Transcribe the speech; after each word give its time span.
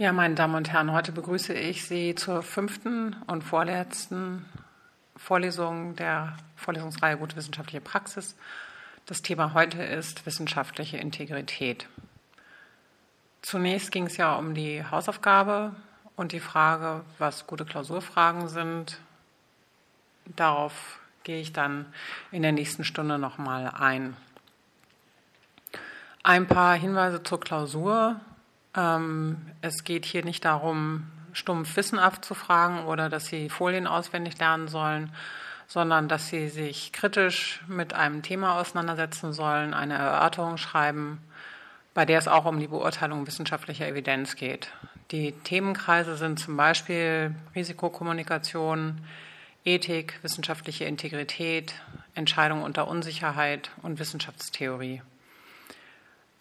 Ja, 0.00 0.14
meine 0.14 0.34
Damen 0.34 0.54
und 0.54 0.72
Herren, 0.72 0.92
heute 0.92 1.12
begrüße 1.12 1.52
ich 1.52 1.84
Sie 1.84 2.14
zur 2.14 2.42
fünften 2.42 3.14
und 3.26 3.44
vorletzten 3.44 4.46
Vorlesung 5.14 5.94
der 5.94 6.38
Vorlesungsreihe 6.56 7.18
Gute 7.18 7.36
wissenschaftliche 7.36 7.82
Praxis. 7.82 8.34
Das 9.04 9.20
Thema 9.20 9.52
heute 9.52 9.82
ist 9.82 10.24
wissenschaftliche 10.24 10.96
Integrität. 10.96 11.86
Zunächst 13.42 13.92
ging 13.92 14.06
es 14.06 14.16
ja 14.16 14.36
um 14.36 14.54
die 14.54 14.82
Hausaufgabe 14.82 15.76
und 16.16 16.32
die 16.32 16.40
Frage, 16.40 17.04
was 17.18 17.46
gute 17.46 17.66
Klausurfragen 17.66 18.48
sind. 18.48 18.98
Darauf 20.24 20.98
gehe 21.24 21.42
ich 21.42 21.52
dann 21.52 21.84
in 22.32 22.40
der 22.40 22.52
nächsten 22.52 22.84
Stunde 22.84 23.18
nochmal 23.18 23.70
ein. 23.78 24.16
Ein 26.22 26.46
paar 26.46 26.74
Hinweise 26.74 27.22
zur 27.22 27.38
Klausur. 27.38 28.18
Ähm, 28.76 29.38
es 29.60 29.84
geht 29.84 30.04
hier 30.04 30.24
nicht 30.24 30.44
darum, 30.44 31.06
stumpf 31.32 31.76
Wissen 31.76 31.98
abzufragen 31.98 32.84
oder 32.84 33.08
dass 33.08 33.26
Sie 33.26 33.48
Folien 33.48 33.86
auswendig 33.86 34.38
lernen 34.38 34.68
sollen, 34.68 35.12
sondern 35.66 36.08
dass 36.08 36.28
Sie 36.28 36.48
sich 36.48 36.92
kritisch 36.92 37.62
mit 37.68 37.94
einem 37.94 38.22
Thema 38.22 38.60
auseinandersetzen 38.60 39.32
sollen, 39.32 39.74
eine 39.74 39.94
Erörterung 39.94 40.56
schreiben, 40.56 41.18
bei 41.94 42.04
der 42.04 42.18
es 42.18 42.28
auch 42.28 42.44
um 42.44 42.58
die 42.58 42.68
Beurteilung 42.68 43.26
wissenschaftlicher 43.26 43.86
Evidenz 43.86 44.36
geht. 44.36 44.70
Die 45.10 45.32
Themenkreise 45.32 46.16
sind 46.16 46.38
zum 46.38 46.56
Beispiel 46.56 47.34
Risikokommunikation, 47.54 49.00
Ethik, 49.64 50.18
wissenschaftliche 50.22 50.84
Integrität, 50.84 51.74
Entscheidung 52.14 52.62
unter 52.62 52.88
Unsicherheit 52.88 53.70
und 53.82 53.98
Wissenschaftstheorie. 53.98 55.02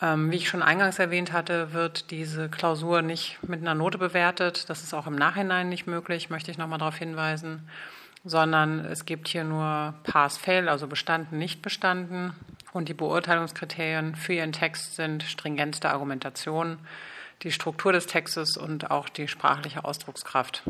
Ähm, 0.02 0.32
wie 0.32 0.38
ich 0.38 0.48
schon 0.48 0.64
eingangs 0.64 0.98
erwähnt 0.98 1.34
hatte, 1.34 1.74
wird 1.74 2.12
diese 2.12 2.48
Klausur 2.48 3.02
nicht 3.02 3.38
mit 3.44 3.62
einer 3.62 3.76
Note 3.76 3.98
bewertet. 3.98 4.70
Das 4.70 4.84
ist 4.84 4.94
auch 4.94 5.08
im 5.08 5.16
Nachhinein 5.16 5.68
nicht 5.68 5.88
möglich, 5.88 6.30
möchte 6.30 6.52
ich 6.52 6.58
nochmal 6.58 6.80
darauf 6.80 6.96
hinweisen, 6.96 7.68
sondern 8.24 8.80
es 8.86 9.06
gibt 9.06 9.28
hier 9.28 9.44
nur 9.44 9.94
Pass-Fail, 10.04 10.70
also 10.70 10.88
bestanden, 10.88 11.38
nicht 11.38 11.62
bestanden. 11.62 12.34
Und 12.72 12.88
die 12.88 12.94
Beurteilungskriterien 12.94 14.16
für 14.16 14.34
Ihren 14.34 14.54
Text 14.54 14.96
sind 14.96 15.24
Stringenz 15.24 15.80
der 15.80 15.92
Argumentation, 15.92 16.78
die 17.42 17.52
Struktur 17.52 17.92
des 17.92 18.06
Textes 18.06 18.58
und 18.58 18.92
auch 18.92 19.10
die 19.10 19.28
sprachliche 19.28 19.84
Ausdruckskraft. 19.84 20.64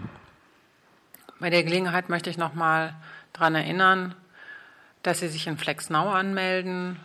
Bei 1.40 1.50
der 1.50 1.64
Gelegenheit 1.64 2.10
möchte 2.10 2.30
ich 2.30 2.38
nochmal 2.38 2.96
daran 3.34 3.56
erinnern, 3.56 4.16
dass 5.04 5.20
Sie 5.20 5.28
sich 5.28 5.46
in 5.46 5.58
FlexNow 5.58 6.14
anmelden 6.14 7.00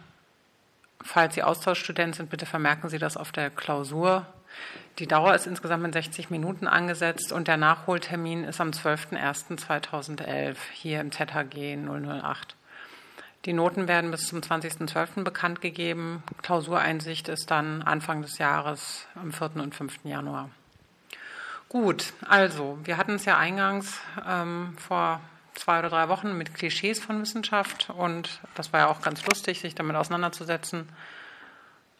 Falls 1.03 1.35
Sie 1.35 1.43
Austauschstudent 1.43 2.15
sind, 2.15 2.31
bitte 2.31 2.47
vermerken 2.47 2.89
Sie 2.89 2.99
das 2.99 3.17
auf 3.17 3.33
der 3.33 3.51
Klausur. 3.51 4.27
Die 4.99 5.07
Dauer 5.07 5.35
ist 5.35 5.47
insgesamt 5.47 5.83
mit 5.83 5.93
60 5.93 6.31
Minuten 6.31 6.69
angesetzt 6.69 7.33
und 7.33 7.49
der 7.49 7.57
Nachholtermin 7.57 8.45
ist 8.45 8.61
am 8.61 8.71
12.01.2011 8.71 10.57
hier 10.73 11.01
im 11.01 11.11
ZHG 11.11 11.77
008. 11.77 12.57
Die 13.45 13.53
Noten 13.53 13.89
werden 13.89 14.11
bis 14.11 14.29
zum 14.29 14.41
20.12. 14.41 15.23
bekannt 15.23 15.61
gegeben. 15.61 16.23
Klausureinsicht 16.43 17.29
ist 17.29 17.51
dann 17.51 17.83
Anfang 17.83 18.23
des 18.23 18.39
Jahres 18.39 19.07
am 19.17 19.33
4. 19.33 19.57
und 19.57 19.75
5. 19.75 20.05
Januar. 20.05 20.49
Gut, 21.69 22.13
also 22.27 22.79
wir 22.85 22.97
hatten 22.97 23.17
es 23.17 23.25
ja 23.25 23.37
eingangs 23.37 24.01
ähm, 24.27 24.75
vor 24.79 25.21
zwei 25.55 25.79
oder 25.79 25.89
drei 25.89 26.09
Wochen 26.09 26.37
mit 26.37 26.55
Klischees 26.55 27.03
von 27.03 27.21
Wissenschaft 27.21 27.91
und 27.91 28.41
das 28.55 28.73
war 28.73 28.81
ja 28.81 28.87
auch 28.89 29.03
ganz 29.03 29.25
lustig, 29.27 29.61
sich 29.61 29.75
damit 29.75 29.97
auseinanderzusetzen, 29.97 30.89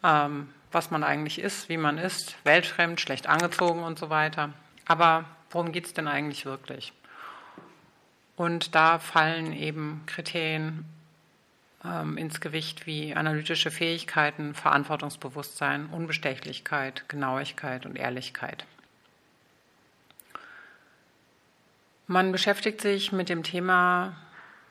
ähm, 0.03 0.49
was 0.71 0.91
man 0.91 1.03
eigentlich 1.03 1.39
ist, 1.39 1.69
wie 1.69 1.77
man 1.77 1.97
ist, 1.97 2.35
weltfremd, 2.43 2.99
schlecht 2.99 3.27
angezogen 3.27 3.83
und 3.83 3.97
so 3.97 4.09
weiter. 4.09 4.53
Aber 4.85 5.25
worum 5.49 5.71
geht 5.71 5.85
es 5.85 5.93
denn 5.93 6.07
eigentlich 6.07 6.45
wirklich? 6.45 6.93
Und 8.35 8.75
da 8.75 8.99
fallen 8.99 9.53
eben 9.53 10.03
Kriterien 10.05 10.85
ähm, 11.83 12.17
ins 12.17 12.41
Gewicht 12.41 12.85
wie 12.85 13.15
analytische 13.15 13.71
Fähigkeiten, 13.71 14.53
Verantwortungsbewusstsein, 14.53 15.87
Unbestechlichkeit, 15.87 17.07
Genauigkeit 17.07 17.85
und 17.85 17.95
Ehrlichkeit. 17.95 18.65
Man 22.07 22.31
beschäftigt 22.31 22.81
sich 22.81 23.11
mit 23.11 23.29
dem 23.29 23.41
Thema 23.43 24.15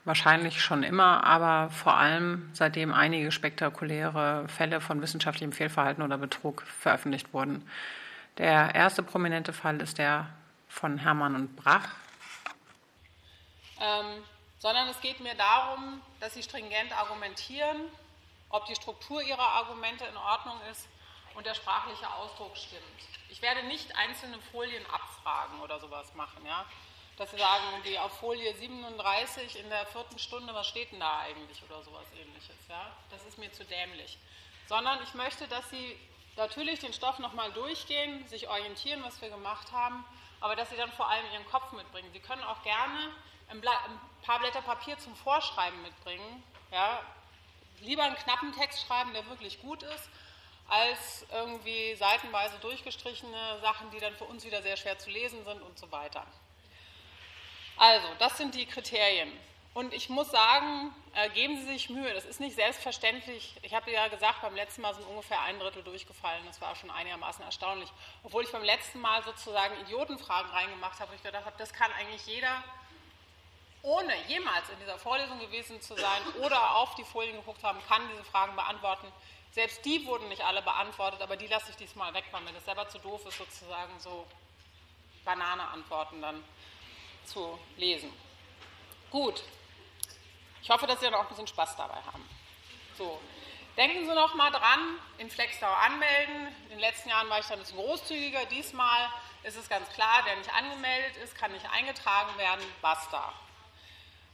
wahrscheinlich 0.05 0.61
schon 0.61 0.83
immer, 0.83 1.23
aber 1.23 1.69
vor 1.69 1.95
allem 1.95 2.49
seitdem 2.53 2.93
einige 2.93 3.31
spektakuläre 3.31 4.47
Fälle 4.47 4.79
von 4.79 5.01
wissenschaftlichem 5.01 5.51
Fehlverhalten 5.51 6.03
oder 6.03 6.17
Betrug 6.17 6.61
veröffentlicht 6.63 7.33
wurden. 7.33 7.67
Der 8.37 8.73
erste 8.75 9.03
prominente 9.03 9.51
Fall 9.51 9.81
ist 9.81 9.97
der 9.97 10.27
von 10.67 10.97
Hermann 10.97 11.35
und 11.35 11.55
Brach. 11.55 11.87
Ähm, 13.81 14.23
sondern 14.59 14.87
es 14.89 15.01
geht 15.01 15.19
mir 15.19 15.35
darum, 15.35 16.01
dass 16.19 16.33
Sie 16.33 16.43
stringent 16.43 16.91
argumentieren, 16.97 17.81
ob 18.49 18.65
die 18.67 18.75
Struktur 18.75 19.21
Ihrer 19.21 19.39
Argumente 19.39 20.05
in 20.05 20.17
Ordnung 20.17 20.55
ist 20.71 20.87
und 21.35 21.45
der 21.45 21.55
sprachliche 21.55 22.07
Ausdruck 22.13 22.55
stimmt. 22.55 22.81
Ich 23.29 23.41
werde 23.41 23.63
nicht 23.67 23.95
einzelne 23.97 24.37
Folien 24.51 24.85
abfragen 24.85 25.59
oder 25.61 25.79
sowas 25.79 26.13
machen. 26.15 26.45
Ja? 26.45 26.65
Dass 27.17 27.31
Sie 27.31 27.37
sagen, 27.37 27.63
die 27.85 27.97
auf 27.97 28.19
Folie 28.19 28.53
37 28.53 29.59
in 29.59 29.69
der 29.69 29.85
vierten 29.87 30.19
Stunde, 30.19 30.53
was 30.53 30.67
steht 30.67 30.91
denn 30.91 30.99
da 30.99 31.19
eigentlich 31.19 31.61
oder 31.63 31.81
sowas 31.83 32.05
ähnliches. 32.19 32.55
Ja? 32.67 32.91
Das 33.09 33.23
ist 33.25 33.37
mir 33.37 33.51
zu 33.53 33.63
dämlich. 33.63 34.17
Sondern 34.67 35.01
ich 35.03 35.13
möchte, 35.13 35.47
dass 35.47 35.69
Sie 35.69 35.97
natürlich 36.35 36.79
den 36.79 36.91
Stoff 36.91 37.19
nochmal 37.19 37.51
durchgehen, 37.53 38.27
sich 38.27 38.49
orientieren, 38.49 39.01
was 39.03 39.21
wir 39.21 39.29
gemacht 39.29 39.71
haben, 39.71 40.03
aber 40.41 40.55
dass 40.55 40.69
Sie 40.69 40.75
dann 40.75 40.91
vor 40.91 41.09
allem 41.09 41.25
Ihren 41.31 41.45
Kopf 41.45 41.71
mitbringen. 41.71 42.09
Sie 42.11 42.19
können 42.19 42.43
auch 42.43 42.61
gerne 42.63 43.11
ein, 43.49 43.61
paar 44.21 44.39
Blätter 44.39 44.61
Papier 44.61 44.97
zum 44.97 45.15
Vorschreiben 45.15 45.81
mitbringen. 45.83 46.43
Ja? 46.71 47.01
Lieber 47.79 48.03
einen 48.03 48.15
knappen 48.15 48.51
Text 48.53 48.85
schreiben, 48.85 49.13
der 49.13 49.25
wirklich 49.27 49.61
gut 49.61 49.83
ist, 49.83 50.09
als 50.67 51.25
irgendwie 51.31 51.95
seitenweise 51.95 52.57
durchgestrichene 52.59 53.59
Sachen, 53.61 53.91
die 53.91 53.99
dann 53.99 54.15
für 54.15 54.25
uns 54.25 54.43
wieder 54.43 54.61
sehr 54.63 54.75
schwer 54.75 54.97
zu 54.97 55.09
lesen 55.09 55.45
sind 55.45 55.61
und 55.61 55.77
so 55.77 55.91
weiter. 55.91 56.25
Also, 57.77 58.07
das 58.19 58.37
sind 58.37 58.55
die 58.55 58.65
Kriterien. 58.65 59.31
Und 59.73 59.93
ich 59.93 60.07
muss 60.07 60.31
sagen, 60.31 60.95
äh, 61.15 61.29
geben 61.31 61.57
Sie 61.57 61.65
sich 61.65 61.89
Mühe. 61.89 62.13
Das 62.13 62.23
ist 62.23 62.39
nicht 62.39 62.55
selbstverständlich. 62.55 63.55
Ich 63.61 63.73
habe 63.73 63.91
ja 63.91 64.07
gesagt, 64.07 64.41
beim 64.41 64.55
letzten 64.55 64.81
Mal 64.81 64.93
sind 64.93 65.05
ungefähr 65.05 65.41
ein 65.41 65.59
Drittel 65.59 65.83
durchgefallen. 65.83 66.45
Das 66.45 66.61
war 66.61 66.75
schon 66.75 66.89
einigermaßen 66.89 67.43
erstaunlich. 67.43 67.89
Obwohl 68.23 68.43
ich 68.43 68.51
beim 68.51 68.63
letzten 68.63 69.01
Mal 69.01 69.21
sozusagen 69.23 69.77
Idiotenfragen 69.81 70.49
reingemacht 70.51 70.99
habe, 70.99 71.11
wo 71.11 71.15
ich 71.15 71.23
gedacht 71.23 71.45
habe, 71.45 71.57
das 71.57 71.73
kann 71.73 71.91
eigentlich 71.99 72.25
jeder, 72.25 72.63
ohne 73.81 74.13
jemals 74.27 74.69
in 74.69 74.79
dieser 74.79 74.97
Vorlesung 74.97 75.39
gewesen 75.39 75.81
zu 75.81 75.95
sein 75.95 76.21
oder 76.41 76.77
auf 76.77 76.95
die 76.95 77.03
Folien 77.03 77.35
geguckt 77.35 77.63
haben, 77.63 77.79
kann 77.87 78.01
diese 78.13 78.23
Fragen 78.23 78.55
beantworten. 78.55 79.07
Selbst 79.51 79.83
die 79.83 80.05
wurden 80.05 80.29
nicht 80.29 80.43
alle 80.43 80.61
beantwortet, 80.61 81.21
aber 81.21 81.35
die 81.35 81.47
lasse 81.47 81.71
ich 81.71 81.75
diesmal 81.75 82.13
weg, 82.13 82.25
weil 82.31 82.41
mir 82.41 82.53
das 82.53 82.63
selber 82.63 82.87
zu 82.87 82.99
doof 82.99 83.25
ist, 83.25 83.37
sozusagen 83.37 83.99
so 83.99 84.25
Banane-Antworten 85.25 86.21
dann 86.21 86.43
zu 87.25 87.57
lesen. 87.77 88.11
Gut. 89.11 89.43
Ich 90.61 90.69
hoffe, 90.69 90.87
dass 90.87 90.99
Sie 90.99 91.05
dann 91.05 91.15
auch 91.15 91.21
ein 91.21 91.27
bisschen 91.27 91.47
Spaß 91.47 91.75
dabei 91.75 92.01
haben. 92.11 92.27
So. 92.97 93.19
Denken 93.77 94.05
Sie 94.05 94.15
noch 94.15 94.35
mal 94.35 94.51
dran, 94.51 94.99
in 95.17 95.29
Flexdau 95.29 95.71
anmelden. 95.71 96.47
In 96.63 96.69
den 96.69 96.79
letzten 96.79 97.09
Jahren 97.09 97.29
war 97.29 97.39
ich 97.39 97.45
da 97.45 97.53
ein 97.53 97.59
bisschen 97.59 97.77
großzügiger. 97.77 98.45
Diesmal 98.45 99.09
ist 99.43 99.57
es 99.57 99.67
ganz 99.67 99.89
klar, 99.89 100.21
wer 100.23 100.35
nicht 100.37 100.53
angemeldet 100.53 101.17
ist, 101.17 101.35
kann 101.35 101.51
nicht 101.51 101.69
eingetragen 101.69 102.37
werden. 102.37 102.63
Basta. 102.81 103.33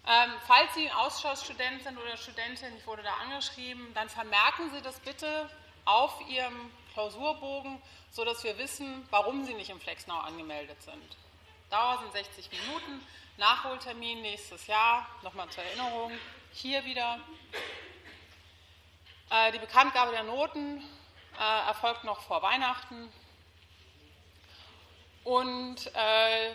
Ähm, 0.07 0.31
falls 0.47 0.73
Sie 0.73 0.91
Ausschussstudent 0.91 1.83
sind 1.83 1.97
oder 1.97 2.17
Studentin, 2.17 2.75
ich 2.77 2.87
wurde 2.87 3.03
da 3.03 3.13
angeschrieben, 3.15 3.93
dann 3.93 4.09
vermerken 4.09 4.71
Sie 4.71 4.81
das 4.81 4.99
bitte 4.99 5.49
auf 5.85 6.21
Ihrem 6.27 6.71
Klausurbogen, 6.93 7.81
sodass 8.11 8.43
wir 8.43 8.57
wissen, 8.57 9.07
warum 9.09 9.45
Sie 9.45 9.53
nicht 9.53 9.69
im 9.69 9.79
Flexnau 9.79 10.19
angemeldet 10.19 10.81
sind. 10.81 11.17
Dauer 11.71 11.99
sind 11.99 12.11
60 12.11 12.51
Minuten. 12.51 13.07
Nachholtermin 13.37 14.21
nächstes 14.21 14.67
Jahr, 14.67 15.07
nochmal 15.23 15.49
zur 15.49 15.63
Erinnerung, 15.63 16.11
hier 16.51 16.83
wieder. 16.83 17.21
Äh, 19.29 19.53
die 19.53 19.59
Bekanntgabe 19.59 20.11
der 20.11 20.23
Noten 20.23 20.83
äh, 21.39 21.67
erfolgt 21.67 22.03
noch 22.03 22.19
vor 22.23 22.41
Weihnachten. 22.41 23.09
Und 25.23 25.77
äh, 25.95 26.51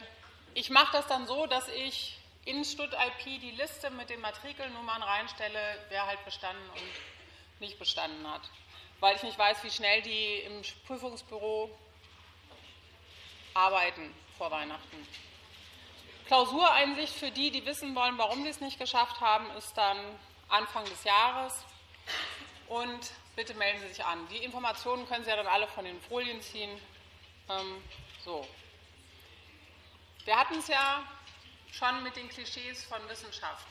ich 0.53 0.69
mache 0.69 0.93
das 0.93 1.07
dann 1.07 1.27
so, 1.27 1.47
dass 1.47 1.67
ich 1.69 2.19
in 2.45 2.63
StudIP 2.63 3.41
die 3.41 3.53
Liste 3.53 3.91
mit 3.91 4.11
den 4.11 4.21
Matrikelnummern 4.21 5.03
reinstelle, 5.03 5.87
wer 5.89 6.07
halt 6.07 6.23
bestanden 6.27 6.69
und 6.71 7.61
nicht 7.61 7.79
bestanden 7.79 8.31
hat. 8.31 8.43
Weil 9.01 9.17
ich 9.17 9.23
nicht 9.23 9.39
weiß, 9.39 9.65
wie 9.65 9.71
schnell 9.71 10.03
die 10.03 10.41
im 10.41 10.61
Prüfungsbüro 10.87 11.71
arbeiten 13.55 14.15
vor 14.37 14.51
Weihnachten. 14.51 15.07
Klausureinsicht 16.27 17.15
für 17.15 17.31
die, 17.31 17.51
die 17.51 17.65
wissen 17.65 17.95
wollen, 17.95 18.19
warum 18.19 18.43
sie 18.43 18.51
es 18.51 18.61
nicht 18.61 18.79
geschafft 18.79 19.21
haben, 19.21 19.49
ist 19.53 19.77
dann 19.77 19.99
Anfang 20.49 20.85
des 20.85 21.05
Jahres. 21.05 21.65
Und 22.69 23.13
bitte 23.37 23.55
melden 23.55 23.81
Sie 23.81 23.89
sich 23.89 24.05
an. 24.05 24.27
Die 24.29 24.39
Informationen 24.39 25.07
können 25.07 25.25
Sie 25.25 25.31
ja 25.31 25.37
dann 25.37 25.47
alle 25.47 25.69
von 25.69 25.85
den 25.85 26.01
Folien 26.03 26.41
ziehen. 26.43 26.71
Ähm, 27.49 27.83
so. 28.25 28.47
Wir 30.25 30.37
hatten 30.37 30.59
es 30.59 30.67
ja 30.67 31.05
schon 31.71 32.03
mit 32.03 32.17
den 32.17 32.29
Klischees 32.29 32.85
von 32.85 32.99
Wissenschaft. 33.09 33.67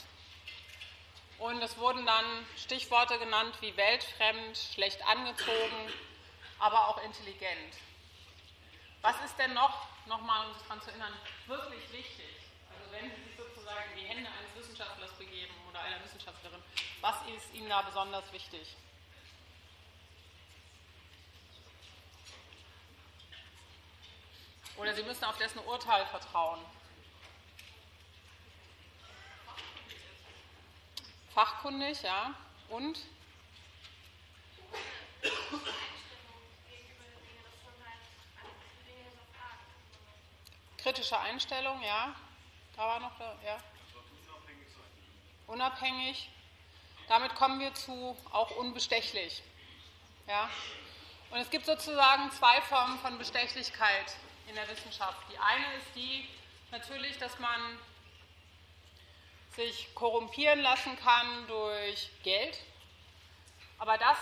Und 1.37 1.61
es 1.61 1.77
wurden 1.77 2.05
dann 2.05 2.25
Stichworte 2.55 3.19
genannt 3.19 3.57
wie 3.59 3.75
weltfremd, 3.75 4.57
schlecht 4.57 5.05
angezogen, 5.05 5.91
aber 6.59 6.87
auch 6.87 7.03
intelligent. 7.03 7.75
Was 9.01 9.15
ist 9.25 9.37
denn 9.37 9.53
noch, 9.53 9.87
nochmal 10.07 10.47
um 10.47 10.53
sich 10.53 10.63
daran 10.63 10.81
zu 10.81 10.89
erinnern, 10.89 11.13
wirklich 11.47 11.91
wichtig? 11.91 12.35
Also 12.69 12.91
wenn 12.91 13.09
Sie 13.09 13.23
sich 13.23 13.37
sozusagen 13.37 13.91
in 13.91 13.99
die 13.99 14.05
Hände 14.05 14.29
eines 14.29 14.55
Wissenschaftlers 14.55 15.11
begeben 15.13 15.53
oder 15.69 15.79
einer 15.79 16.03
Wissenschaftlerin, 16.03 16.61
was 17.01 17.15
ist 17.35 17.53
Ihnen 17.53 17.69
da 17.69 17.81
besonders 17.81 18.31
wichtig? 18.31 18.75
Oder 24.77 24.93
Sie 24.93 25.03
müssen 25.03 25.23
auf 25.23 25.37
dessen 25.37 25.59
Urteil 25.59 26.05
vertrauen. 26.07 26.59
Fachkundig, 31.33 32.01
ja. 32.01 32.33
Und? 32.69 32.99
Kritische 40.85 41.19
Einstellung, 41.19 41.81
ja. 41.81 42.13
Da 42.75 42.85
war 42.85 42.99
noch, 42.99 43.19
ja. 43.43 43.57
Unabhängig. 45.47 46.29
Damit 47.07 47.33
kommen 47.33 47.59
wir 47.59 47.73
zu 47.73 48.15
auch 48.31 48.51
unbestechlich. 48.51 49.41
Ja. 50.27 50.47
Und 51.31 51.39
es 51.39 51.49
gibt 51.49 51.65
sozusagen 51.65 52.29
zwei 52.33 52.61
Formen 52.61 52.99
von 52.99 53.17
Bestechlichkeit 53.17 54.15
in 54.47 54.53
der 54.53 54.69
Wissenschaft. 54.69 55.17
Die 55.33 55.39
eine 55.39 55.73
ist 55.73 55.87
die 55.95 56.29
natürlich, 56.69 57.17
dass 57.17 57.39
man 57.39 57.79
sich 59.55 59.89
korrumpieren 59.95 60.59
lassen 60.59 60.95
kann 60.99 61.47
durch 61.47 62.11
Geld. 62.21 62.59
Aber 63.79 63.97
das, 63.97 64.19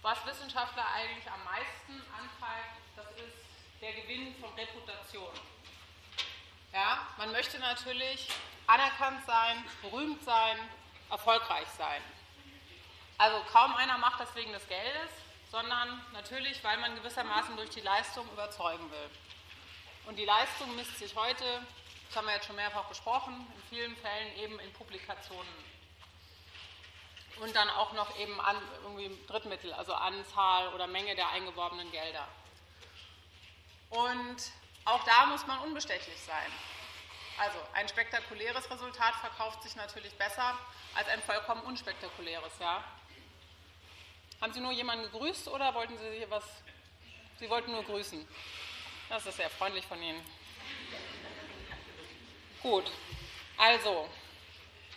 was 0.00 0.26
Wissenschaftler 0.26 0.84
eigentlich 0.96 1.30
am 1.30 1.44
meisten 1.44 1.92
antreibt, 2.10 2.80
das 2.96 3.06
ist 3.24 3.36
der 3.80 3.92
Gewinn 3.92 4.34
von 4.40 4.52
Reputation. 4.54 5.30
Ja, 6.72 7.06
man 7.18 7.32
möchte 7.32 7.58
natürlich 7.58 8.28
anerkannt 8.66 9.24
sein, 9.26 9.62
berühmt 9.82 10.24
sein, 10.24 10.56
erfolgreich 11.10 11.68
sein. 11.76 12.00
Also 13.18 13.44
kaum 13.52 13.74
einer 13.76 13.98
macht 13.98 14.20
das 14.20 14.34
wegen 14.34 14.52
des 14.52 14.66
Geldes, 14.68 15.10
sondern 15.50 16.00
natürlich, 16.14 16.64
weil 16.64 16.78
man 16.78 16.94
gewissermaßen 16.94 17.56
durch 17.56 17.68
die 17.68 17.82
Leistung 17.82 18.26
überzeugen 18.32 18.90
will. 18.90 19.10
Und 20.06 20.16
die 20.16 20.24
Leistung 20.24 20.74
misst 20.74 20.98
sich 20.98 21.14
heute, 21.14 21.44
das 22.08 22.16
haben 22.16 22.26
wir 22.26 22.34
jetzt 22.34 22.46
schon 22.46 22.56
mehrfach 22.56 22.84
besprochen, 22.84 23.34
in 23.54 23.62
vielen 23.68 23.96
Fällen 23.96 24.36
eben 24.38 24.58
in 24.58 24.72
Publikationen. 24.72 25.72
Und 27.40 27.54
dann 27.54 27.68
auch 27.68 27.92
noch 27.92 28.18
eben 28.18 28.40
an, 28.40 28.56
irgendwie 28.82 29.18
Drittmittel, 29.26 29.74
also 29.74 29.92
Anzahl 29.92 30.68
oder 30.68 30.86
Menge 30.86 31.14
der 31.14 31.28
eingeworbenen 31.28 31.90
Gelder. 31.90 32.26
Und 33.90 34.36
auch 34.84 35.04
da 35.04 35.26
muss 35.26 35.46
man 35.46 35.58
unbestechlich 35.60 36.20
sein. 36.20 36.52
Also 37.38 37.58
ein 37.74 37.88
spektakuläres 37.88 38.70
Resultat 38.70 39.14
verkauft 39.16 39.62
sich 39.62 39.74
natürlich 39.76 40.12
besser 40.14 40.58
als 40.94 41.08
ein 41.08 41.22
vollkommen 41.22 41.62
unspektakuläres, 41.62 42.52
ja. 42.60 42.84
Haben 44.40 44.52
Sie 44.52 44.60
nur 44.60 44.72
jemanden 44.72 45.04
gegrüßt 45.04 45.48
oder 45.48 45.72
wollten 45.74 45.96
Sie 45.98 46.18
hier 46.18 46.30
was? 46.30 46.44
Sie 47.38 47.48
wollten 47.48 47.72
nur 47.72 47.84
grüßen. 47.84 48.26
Das 49.08 49.24
ist 49.26 49.36
sehr 49.36 49.50
freundlich 49.50 49.86
von 49.86 50.02
Ihnen. 50.02 50.24
Gut, 52.62 52.90
also 53.56 54.08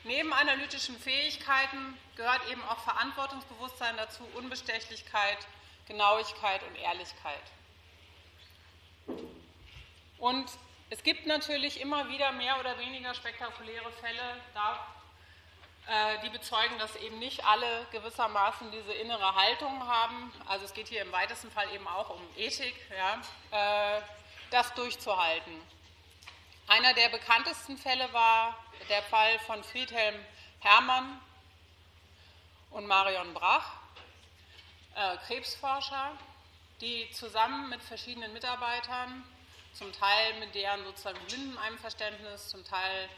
neben 0.03 0.33
analytischen 0.33 0.99
Fähigkeiten 0.99 1.97
gehört 2.15 2.47
eben 2.49 2.63
auch 2.63 2.79
Verantwortungsbewusstsein 2.79 3.97
dazu, 3.97 4.23
Unbestechlichkeit, 4.35 5.37
Genauigkeit 5.87 6.61
und 6.63 6.75
Ehrlichkeit. 6.75 7.43
Und 10.17 10.49
es 10.89 11.03
gibt 11.03 11.25
natürlich 11.25 11.81
immer 11.81 12.07
wieder 12.09 12.31
mehr 12.31 12.59
oder 12.59 12.77
weniger 12.77 13.13
spektakuläre 13.13 13.91
Fälle, 13.93 14.41
da, 14.53 14.87
äh, 15.87 16.21
die 16.23 16.29
bezeugen, 16.29 16.77
dass 16.79 16.95
eben 16.97 17.19
nicht 17.19 17.43
alle 17.45 17.87
gewissermaßen 17.91 18.71
diese 18.71 18.93
innere 18.93 19.35
Haltung 19.35 19.87
haben. 19.87 20.31
Also 20.47 20.65
es 20.65 20.73
geht 20.73 20.87
hier 20.87 21.01
im 21.01 21.11
weitesten 21.11 21.51
Fall 21.51 21.71
eben 21.73 21.87
auch 21.87 22.11
um 22.11 22.21
Ethik, 22.37 22.75
ja, 22.95 23.97
äh, 23.97 24.01
das 24.51 24.73
durchzuhalten. 24.75 25.53
Einer 26.67 26.93
der 26.93 27.09
bekanntesten 27.09 27.77
Fälle 27.77 28.11
war 28.13 28.57
der 28.89 29.03
Fall 29.03 29.37
von 29.39 29.63
Friedhelm 29.63 30.15
Hermann 30.59 31.19
und 32.71 32.87
Marion 32.87 33.33
Brach, 33.33 33.71
äh, 34.95 35.17
Krebsforscher, 35.27 36.11
die 36.81 37.09
zusammen 37.11 37.69
mit 37.69 37.83
verschiedenen 37.83 38.33
Mitarbeitern 38.33 39.23
zum 39.75 39.91
Teil 39.91 40.39
mit 40.39 40.55
deren 40.55 40.83
sozusagen 40.85 41.19
Blindeneinverständnis, 41.27 42.47
zum 42.47 42.63
Teil, 42.63 43.09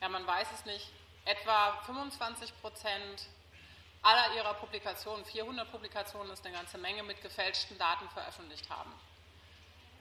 ja 0.00 0.08
man 0.08 0.26
weiß 0.26 0.48
es 0.52 0.64
nicht, 0.66 0.90
etwa 1.24 1.76
25 1.86 2.60
Prozent 2.60 3.28
aller 4.02 4.34
ihrer 4.34 4.54
Publikationen, 4.54 5.24
400 5.24 5.70
Publikationen 5.70 6.30
ist 6.32 6.44
eine 6.44 6.54
ganze 6.54 6.78
Menge, 6.78 7.02
mit 7.04 7.22
gefälschten 7.22 7.78
Daten 7.78 8.08
veröffentlicht 8.10 8.68
haben. 8.68 8.92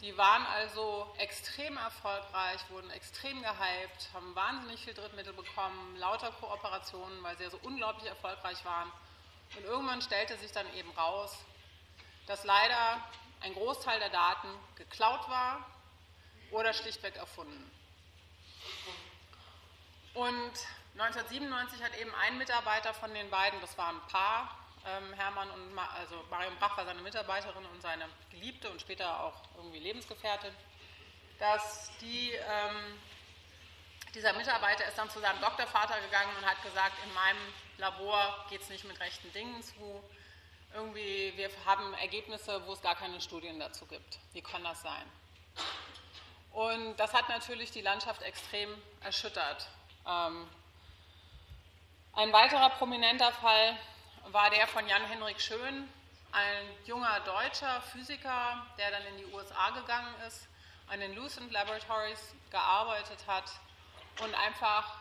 Die 0.02 0.18
waren 0.18 0.46
also 0.48 1.14
extrem 1.18 1.78
erfolgreich, 1.78 2.60
wurden 2.70 2.90
extrem 2.90 3.42
gehypt, 3.42 4.10
haben 4.14 4.36
wahnsinnig 4.36 4.84
viel 4.84 4.94
Drittmittel 4.94 5.32
bekommen, 5.32 5.96
lauter 5.98 6.32
Kooperationen, 6.32 7.24
weil 7.24 7.38
sie 7.38 7.44
ja 7.44 7.50
so 7.52 7.60
unglaublich 7.64 8.10
erfolgreich 8.10 8.66
waren. 8.66 8.92
Und 9.56 9.64
irgendwann 9.64 10.02
stellte 10.02 10.38
sich 10.40 10.52
dann 10.52 10.66
eben 10.74 10.92
raus, 10.92 11.38
dass 12.26 12.44
leider 12.44 13.02
ein 13.42 13.54
Großteil 13.54 14.00
der 14.00 14.10
Daten 14.10 14.50
geklaut 14.76 15.30
war 15.30 15.66
oder 16.54 16.74
schlichtweg 16.74 17.16
erfunden. 17.16 17.72
Und 20.14 20.54
1997 20.94 21.84
hat 21.84 21.98
eben 22.00 22.14
ein 22.16 22.38
Mitarbeiter 22.38 22.94
von 22.94 23.14
den 23.14 23.30
beiden, 23.30 23.60
das 23.62 23.78
war 23.78 23.90
ein 23.90 24.02
Paar, 24.08 24.58
ähm, 24.86 25.14
Hermann 25.14 25.50
und 25.52 25.74
Ma 25.74 25.88
also 25.98 26.24
Marion 26.30 26.56
Brach 26.58 26.78
war 26.78 26.86
seine 26.86 27.02
Mitarbeiterin 27.02 27.66
und 27.66 27.82
seine 27.82 28.08
Geliebte 28.30 28.70
und 28.70 28.82
später 28.82 29.24
auch 29.24 29.34
irgendwie 29.56 29.80
Lebensgefährtin, 29.80 30.54
dass 31.40 31.92
die, 32.02 32.32
ähm, 32.32 33.00
dieser 34.14 34.34
Mitarbeiter 34.34 34.86
ist 34.86 34.98
dann 34.98 35.10
zu 35.10 35.20
seinem 35.20 35.42
Doktorvater 35.42 36.00
gegangen 36.02 36.36
und 36.38 36.46
hat 36.46 36.62
gesagt, 36.62 36.94
in 37.04 37.14
meinem 37.14 37.54
Labor 37.78 38.46
geht 38.50 38.62
es 38.62 38.70
nicht 38.70 38.84
mit 38.84 39.00
rechten 39.00 39.32
Dingen 39.34 39.64
zu. 39.64 40.04
Irgendwie, 40.74 41.34
wir 41.36 41.50
haben 41.66 41.94
Ergebnisse, 41.96 42.62
wo 42.68 42.74
es 42.74 42.82
gar 42.82 42.96
keine 42.96 43.20
Studien 43.22 43.60
dazu 43.60 43.86
gibt. 43.86 44.20
Wie 44.34 44.42
kann 44.42 44.64
das 44.64 44.82
sein? 44.82 45.10
Und 46.54 46.96
das 46.98 47.14
hat 47.14 47.30
natürlich 47.30 47.72
die 47.72 47.82
Landschaft 47.82 48.22
extrem 48.22 48.70
erschüttert. 49.02 49.68
Ähm, 50.08 50.48
ein 52.14 52.32
weiterer 52.32 52.70
prominenter 52.70 53.32
Fall 53.32 53.78
war 54.28 54.52
der 54.52 54.68
von 54.68 54.88
Jan-Henrik 54.88 55.42
Schön, 55.42 55.90
ein 56.32 56.68
junger 56.86 57.20
deutscher 57.22 57.82
Physiker, 57.82 58.66
der 58.78 58.92
dann 58.92 59.04
in 59.08 59.18
die 59.18 59.26
USA 59.34 59.72
gegangen 59.72 60.14
ist, 60.28 60.48
an 60.88 61.00
den 61.00 61.16
Lucent 61.16 61.52
Laboratories 61.52 62.36
gearbeitet 62.52 63.20
hat 63.26 63.52
und 64.22 64.34
einfach 64.36 64.94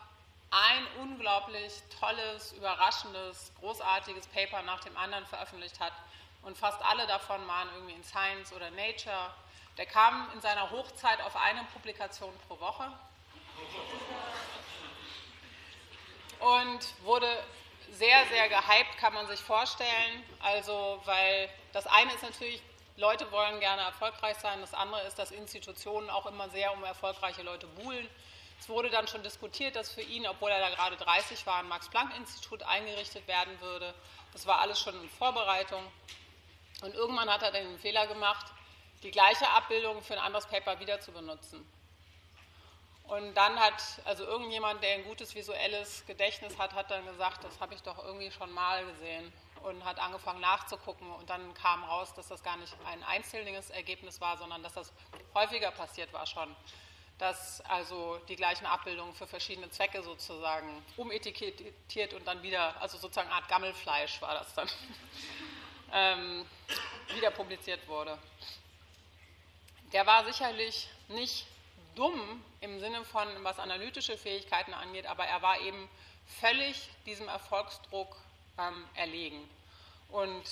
ein 0.49 0.87
unglaublich 1.01 1.73
tolles, 1.99 2.51
überraschendes, 2.53 3.51
großartiges 3.59 4.27
Paper 4.27 4.63
nach 4.63 4.83
dem 4.83 4.95
anderen 4.97 5.25
veröffentlicht 5.27 5.79
hat. 5.79 5.93
Und 6.41 6.57
fast 6.57 6.81
alle 6.83 7.05
davon 7.07 7.47
waren 7.47 7.69
irgendwie 7.75 7.93
in 7.93 8.03
Science 8.03 8.53
oder 8.53 8.69
Nature 8.71 9.31
der 9.77 9.85
kam 9.85 10.29
in 10.33 10.41
seiner 10.41 10.69
Hochzeit 10.69 11.21
auf 11.21 11.35
eine 11.35 11.63
Publikation 11.73 12.33
pro 12.47 12.59
Woche 12.59 12.91
und 16.39 16.79
wurde 17.03 17.27
sehr, 17.91 18.25
sehr 18.27 18.49
gehypt, 18.49 18.97
kann 18.97 19.13
man 19.13 19.27
sich 19.27 19.39
vorstellen. 19.39 20.23
Also, 20.41 21.01
weil 21.05 21.49
das 21.71 21.87
eine 21.87 22.13
ist 22.13 22.23
natürlich, 22.23 22.61
Leute 22.97 23.31
wollen 23.31 23.59
gerne 23.59 23.81
erfolgreich 23.83 24.37
sein, 24.37 24.61
das 24.61 24.73
andere 24.73 25.01
ist, 25.03 25.17
dass 25.17 25.31
Institutionen 25.31 26.09
auch 26.09 26.25
immer 26.25 26.49
sehr 26.49 26.73
um 26.73 26.83
erfolgreiche 26.83 27.43
Leute 27.43 27.67
buhlen. 27.67 28.07
Es 28.59 28.69
wurde 28.69 28.89
dann 28.89 29.07
schon 29.07 29.23
diskutiert, 29.23 29.75
dass 29.75 29.91
für 29.91 30.01
ihn, 30.01 30.25
obwohl 30.27 30.51
er 30.51 30.59
da 30.59 30.69
gerade 30.69 30.95
30 30.95 31.45
war, 31.45 31.57
ein 31.57 31.67
Max-Planck-Institut 31.67 32.63
eingerichtet 32.63 33.27
werden 33.27 33.59
würde. 33.61 33.93
Das 34.31 34.45
war 34.45 34.59
alles 34.59 34.79
schon 34.79 34.99
in 35.01 35.09
Vorbereitung. 35.09 35.83
Und 36.81 36.93
irgendwann 36.95 37.29
hat 37.29 37.41
er 37.41 37.51
den 37.51 37.77
Fehler 37.79 38.07
gemacht, 38.07 38.45
die 39.03 39.11
gleiche 39.11 39.49
Abbildung 39.49 40.01
für 40.01 40.13
ein 40.13 40.19
anderes 40.19 40.47
Paper 40.47 40.79
wieder 40.79 40.99
zu 40.99 41.11
benutzen. 41.11 41.65
Und 43.03 43.33
dann 43.35 43.59
hat, 43.59 43.83
also 44.05 44.23
irgendjemand, 44.23 44.81
der 44.81 44.95
ein 44.95 45.03
gutes 45.03 45.35
visuelles 45.35 46.05
Gedächtnis 46.07 46.57
hat, 46.57 46.73
hat 46.73 46.89
dann 46.89 47.05
gesagt, 47.05 47.43
das 47.43 47.59
habe 47.59 47.73
ich 47.75 47.81
doch 47.83 48.03
irgendwie 48.03 48.31
schon 48.31 48.51
mal 48.51 48.85
gesehen. 48.85 49.31
und 49.63 49.85
hat 49.85 49.97
angefangen 49.97 50.41
nachzugucken. 50.41 51.09
Und 51.09 51.29
dann 51.29 51.53
kam 51.53 51.85
raus, 51.85 52.13
dass 52.15 52.27
das 52.27 52.43
gar 52.43 52.57
nicht 52.57 52.75
ein 52.85 53.01
einzelnes 53.03 53.69
Ergebnis 53.69 54.19
war, 54.19 54.37
sondern 54.37 54.61
dass 54.61 54.73
das 54.73 54.91
häufiger 55.33 55.71
passiert 55.71 56.11
war 56.11 56.25
schon. 56.25 56.53
Dass 57.17 57.61
also 57.69 58.19
die 58.27 58.35
gleichen 58.35 58.65
Abbildungen 58.65 59.13
für 59.13 59.25
verschiedene 59.25 59.69
Zwecke 59.69 60.03
sozusagen 60.03 60.83
umetikettiert 60.97 62.13
und 62.13 62.27
dann 62.27 62.43
wieder, 62.43 62.81
also 62.81 62.97
sozusagen 62.97 63.29
eine 63.29 63.37
Art 63.37 63.47
Gammelfleisch 63.47 64.21
war 64.21 64.33
das 64.33 64.53
dann, 64.53 64.69
ähm, 65.93 66.45
wieder 67.15 67.31
publiziert 67.31 67.87
wurde. 67.87 68.17
Der 69.93 70.07
war 70.07 70.25
sicherlich 70.25 70.87
nicht 71.07 71.45
dumm 71.95 72.43
im 72.61 72.79
Sinne 72.79 73.05
von, 73.05 73.27
was 73.43 73.59
analytische 73.59 74.17
Fähigkeiten 74.17 74.73
angeht, 74.73 75.05
aber 75.05 75.25
er 75.25 75.41
war 75.43 75.59
eben 75.61 75.87
völlig 76.39 76.89
diesem 77.05 77.27
Erfolgsdruck 77.27 78.15
ähm, 78.57 78.87
erlegen. 78.95 79.47
Und 80.09 80.43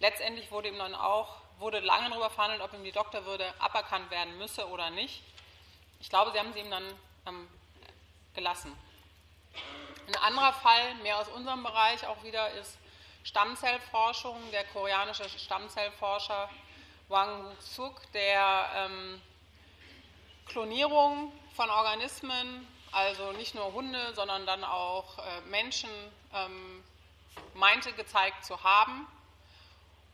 letztendlich 0.00 0.50
wurde 0.50 0.68
ihm 0.68 0.78
dann 0.78 0.94
auch, 0.94 1.36
wurde 1.58 1.80
lange 1.80 2.08
darüber 2.08 2.30
verhandelt, 2.30 2.62
ob 2.62 2.72
ihm 2.72 2.84
die 2.84 2.92
Doktorwürde 2.92 3.52
aberkannt 3.58 4.10
werden 4.10 4.38
müsse 4.38 4.66
oder 4.68 4.88
nicht. 4.90 5.22
Ich 6.00 6.08
glaube, 6.08 6.32
sie 6.32 6.38
haben 6.38 6.52
sie 6.54 6.60
ihm 6.60 6.70
dann 6.70 6.84
ähm, 7.26 7.48
gelassen. 8.34 8.72
Ein 10.06 10.16
anderer 10.16 10.52
Fall, 10.52 10.94
mehr 10.96 11.18
aus 11.18 11.28
unserem 11.28 11.62
Bereich 11.62 12.06
auch 12.06 12.22
wieder, 12.22 12.50
ist 12.52 12.78
Stammzellforschung. 13.24 14.36
Der 14.50 14.64
koreanische 14.64 15.28
Stammzellforscher 15.28 16.48
Wang 17.08 17.54
Suk, 17.60 18.00
der 18.12 18.70
ähm, 18.76 19.20
Klonierung 20.46 21.32
von 21.54 21.68
Organismen, 21.68 22.66
also 22.92 23.32
nicht 23.32 23.54
nur 23.54 23.72
Hunde, 23.72 24.14
sondern 24.14 24.46
dann 24.46 24.64
auch 24.64 25.18
äh, 25.18 25.40
Menschen, 25.50 25.90
ähm, 26.32 26.82
meinte 27.54 27.92
gezeigt 27.92 28.44
zu 28.44 28.62
haben. 28.62 29.06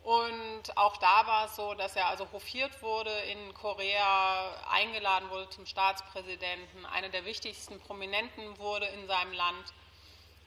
Und 0.02 0.76
auch 0.76 0.96
da 0.96 1.26
war 1.26 1.46
es 1.46 1.56
so, 1.56 1.74
dass 1.74 1.94
er 1.94 2.06
also 2.06 2.26
hofiert 2.32 2.82
wurde 2.82 3.10
in 3.10 3.52
Korea, 3.54 4.54
eingeladen 4.70 5.28
wurde 5.30 5.50
zum 5.50 5.66
Staatspräsidenten, 5.66 6.86
einer 6.86 7.10
der 7.10 7.24
wichtigsten 7.26 7.78
Prominenten 7.80 8.58
wurde 8.58 8.86
in 8.86 9.06
seinem 9.06 9.32
Land. 9.32 9.74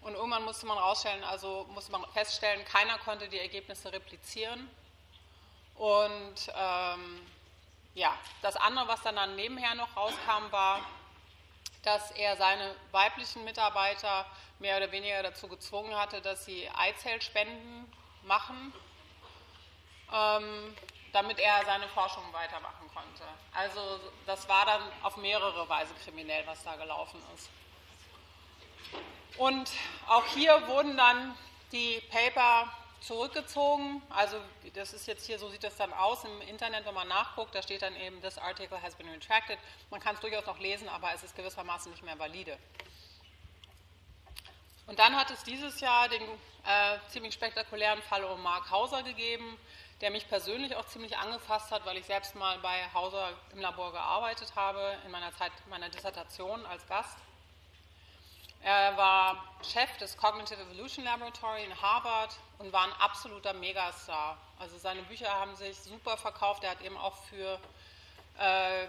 Und 0.02 0.16
irgendwann 0.16 0.44
musste 0.44 0.66
man 0.66 0.78
rausstellen, 0.78 1.24
also 1.24 1.68
musste 1.74 1.92
man 1.92 2.04
feststellen, 2.12 2.66
keiner 2.66 2.98
konnte 2.98 3.30
die 3.30 3.40
Ergebnisse 3.40 3.94
replizieren. 3.94 4.70
Und 5.76 6.52
ähm, 6.56 7.22
ja, 7.96 8.14
das 8.42 8.56
andere, 8.56 8.88
was 8.88 9.02
dann, 9.02 9.16
dann 9.16 9.36
nebenher 9.36 9.76
noch 9.76 9.96
rauskam, 9.96 10.52
war, 10.52 10.82
dass 11.84 12.12
er 12.12 12.38
seine 12.38 12.76
weiblichen 12.92 13.44
Mitarbeiter 13.44 14.26
mehr 14.60 14.78
oder 14.78 14.92
weniger 14.92 15.22
dazu 15.22 15.48
gezwungen 15.48 15.96
hatte, 15.96 16.22
dass 16.22 16.46
sie 16.46 16.70
Eizellspenden 16.78 17.92
machen, 18.24 18.74
ähm, 20.12 20.76
damit 21.12 21.40
er 21.40 21.66
seine 21.66 21.88
Forschung 21.90 22.24
weitermachen 22.32 22.90
konnte. 22.94 23.24
Also 23.54 24.00
das 24.26 24.48
war 24.48 24.66
dann 24.66 24.82
auf 25.04 25.18
mehrere 25.18 25.68
Weise 25.68 25.94
kriminell, 26.04 26.46
was 26.48 26.64
da 26.64 26.76
gelaufen 26.76 27.22
ist. 27.36 27.50
Und 29.38 29.70
auch 30.08 30.26
hier 30.28 30.68
wurden 30.68 30.96
dann 30.96 31.36
die 31.72 32.02
Paper 32.12 32.72
zurückgezogen. 33.04 34.02
Also 34.10 34.38
das 34.74 34.94
ist 34.94 35.08
jetzt 35.08 35.26
hier, 35.26 35.38
so 35.38 35.50
sieht 35.50 35.64
das 35.64 35.76
dann 35.76 35.94
aus 35.94 36.24
im 36.24 36.42
Internet, 36.42 36.86
wenn 36.86 36.94
man 36.94 37.08
nachguckt, 37.08 37.54
da 37.54 37.62
steht 37.62 37.82
dann 37.82 37.96
eben, 37.96 38.22
this 38.22 38.38
article 38.38 38.82
has 38.82 38.96
been 38.96 39.10
retracted. 39.10 39.60
Man 39.92 40.00
kann 40.00 40.16
es 40.16 40.22
durchaus 40.22 40.46
noch 40.46 40.60
lesen, 40.60 40.88
aber 40.90 41.14
es 41.14 41.24
ist 41.24 41.36
gewissermaßen 41.36 41.92
nicht 41.92 42.04
mehr 42.04 42.18
valide. 42.18 42.58
Und 44.88 45.00
dann 45.00 45.16
hat 45.16 45.32
es 45.32 45.44
dieses 45.44 45.80
Jahr 45.80 46.10
den 46.10 46.22
äh, 46.22 46.98
ziemlich 47.10 47.34
spektakulären 47.34 48.02
Fall 48.02 48.24
um 48.24 48.42
Mark 48.42 48.70
Hauser 48.70 49.04
gegeben, 49.04 49.58
der 50.02 50.12
mich 50.12 50.28
persönlich 50.28 50.76
auch 50.76 50.86
ziemlich 50.88 51.18
angefasst 51.18 51.72
hat, 51.72 51.86
weil 51.86 51.98
ich 51.98 52.06
selbst 52.06 52.36
mal 52.36 52.58
bei 52.60 52.92
Hauser 52.94 53.30
im 53.54 53.60
Labor 53.60 53.94
gearbeitet 53.94 54.54
habe, 54.56 54.98
in 55.06 55.12
meiner 55.12 55.34
Zeit 55.34 55.52
meiner 55.70 55.90
Dissertation 55.90 56.66
als 56.66 56.86
Gast. 56.88 57.18
Er 58.64 58.96
war 58.96 59.44
Chef 59.62 59.98
des 59.98 60.16
Cognitive 60.16 60.62
Evolution 60.62 61.04
Laboratory 61.04 61.66
in 61.66 61.82
Harvard 61.82 62.34
und 62.60 62.72
war 62.72 62.86
ein 62.86 62.94
absoluter 62.94 63.54
Megastar. 63.54 64.38
Also 64.58 64.78
seine 64.78 65.04
Bücher 65.04 65.30
haben 65.30 65.54
sich 65.56 65.78
super 65.78 66.16
verkauft. 66.16 66.64
Er 66.64 66.72
hat 66.72 66.82
eben 66.82 66.96
auch 66.96 67.18
für 67.26 67.60
äh, 68.38 68.88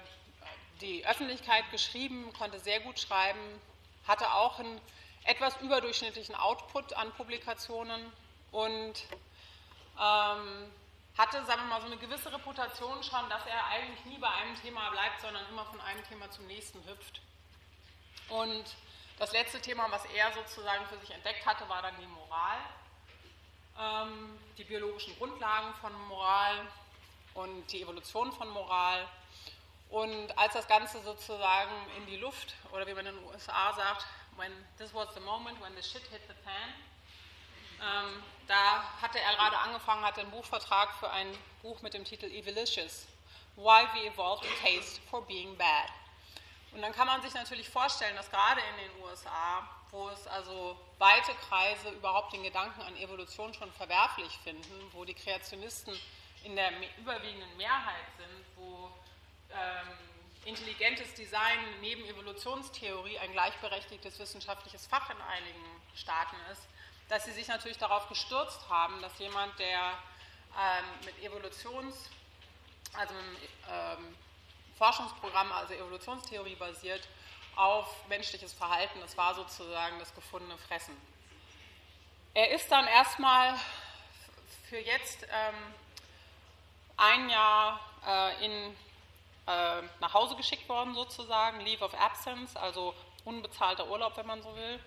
die 0.81 1.05
Öffentlichkeit 1.05 1.69
geschrieben, 1.73 2.33
konnte 2.39 2.61
sehr 2.61 2.81
gut 2.81 3.01
schreiben, 3.01 3.41
hatte 4.07 4.33
auch 4.33 4.61
einen 4.61 4.81
etwas 5.25 5.57
überdurchschnittlichen 5.61 6.37
Output 6.37 6.93
an 6.93 7.11
Publikationen 7.13 8.13
und 8.53 8.95
ähm, 10.01 10.71
hatte, 11.19 11.45
sagen 11.47 11.63
wir 11.63 11.69
mal, 11.69 11.81
so 11.81 11.87
eine 11.87 11.97
gewisse 11.97 12.33
Reputation 12.33 13.03
schon, 13.03 13.29
dass 13.29 13.45
er 13.47 13.67
eigentlich 13.67 14.05
nie 14.05 14.19
bei 14.19 14.29
einem 14.29 14.55
Thema 14.61 14.91
bleibt, 14.91 15.21
sondern 15.21 15.45
immer 15.49 15.65
von 15.65 15.81
einem 15.81 16.05
Thema 16.05 16.31
zum 16.31 16.47
nächsten 16.47 16.79
hüpft. 16.87 17.21
Und 18.29 18.65
das 19.19 19.33
letzte 19.33 19.61
Thema, 19.61 19.87
was 19.91 20.05
er 20.07 20.33
sozusagen 20.33 20.85
für 20.87 20.99
sich 20.99 21.11
entdeckt 21.11 21.47
hatte, 21.47 21.69
war 21.69 21.83
dann 21.83 21.95
die 22.01 22.07
Moral, 22.07 22.59
ähm, 23.79 24.39
die 24.59 24.65
biologischen 24.65 25.17
Grundlagen 25.17 25.75
von 25.75 25.93
Moral 26.09 26.67
und 27.35 27.71
die 27.73 27.83
Evolution 27.83 28.33
von 28.33 28.49
Moral. 28.51 29.07
Und 29.91 30.37
als 30.37 30.55
das 30.55 30.67
Ganze 30.67 31.01
sozusagen 31.03 31.73
in 31.97 32.07
die 32.07 32.17
Luft, 32.17 32.55
oder 32.73 32.87
wie 32.87 32.95
man 32.95 33.07
in 33.07 33.15
den 33.15 33.25
USA 33.27 33.73
sagt, 33.75 34.07
when 34.37 34.53
this 34.79 34.93
was 34.93 35.09
the 35.15 35.21
moment 35.21 35.61
when 35.61 35.75
the 35.77 35.83
shit 35.83 36.03
hit 36.11 36.23
the 36.27 36.35
fan, 36.43 36.75
ähm, 37.81 38.23
da 38.47 38.83
hatte 39.01 39.21
er 39.21 39.35
gerade 39.35 39.59
angefangen, 39.59 40.05
hatte 40.05 40.21
einen 40.21 40.31
Buchvertrag 40.31 40.95
für 40.95 41.11
ein 41.11 41.37
Buch 41.63 41.81
mit 41.83 41.95
dem 41.95 42.05
Titel 42.05 42.27
Evilicious, 42.27 43.07
Why 43.57 43.87
We 43.95 44.07
Evolved 44.07 44.45
a 44.45 44.67
Taste 44.67 45.01
for 45.09 45.25
Being 45.27 45.57
Bad. 45.57 45.91
Und 46.75 46.83
dann 46.83 46.93
kann 46.93 47.07
man 47.07 47.23
sich 47.23 47.33
natürlich 47.33 47.69
vorstellen, 47.69 48.17
dass 48.17 48.29
gerade 48.31 48.61
in 48.61 48.89
den 48.89 49.05
USA, 49.05 49.69
wo 49.93 50.09
es 50.09 50.27
also 50.27 50.77
weite 50.99 51.33
Kreise 51.49 51.91
überhaupt 51.91 52.33
den 52.33 52.43
Gedanken 52.43 52.83
an 52.83 52.97
Evolution 52.97 53.55
schon 53.55 53.73
verwerflich 53.73 54.37
finden, 54.43 54.91
wo 54.93 55.05
die 55.05 55.15
Kreationisten 55.15 55.97
in 56.43 56.57
der 56.57 56.73
überwiegenden 56.99 57.57
Mehrheit 57.57 58.07
sind, 58.19 58.45
wo 58.57 58.91
ähm, 59.51 59.89
intelligentes 60.45 61.15
Design 61.15 61.59
neben 61.81 62.05
Evolutionstheorie 62.07 63.19
ein 63.21 63.33
gleichberechtigtes 63.33 64.19
wissenschaftliches 64.19 64.87
Fach 64.87 65.09
in 65.11 65.21
einigen 65.23 65.65
Staaten 65.95 66.37
ist, 66.51 66.63
dass 67.09 67.25
sie 67.25 67.33
sich 67.33 67.47
natürlich 67.47 67.79
darauf 67.79 68.09
gestürzt 68.09 68.69
haben, 68.69 69.01
dass 69.01 69.17
jemand, 69.21 69.57
der 69.61 69.97
ähm, 70.59 70.85
mit 71.05 71.23
Evolutions, 71.23 72.11
also 72.95 73.15
ähm, 73.71 74.17
Forschungsprogramm, 74.79 75.53
also 75.53 75.75
Evolutionstheorie 75.75 76.57
basiert, 76.57 77.07
auf 77.57 77.87
menschliches 78.09 78.53
Verhalten. 78.53 79.01
Das 79.01 79.17
war 79.17 79.35
sozusagen 79.35 79.99
das 79.99 80.15
gefundene 80.15 80.59
Fressen. 80.59 80.97
Er 82.35 82.51
ist 82.51 82.71
dann 82.71 82.87
erstmal 82.87 83.55
für 84.69 84.79
jetzt 84.79 85.23
ähm, 85.25 85.55
ein 86.97 87.31
Jahr 87.31 87.81
äh, 88.07 88.45
in, 88.45 88.77
äh, 89.47 89.83
nach 90.01 90.15
Hause 90.15 90.35
geschickt 90.37 90.69
worden, 90.69 90.95
sozusagen, 90.95 91.61
Leave 91.61 91.85
of 91.85 91.95
Absence, 91.95 92.57
also 92.57 92.95
unbezahlter 93.25 93.89
Urlaub, 93.89 94.17
wenn 94.17 94.27
man 94.27 94.43
so 94.43 94.55
will. 94.57 94.81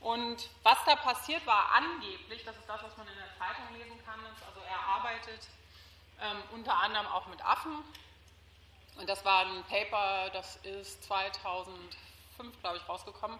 Und 0.00 0.48
was 0.62 0.78
da 0.84 0.94
passiert 0.94 1.44
war 1.46 1.72
angeblich, 1.72 2.44
das 2.44 2.56
ist 2.56 2.68
das, 2.68 2.82
was 2.82 2.96
man 2.96 3.08
in 3.08 3.16
der 3.16 3.36
Zeitung 3.38 3.64
lesen 3.76 3.98
kann, 4.04 4.20
ist, 4.32 4.42
also 4.46 4.60
er 4.60 4.80
arbeitet 4.80 5.48
ähm, 6.20 6.42
unter 6.52 6.76
anderem 6.78 7.06
auch 7.06 7.26
mit 7.26 7.44
Affen, 7.44 7.82
und 8.98 9.08
das 9.08 9.24
war 9.24 9.46
ein 9.46 9.64
Paper, 9.64 10.30
das 10.30 10.56
ist 10.56 11.04
2005, 11.04 12.60
glaube 12.60 12.78
ich, 12.78 12.88
rausgekommen. 12.88 13.38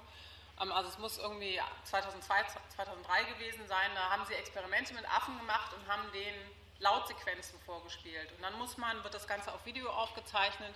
Ähm, 0.60 0.72
also 0.72 0.88
es 0.88 0.98
muss 0.98 1.18
irgendwie 1.18 1.60
2002, 1.84 2.44
2003 2.76 3.24
gewesen 3.24 3.66
sein. 3.66 3.90
Da 3.94 4.10
haben 4.10 4.24
sie 4.26 4.34
Experimente 4.34 4.94
mit 4.94 5.04
Affen 5.10 5.36
gemacht 5.38 5.72
und 5.74 5.86
haben 5.88 6.10
denen 6.12 6.38
Lautsequenzen 6.78 7.58
vorgespielt. 7.66 8.30
Und 8.36 8.42
dann 8.42 8.56
muss 8.58 8.76
man, 8.76 9.02
wird 9.02 9.14
das 9.14 9.26
Ganze 9.26 9.52
auf 9.52 9.64
Video 9.66 9.90
aufgezeichnet. 9.90 10.74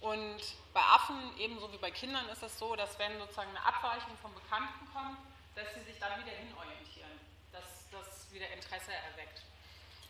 Und 0.00 0.40
bei 0.72 0.80
Affen, 0.80 1.38
ebenso 1.38 1.70
wie 1.72 1.78
bei 1.78 1.90
Kindern, 1.90 2.28
ist 2.30 2.42
es 2.42 2.58
so, 2.58 2.74
dass 2.74 2.98
wenn 2.98 3.18
sozusagen 3.18 3.50
eine 3.50 3.64
Abweichung 3.64 4.16
vom 4.22 4.34
Bekannten 4.34 4.88
kommt, 4.92 5.18
dass 5.54 5.74
sie 5.74 5.80
sich 5.82 5.98
dann 6.00 6.18
wieder 6.20 6.32
hinorientieren, 6.36 7.20
dass 7.52 7.88
das 7.92 8.32
wieder 8.32 8.48
Interesse 8.50 8.92
erweckt. 8.92 9.42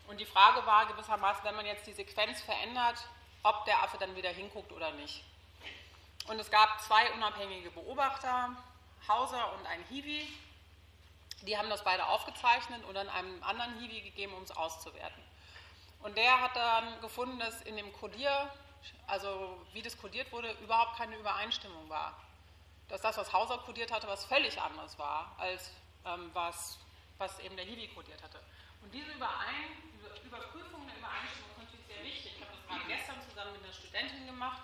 Und 0.07 0.19
die 0.19 0.25
Frage 0.25 0.65
war 0.65 0.87
gewissermaßen, 0.87 1.43
wenn 1.43 1.55
man 1.55 1.65
jetzt 1.65 1.85
die 1.85 1.93
Sequenz 1.93 2.41
verändert, 2.41 3.05
ob 3.43 3.65
der 3.65 3.81
Affe 3.83 3.97
dann 3.97 4.15
wieder 4.15 4.29
hinguckt 4.29 4.71
oder 4.71 4.91
nicht. 4.91 5.23
Und 6.27 6.39
es 6.39 6.51
gab 6.51 6.81
zwei 6.81 7.11
unabhängige 7.13 7.71
Beobachter, 7.71 8.55
Hauser 9.07 9.53
und 9.53 9.65
ein 9.65 9.83
Hiwi. 9.89 10.27
Die 11.41 11.57
haben 11.57 11.69
das 11.69 11.83
beide 11.83 12.05
aufgezeichnet 12.05 12.83
und 12.85 12.93
dann 12.93 13.09
einem 13.09 13.41
anderen 13.43 13.79
Hiwi 13.79 14.01
gegeben, 14.01 14.33
um 14.33 14.43
es 14.43 14.51
auszuwerten. 14.51 15.23
Und 16.03 16.15
der 16.17 16.39
hat 16.41 16.55
dann 16.55 17.01
gefunden, 17.01 17.39
dass 17.39 17.61
in 17.63 17.75
dem 17.75 17.91
Codier, 17.93 18.51
also 19.07 19.57
wie 19.73 19.81
das 19.81 19.97
kodiert 19.97 20.31
wurde, 20.31 20.51
überhaupt 20.63 20.97
keine 20.97 21.15
Übereinstimmung 21.17 21.89
war. 21.89 22.15
Dass 22.89 23.01
das, 23.01 23.17
was 23.17 23.33
Hauser 23.33 23.57
kodiert 23.59 23.91
hatte, 23.91 24.07
was 24.07 24.25
völlig 24.25 24.59
anderes 24.61 24.97
war, 24.99 25.35
als 25.37 25.71
ähm, 26.05 26.29
was 26.33 26.77
was 27.21 27.39
eben 27.39 27.55
der 27.55 27.65
Hiwi 27.65 27.87
kodiert 27.89 28.21
hatte. 28.23 28.39
Und 28.81 28.91
diese 28.91 29.11
Überein 29.11 29.77
Überprüfung 30.25 30.87
der 30.87 30.97
Übereinstimmung 30.97 31.51
ist 31.51 31.57
natürlich 31.59 31.85
sehr 31.85 32.03
wichtig. 32.03 32.31
Ich 32.35 32.41
habe 32.41 32.51
das 32.51 32.60
gerade 32.71 32.85
gestern 32.87 33.21
zusammen 33.27 33.53
mit 33.53 33.63
einer 33.63 33.73
Studentin 33.73 34.25
gemacht. 34.25 34.61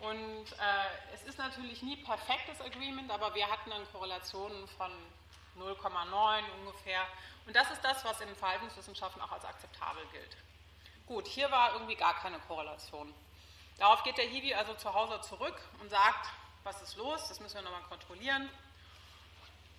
Und 0.00 0.52
äh, 0.52 1.14
es 1.14 1.22
ist 1.22 1.38
natürlich 1.38 1.82
nie 1.82 1.96
perfektes 1.96 2.60
Agreement, 2.60 3.10
aber 3.10 3.34
wir 3.34 3.48
hatten 3.50 3.70
dann 3.70 3.90
Korrelationen 3.92 4.66
von 4.68 4.90
0,9 5.58 6.42
ungefähr. 6.60 7.06
Und 7.46 7.54
das 7.54 7.70
ist 7.70 7.82
das, 7.82 8.04
was 8.04 8.20
in 8.20 8.34
Verhaltenswissenschaften 8.34 9.22
auch 9.22 9.32
als 9.32 9.44
akzeptabel 9.44 10.04
gilt. 10.12 10.36
Gut, 11.06 11.26
hier 11.26 11.50
war 11.50 11.74
irgendwie 11.74 11.96
gar 11.96 12.14
keine 12.14 12.38
Korrelation. 12.40 13.14
Darauf 13.78 14.02
geht 14.02 14.18
der 14.18 14.26
Hiwi 14.26 14.54
also 14.54 14.74
zu 14.74 14.92
Hause 14.92 15.20
zurück 15.20 15.60
und 15.80 15.90
sagt, 15.90 16.28
was 16.62 16.80
ist 16.82 16.96
los, 16.96 17.28
das 17.28 17.40
müssen 17.40 17.56
wir 17.56 17.62
nochmal 17.62 17.82
kontrollieren. 17.82 18.48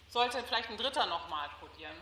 Sollte 0.07 0.43
vielleicht 0.43 0.69
ein 0.69 0.77
Dritter 0.77 1.05
nochmal 1.07 1.49
kodieren. 1.59 1.95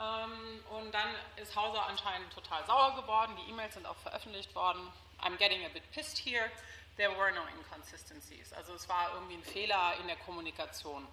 Ähm, 0.00 0.64
und 0.70 0.92
dann 0.92 1.08
ist 1.36 1.54
Hauser 1.54 1.86
anscheinend 1.86 2.32
total 2.32 2.64
sauer 2.66 2.96
geworden, 2.96 3.36
die 3.36 3.50
E-Mails 3.50 3.74
sind 3.74 3.86
auch 3.86 3.96
veröffentlicht 3.96 4.54
worden. 4.54 4.92
I'm 5.22 5.36
getting 5.36 5.64
a 5.64 5.68
bit 5.68 5.88
pissed 5.92 6.18
here. 6.18 6.50
There 6.96 7.10
were 7.16 7.32
no 7.32 7.42
inconsistencies. 7.56 8.52
Also 8.52 8.74
es 8.74 8.88
war 8.88 9.14
irgendwie 9.14 9.34
ein 9.34 9.44
Fehler 9.44 9.94
in 10.00 10.06
der 10.06 10.16
Kommunikation. 10.16 11.06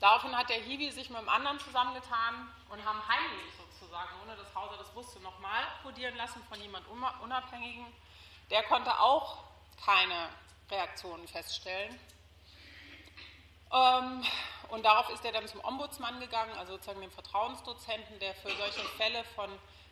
Daraufhin 0.00 0.36
hat 0.36 0.48
der 0.48 0.60
Hiwi 0.60 0.90
sich 0.90 1.08
mit 1.08 1.18
einem 1.18 1.28
anderen 1.28 1.58
zusammengetan 1.60 2.52
und 2.68 2.84
haben 2.84 3.00
heimlich 3.08 3.54
sozusagen, 3.56 4.10
ohne 4.22 4.36
dass 4.36 4.54
Hauser 4.54 4.76
das 4.76 4.94
wusste, 4.94 5.20
nochmal 5.20 5.64
kodieren 5.82 6.16
lassen 6.16 6.42
von 6.48 6.60
jemand 6.60 6.86
Unabhängigen. 7.22 7.86
Der 8.50 8.64
konnte 8.64 8.98
auch 9.00 9.44
keine 9.84 10.28
Reaktionen 10.70 11.26
feststellen. 11.28 11.98
Ähm, 13.72 14.24
und 14.68 14.84
darauf 14.84 15.10
ist 15.10 15.24
er 15.24 15.32
dann 15.32 15.46
zum 15.46 15.62
Ombudsmann 15.64 16.20
gegangen, 16.20 16.52
also 16.58 16.72
sozusagen 16.72 17.00
dem 17.00 17.10
Vertrauensdozenten, 17.10 18.18
der 18.18 18.34
für 18.34 18.50
solche 18.50 18.84
Fälle 18.96 19.24
von 19.36 19.50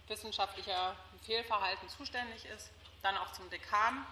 wissenschaftlicher 0.08 0.96
Fehlverhalten 1.24 1.88
zuständig 1.88 2.44
ist, 2.46 2.70
dann 3.02 3.16
auch 3.16 3.32
zum 3.32 3.48
Dekan. 3.50 4.04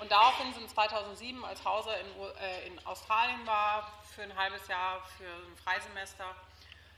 Und 0.00 0.10
daraufhin 0.10 0.52
sind 0.52 0.68
2007, 0.68 1.44
als 1.44 1.64
Hauser 1.64 1.98
in, 2.00 2.06
äh, 2.40 2.66
in 2.66 2.86
Australien 2.86 3.46
war, 3.46 3.92
für 4.14 4.22
ein 4.22 4.36
halbes 4.36 4.66
Jahr, 4.68 5.00
für 5.16 5.24
ein 5.24 5.56
Freisemester, 5.62 6.26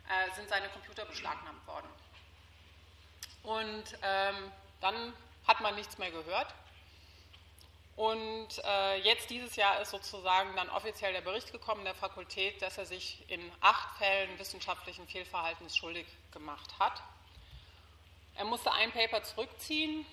äh, 0.09 0.35
sind 0.35 0.49
seine 0.49 0.69
Computer 0.69 1.05
beschlagnahmt 1.05 1.67
worden. 1.67 1.89
Und 3.43 3.85
ähm, 4.03 4.51
dann 4.81 5.13
hat 5.47 5.61
man 5.61 5.75
nichts 5.75 5.99
mehr 5.99 6.11
gehört. 6.11 6.53
Und 7.97 8.49
äh, 8.63 9.01
jetzt 9.01 9.31
dieses 9.31 9.57
Jahr 9.57 9.81
ist 9.81 9.91
sozusagen 9.91 10.55
dann 10.55 10.69
offiziell 10.69 11.15
der 11.15 11.23
Bericht 11.23 11.51
gekommen 11.51 11.85
der 11.85 11.95
Fakultät, 11.95 12.61
dass 12.61 12.77
er 12.77 12.85
sich 12.85 13.25
in 13.29 13.41
acht 13.63 13.97
Fällen 13.97 14.39
wissenschaftlichen 14.39 15.09
Fehlverhaltens 15.09 15.75
schuldig 15.75 16.07
gemacht 16.31 16.79
hat. 16.79 17.03
Er 18.35 18.45
musste 18.45 18.71
ein 18.71 18.93
Paper 18.93 19.23
zurückziehen 19.23 20.05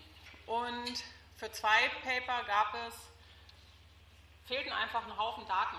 und 0.48 1.04
für 1.36 1.52
zwei 1.52 1.90
Paper 2.04 2.46
gab 2.46 2.74
es, 2.88 2.96
fehlten 4.46 4.72
einfach 4.72 5.06
ein 5.06 5.18
Haufen 5.18 5.46
Daten. 5.46 5.78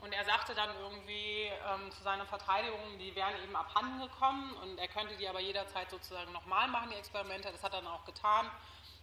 Und 0.00 0.12
er 0.12 0.24
sagte 0.24 0.54
dann 0.54 0.70
irgendwie 0.78 1.50
ähm, 1.68 1.90
zu 1.90 2.02
seiner 2.02 2.26
Verteidigung, 2.26 2.98
die 2.98 3.14
wären 3.14 3.34
eben 3.42 3.56
abhanden 3.56 4.00
gekommen 4.00 4.54
und 4.62 4.78
er 4.78 4.88
könnte 4.88 5.16
die 5.16 5.28
aber 5.28 5.40
jederzeit 5.40 5.90
sozusagen 5.90 6.32
nochmal 6.32 6.68
machen, 6.68 6.90
die 6.90 6.96
Experimente. 6.96 7.50
Das 7.50 7.62
hat 7.62 7.74
er 7.74 7.82
dann 7.82 7.92
auch 7.92 8.04
getan 8.04 8.50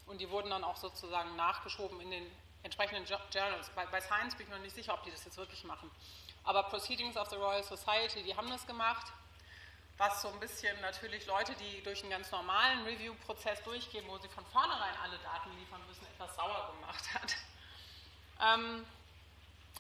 und 0.06 0.20
die 0.20 0.30
wurden 0.30 0.50
dann 0.50 0.64
auch 0.64 0.78
sozusagen 0.78 1.36
nachgeschoben 1.36 2.00
in 2.02 2.12
den 2.12 2.32
entsprechenden 2.64 3.06
Journals. 3.06 3.70
Bei, 3.76 3.86
bei, 3.86 4.02
Science 4.02 4.36
bin 4.36 4.48
ich 4.48 4.54
noch 4.54 4.60
nicht 4.60 4.76
sicher, 4.76 4.94
ob 4.94 5.04
die 5.04 5.12
das 5.12 5.24
jetzt 5.26 5.38
wirklich 5.38 5.64
machen. 5.64 5.90
Aber 6.44 6.64
Proceedings 6.64 7.18
of 7.18 7.30
the 7.30 7.36
Royal 7.36 7.64
Society, 7.64 8.24
die 8.24 8.36
haben 8.36 8.50
das 8.50 8.66
gemacht, 8.66 9.08
was 9.98 10.22
so 10.22 10.30
ein 10.30 10.40
bisschen 10.40 10.80
natürlich 10.82 11.26
Leute, 11.28 11.54
die 11.56 11.84
durch 11.84 12.02
einen 12.02 12.10
ganz 12.10 12.32
normalen 12.32 12.84
Review-Prozess 12.84 13.62
durchgehen, 13.64 14.06
wo 14.08 14.18
sie 14.18 14.30
von 14.30 14.46
vornherein 14.48 14.96
alle 15.04 15.18
Daten 15.20 15.56
liefern 15.60 15.82
müssen, 15.88 16.06
etwas 16.08 16.36
sauer 16.36 16.74
gemacht 16.76 17.14
hat. 17.14 17.36
Ähm, 18.42 18.86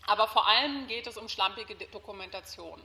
aber 0.05 0.27
vor 0.27 0.47
allem 0.47 0.87
geht 0.87 1.07
es 1.07 1.17
um 1.17 1.27
schlampige 1.29 1.75
Dokumentation. 1.87 2.81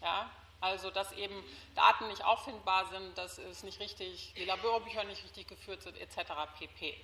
Ja? 0.00 0.30
Also, 0.60 0.90
dass 0.90 1.12
eben 1.12 1.42
Daten 1.74 2.08
nicht 2.08 2.22
auffindbar 2.22 2.86
sind, 2.86 3.16
dass 3.16 3.38
es 3.38 3.62
nicht 3.62 3.80
richtig, 3.80 4.34
die 4.36 4.44
Laborbücher 4.44 5.04
nicht 5.04 5.24
richtig 5.24 5.48
geführt 5.48 5.82
sind, 5.82 5.96
etc. 5.96 6.32
pp. 6.58 6.94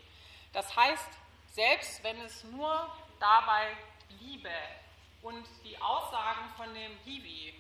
Das 0.53 0.77
heißt, 0.77 1.09
selbst 1.53 2.03
wenn 2.05 2.21
es 2.21 2.45
nur 2.45 2.91
dabei 3.19 3.75
bliebe 4.09 4.51
und 5.23 5.47
die 5.65 5.81
Aussagen 5.81 6.51
von 6.57 6.73
dem 6.75 6.93
Hiwi 7.05 7.55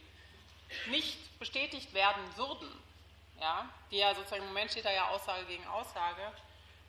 nicht 0.89 1.39
bestätigt 1.39 1.95
werden 1.95 2.23
würden, 2.37 2.71
ja, 3.41 3.69
die 3.91 3.99
ja 3.99 4.15
sozusagen 4.15 4.43
im 4.43 4.49
Moment 4.49 4.71
steht 4.71 4.85
da 4.85 4.93
ja 4.93 5.09
Aussage 5.09 5.45
gegen 5.47 5.67
Aussage, 5.67 6.33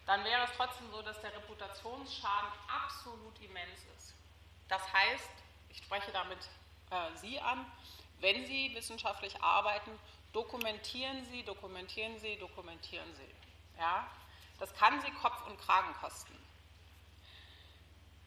dann 0.06 0.24
wäre 0.24 0.44
es 0.44 0.52
trotzdem 0.56 0.90
so, 0.92 1.02
dass 1.02 1.20
der 1.22 1.34
Reputationsschaden 1.36 2.50
absolut 2.68 3.40
immens 3.42 3.80
ist. 3.98 4.14
Das 4.68 4.82
heißt, 4.94 5.30
ich 5.70 5.78
spreche 5.78 6.12
damit 6.12 6.40
äh, 6.92 7.16
Sie 7.18 7.40
an, 7.40 7.66
wenn 8.20 8.46
Sie 8.46 8.74
wissenschaftlich 8.76 9.42
arbeiten, 9.42 9.92
dokumentieren 10.34 11.26
Sie, 11.26 11.44
dokumentieren 11.44 12.20
Sie, 12.20 12.38
dokumentieren 12.38 13.14
Sie. 13.16 13.80
Ja? 13.80 14.08
Das 14.60 14.74
kann 14.74 15.02
Sie 15.02 15.12
Kopf 15.12 15.46
und 15.48 15.60
Kragen 15.60 15.94
kosten. 16.02 16.34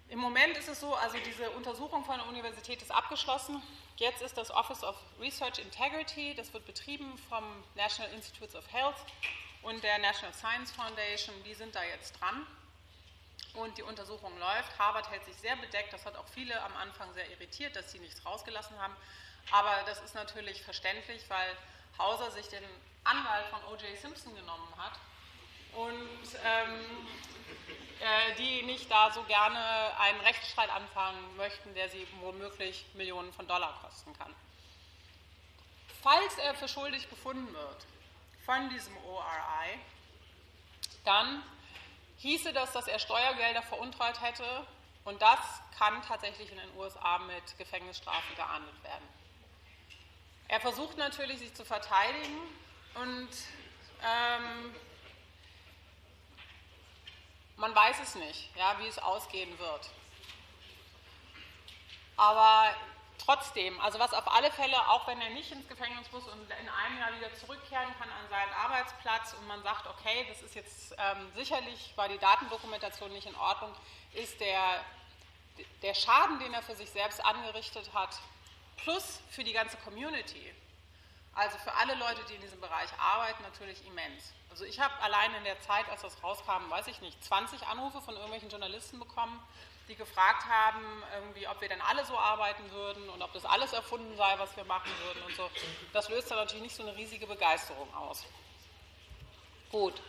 Im 0.09 0.18
Moment 0.18 0.57
ist 0.57 0.68
es 0.68 0.81
so, 0.81 0.94
also 0.94 1.16
diese 1.24 1.50
Untersuchung 1.50 2.05
von 2.05 2.16
der 2.18 2.26
Universität 2.26 2.83
ist 2.83 2.90
abgeschlossen. 2.90 3.62
Jetzt 3.96 4.22
ist 4.22 4.37
das 4.37 4.50
Office 4.50 4.83
of 4.83 4.96
Research 5.20 5.59
Integrity, 5.61 6.35
das 6.35 6.53
wird 6.53 6.66
betrieben 6.66 7.16
vom 7.29 7.44
National 7.76 8.12
Institutes 8.14 8.57
of 8.57 8.64
Health 8.72 8.96
und 9.62 9.83
der 9.85 9.98
National 9.98 10.35
Science 10.35 10.72
Foundation, 10.72 11.35
die 11.44 11.55
sind 11.55 11.74
da 11.74 11.85
jetzt 11.85 12.18
dran. 12.20 12.46
Und 13.55 13.76
die 13.79 13.83
Untersuchung 13.83 14.37
läuft. 14.38 14.79
Harvard 14.79 15.11
hält 15.11 15.24
sich 15.24 15.35
sehr 15.37 15.57
bedeckt. 15.57 15.92
Das 15.92 16.07
hat 16.07 16.16
auch 16.16 16.29
viele 16.29 16.61
am 16.62 16.76
Anfang 16.76 17.12
sehr 17.14 17.29
irritiert, 17.31 17.74
dass 17.74 17.90
sie 17.90 17.98
nichts 17.98 18.24
rausgelassen 18.24 18.79
haben. 18.79 18.94
Aber 19.50 19.83
das 19.87 20.00
ist 20.03 20.14
natürlich 20.14 20.62
verständlich, 20.62 21.22
weil 21.29 21.57
Hauser 21.98 22.31
sich 22.31 22.48
den 22.48 22.64
Anwalt 23.05 23.46
von 23.46 23.64
O.J. 23.72 23.98
Simpson 23.98 24.35
genommen 24.35 24.72
hat 24.76 24.92
und 25.74 26.38
ähm, 26.44 27.07
äh, 28.00 28.35
die 28.37 28.62
nicht 28.62 28.90
da 28.90 29.11
so 29.11 29.22
gerne 29.24 29.98
einen 29.98 30.20
Rechtsstreit 30.20 30.70
anfangen 30.70 31.37
möchten, 31.37 31.74
der 31.74 31.88
sie 31.88 32.07
womöglich 32.20 32.87
Millionen 32.94 33.33
von 33.33 33.46
Dollar 33.46 33.79
kosten 33.83 34.12
kann. 34.16 34.35
Falls 36.03 36.38
er 36.38 36.55
für 36.55 36.68
schuldig 36.68 37.09
befunden 37.09 37.53
wird 37.53 37.87
von 38.46 38.70
diesem 38.70 38.96
ORI, 39.05 39.79
dann 41.05 41.42
hieße 42.18 42.53
das, 42.53 42.72
dass 42.72 42.87
er 42.87 42.98
Steuergelder 42.98 43.62
veruntreut 43.62 44.20
hätte 44.22 44.66
und 45.05 45.20
das 45.20 45.38
kann 45.79 46.03
tatsächlich 46.03 46.50
in 46.50 46.59
den 46.59 46.76
USA 46.76 47.18
mit 47.18 47.59
Gefängnisstrafen 47.59 48.35
geahndet 48.37 48.83
werden. 48.83 49.19
Er 50.50 50.60
versucht 50.60 50.98
natürlich, 50.98 51.38
sich 51.38 51.54
zu 51.54 51.64
verteidigen 51.64 52.36
und 52.96 53.28
ähm, 54.02 54.74
man 57.54 57.72
weiß 57.72 58.00
es 58.02 58.16
nicht, 58.16 58.50
ja, 58.56 58.76
wie 58.80 58.88
es 58.88 58.98
ausgehen 58.98 59.56
wird. 59.60 59.90
Aber 62.16 62.74
trotzdem, 63.16 63.78
also 63.80 64.00
was 64.00 64.12
auf 64.12 64.26
alle 64.34 64.50
Fälle, 64.50 64.76
auch 64.88 65.06
wenn 65.06 65.20
er 65.20 65.30
nicht 65.30 65.52
ins 65.52 65.68
Gefängnis 65.68 66.10
muss 66.10 66.24
und 66.26 66.42
in 66.42 66.68
einem 66.68 66.98
Jahr 66.98 67.16
wieder 67.16 67.32
zurückkehren 67.36 67.94
kann 68.00 68.10
an 68.10 68.28
seinen 68.28 68.52
Arbeitsplatz 68.52 69.34
und 69.34 69.46
man 69.46 69.62
sagt, 69.62 69.86
okay, 69.86 70.26
das 70.28 70.42
ist 70.42 70.56
jetzt 70.56 70.96
ähm, 70.98 71.30
sicherlich, 71.36 71.92
war 71.94 72.08
die 72.08 72.18
Datendokumentation 72.18 73.12
nicht 73.12 73.28
in 73.28 73.36
Ordnung, 73.36 73.72
ist 74.14 74.40
der, 74.40 74.84
der 75.82 75.94
Schaden, 75.94 76.40
den 76.40 76.52
er 76.54 76.62
für 76.62 76.74
sich 76.74 76.90
selbst 76.90 77.24
angerichtet 77.24 77.88
hat, 77.94 78.18
plus 78.82 79.20
für 79.30 79.44
die 79.44 79.52
ganze 79.52 79.76
Community, 79.78 80.54
also 81.34 81.56
für 81.58 81.72
alle 81.74 81.94
Leute, 81.94 82.20
die 82.28 82.34
in 82.34 82.40
diesem 82.40 82.60
Bereich 82.60 82.90
arbeiten, 82.98 83.42
natürlich 83.42 83.86
immens. 83.86 84.32
Also 84.50 84.64
ich 84.64 84.80
habe 84.80 84.94
allein 85.00 85.32
in 85.34 85.44
der 85.44 85.60
Zeit, 85.60 85.88
als 85.88 86.02
das 86.02 86.22
rauskam, 86.22 86.68
weiß 86.68 86.88
ich 86.88 87.00
nicht, 87.00 87.22
20 87.24 87.66
Anrufe 87.66 88.00
von 88.02 88.14
irgendwelchen 88.14 88.50
Journalisten 88.50 88.98
bekommen, 88.98 89.40
die 89.88 89.94
gefragt 89.94 90.44
haben, 90.46 91.02
irgendwie, 91.14 91.46
ob 91.48 91.60
wir 91.60 91.68
denn 91.68 91.80
alle 91.80 92.04
so 92.04 92.16
arbeiten 92.18 92.70
würden 92.70 93.08
und 93.10 93.22
ob 93.22 93.32
das 93.32 93.44
alles 93.44 93.72
erfunden 93.72 94.16
sei, 94.16 94.38
was 94.38 94.56
wir 94.56 94.64
machen 94.64 94.90
würden 95.04 95.22
und 95.22 95.34
so. 95.34 95.50
Das 95.92 96.08
löst 96.08 96.30
dann 96.30 96.38
natürlich 96.38 96.62
nicht 96.62 96.76
so 96.76 96.82
eine 96.82 96.96
riesige 96.96 97.26
Begeisterung 97.26 97.92
aus. 97.94 98.24
Gut. 99.70 100.00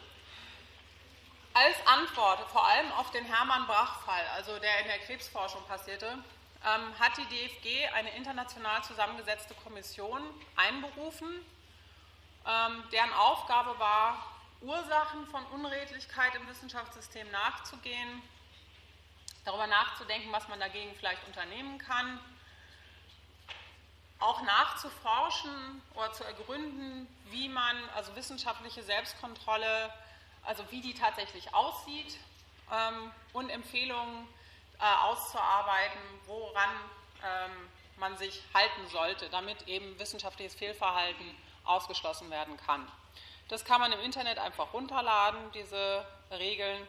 Als 1.54 1.76
Antwort 1.86 2.50
vor 2.52 2.66
allem 2.66 2.92
auf 2.94 3.12
den 3.12 3.26
Hermann 3.26 3.68
Brach-Fall, 3.68 4.26
also 4.36 4.58
der 4.60 4.80
in 4.82 4.88
der 4.88 5.00
Krebsforschung 5.00 5.64
passierte, 5.68 6.18
ähm, 6.66 7.00
hat 7.00 7.18
die 7.18 7.26
DFG 7.26 7.88
eine 7.96 8.16
international 8.16 8.84
zusammengesetzte 8.84 9.54
Kommission 9.56 10.22
einberufen, 10.56 11.28
ähm, 12.48 12.84
deren 12.92 13.12
Aufgabe 13.14 13.78
war, 13.80 14.32
Ursachen 14.62 15.26
von 15.28 15.44
Unredlichkeit 15.48 16.36
im 16.36 16.48
Wissenschaftssystem 16.48 17.30
nachzugehen, 17.32 18.22
darüber 19.44 19.66
nachzudenken, 19.66 20.32
was 20.32 20.48
man 20.48 20.60
dagegen 20.60 20.94
vielleicht 20.96 21.26
unternehmen 21.28 21.78
kann. 21.80 22.20
auch 24.20 24.44
nachzuforschen 24.44 25.82
oder 25.96 26.14
zu 26.14 26.24
ergründen, 26.24 27.08
wie 27.32 27.50
man 27.50 27.76
also 27.96 28.16
wissenschaftliche 28.16 28.84
Selbstkontrolle, 28.84 29.92
also 30.44 30.64
wie 30.70 30.80
die 30.82 30.94
tatsächlich 30.94 31.56
aussieht 31.56 32.20
ähm, 32.72 33.12
und 33.34 33.50
Empfehlungen 33.50 34.28
äh, 34.82 35.06
auszuarbeiten, 35.06 36.00
woran 36.26 36.70
ähm, 37.24 37.70
man 37.98 38.18
sich 38.18 38.42
halten 38.54 38.88
sollte, 38.90 39.30
damit 39.30 39.68
eben 39.68 39.98
wissenschaftliches 40.00 40.56
Fehlverhalten 40.56 41.38
ausgeschlossen 41.64 42.30
werden 42.32 42.58
kann. 42.58 42.92
Das 43.48 43.64
kann 43.64 43.80
man 43.80 43.92
im 43.92 44.00
Internet 44.00 44.40
einfach 44.40 44.74
runterladen, 44.74 45.52
diese 45.52 46.06
Regeln. 46.32 46.88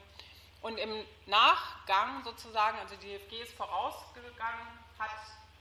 Und 0.62 0.78
im 0.78 1.04
Nachgang 1.26 2.22
sozusagen, 2.24 2.78
also 2.78 2.94
die 2.96 3.18
DFG 3.18 3.42
ist 3.42 3.52
vorausgegangen, 3.54 4.66
hat 4.98 5.10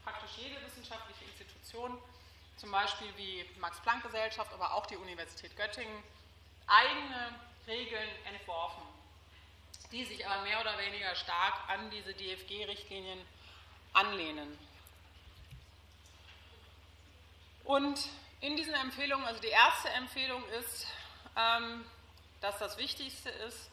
praktisch 0.04 0.30
jede 0.36 0.64
wissenschaftliche 0.64 1.24
Institution, 1.24 1.98
zum 2.56 2.70
Beispiel 2.70 3.08
wie 3.16 3.44
Max-Planck-Gesellschaft, 3.58 4.52
aber 4.54 4.74
auch 4.74 4.86
die 4.86 4.96
Universität 4.96 5.56
Göttingen, 5.56 6.02
eigene 6.66 7.34
Regeln 7.66 8.08
entworfen, 8.32 8.82
die 9.92 10.04
sich 10.04 10.26
aber 10.26 10.42
mehr 10.42 10.60
oder 10.60 10.76
weniger 10.78 11.14
stark 11.14 11.68
an 11.68 11.90
diese 11.90 12.14
DFG-Richtlinien 12.14 13.20
anlehnen. 13.92 14.58
Und 17.64 18.08
in 18.40 18.56
diesen 18.56 18.74
Empfehlungen, 18.74 19.24
also 19.26 19.40
die 19.40 19.48
erste 19.48 19.88
Empfehlung 19.90 20.42
ist, 20.60 20.86
ähm, 21.36 21.84
dass 22.40 22.58
das 22.58 22.76
Wichtigste 22.76 23.30
ist, 23.30 23.70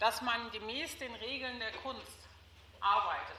dass 0.00 0.22
man 0.22 0.50
gemäß 0.52 0.96
den 0.98 1.14
Regeln 1.16 1.58
der 1.58 1.72
Kunst 1.72 2.18
arbeitet. 2.80 3.36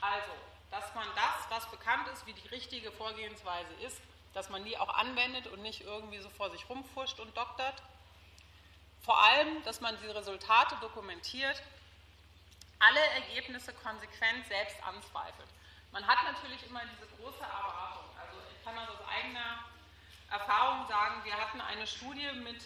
Also, 0.00 0.32
dass 0.70 0.94
man 0.94 1.06
das, 1.14 1.50
was 1.50 1.70
bekannt 1.70 2.08
ist, 2.08 2.26
wie 2.26 2.32
die 2.32 2.48
richtige 2.48 2.92
Vorgehensweise 2.92 3.72
ist, 3.84 4.00
dass 4.32 4.48
man 4.48 4.64
die 4.64 4.78
auch 4.78 4.94
anwendet 4.94 5.48
und 5.48 5.60
nicht 5.62 5.80
irgendwie 5.82 6.20
so 6.20 6.30
vor 6.30 6.50
sich 6.50 6.68
rumfuscht 6.68 7.18
und 7.18 7.36
doktert. 7.36 7.82
Vor 9.02 9.18
allem, 9.22 9.62
dass 9.64 9.80
man 9.80 9.96
die 10.00 10.08
Resultate 10.08 10.76
dokumentiert, 10.80 11.62
alle 12.78 13.00
Ergebnisse 13.14 13.72
konsequent 13.74 14.46
selbst 14.46 14.76
anzweifelt. 14.82 15.48
Man 15.92 16.06
hat 16.06 16.18
natürlich 16.24 16.64
immer 16.66 16.82
diese 16.94 17.06
große 17.16 17.42
Erwartung. 17.42 18.04
Also 18.20 18.38
ich 18.50 18.64
kann 18.64 18.76
das 18.76 18.88
aus 18.88 19.06
eigener 19.08 19.64
Erfahrung 20.30 20.86
sagen, 20.88 21.24
wir 21.24 21.34
hatten 21.34 21.60
eine 21.60 21.86
Studie 21.86 22.30
mit 22.32 22.62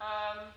ähm, 0.00 0.52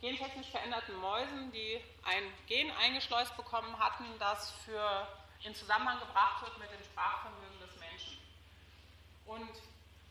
gentechnisch 0.00 0.48
veränderten 0.48 0.96
Mäusen, 0.96 1.52
die 1.52 1.80
ein 2.04 2.32
Gen 2.46 2.70
eingeschleust 2.72 3.36
bekommen 3.36 3.78
hatten, 3.78 4.04
das 4.18 4.52
für 4.64 5.06
in 5.42 5.54
Zusammenhang 5.54 5.98
gebracht 6.00 6.42
wird 6.42 6.58
mit 6.58 6.70
dem 6.70 6.82
Sprachvermögen 6.84 7.60
des 7.60 7.76
Menschen. 7.76 8.18
Und 9.26 9.50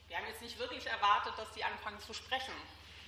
wir 0.07 0.17
haben 0.17 0.27
jetzt 0.27 0.41
nicht 0.41 0.57
wirklich 0.57 0.85
erwartet, 0.87 1.33
dass 1.37 1.51
die 1.51 1.63
anfangen 1.63 1.99
zu 1.99 2.13
sprechen. 2.13 2.53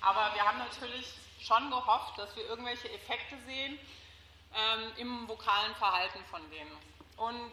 Aber 0.01 0.33
wir 0.33 0.43
haben 0.43 0.57
natürlich 0.57 1.13
schon 1.39 1.69
gehofft, 1.69 2.17
dass 2.17 2.35
wir 2.35 2.45
irgendwelche 2.45 2.91
Effekte 2.91 3.37
sehen 3.45 3.79
ähm, 4.55 4.91
im 4.97 5.27
vokalen 5.27 5.75
Verhalten 5.75 6.23
von 6.29 6.41
denen. 6.49 6.71
Und 7.17 7.51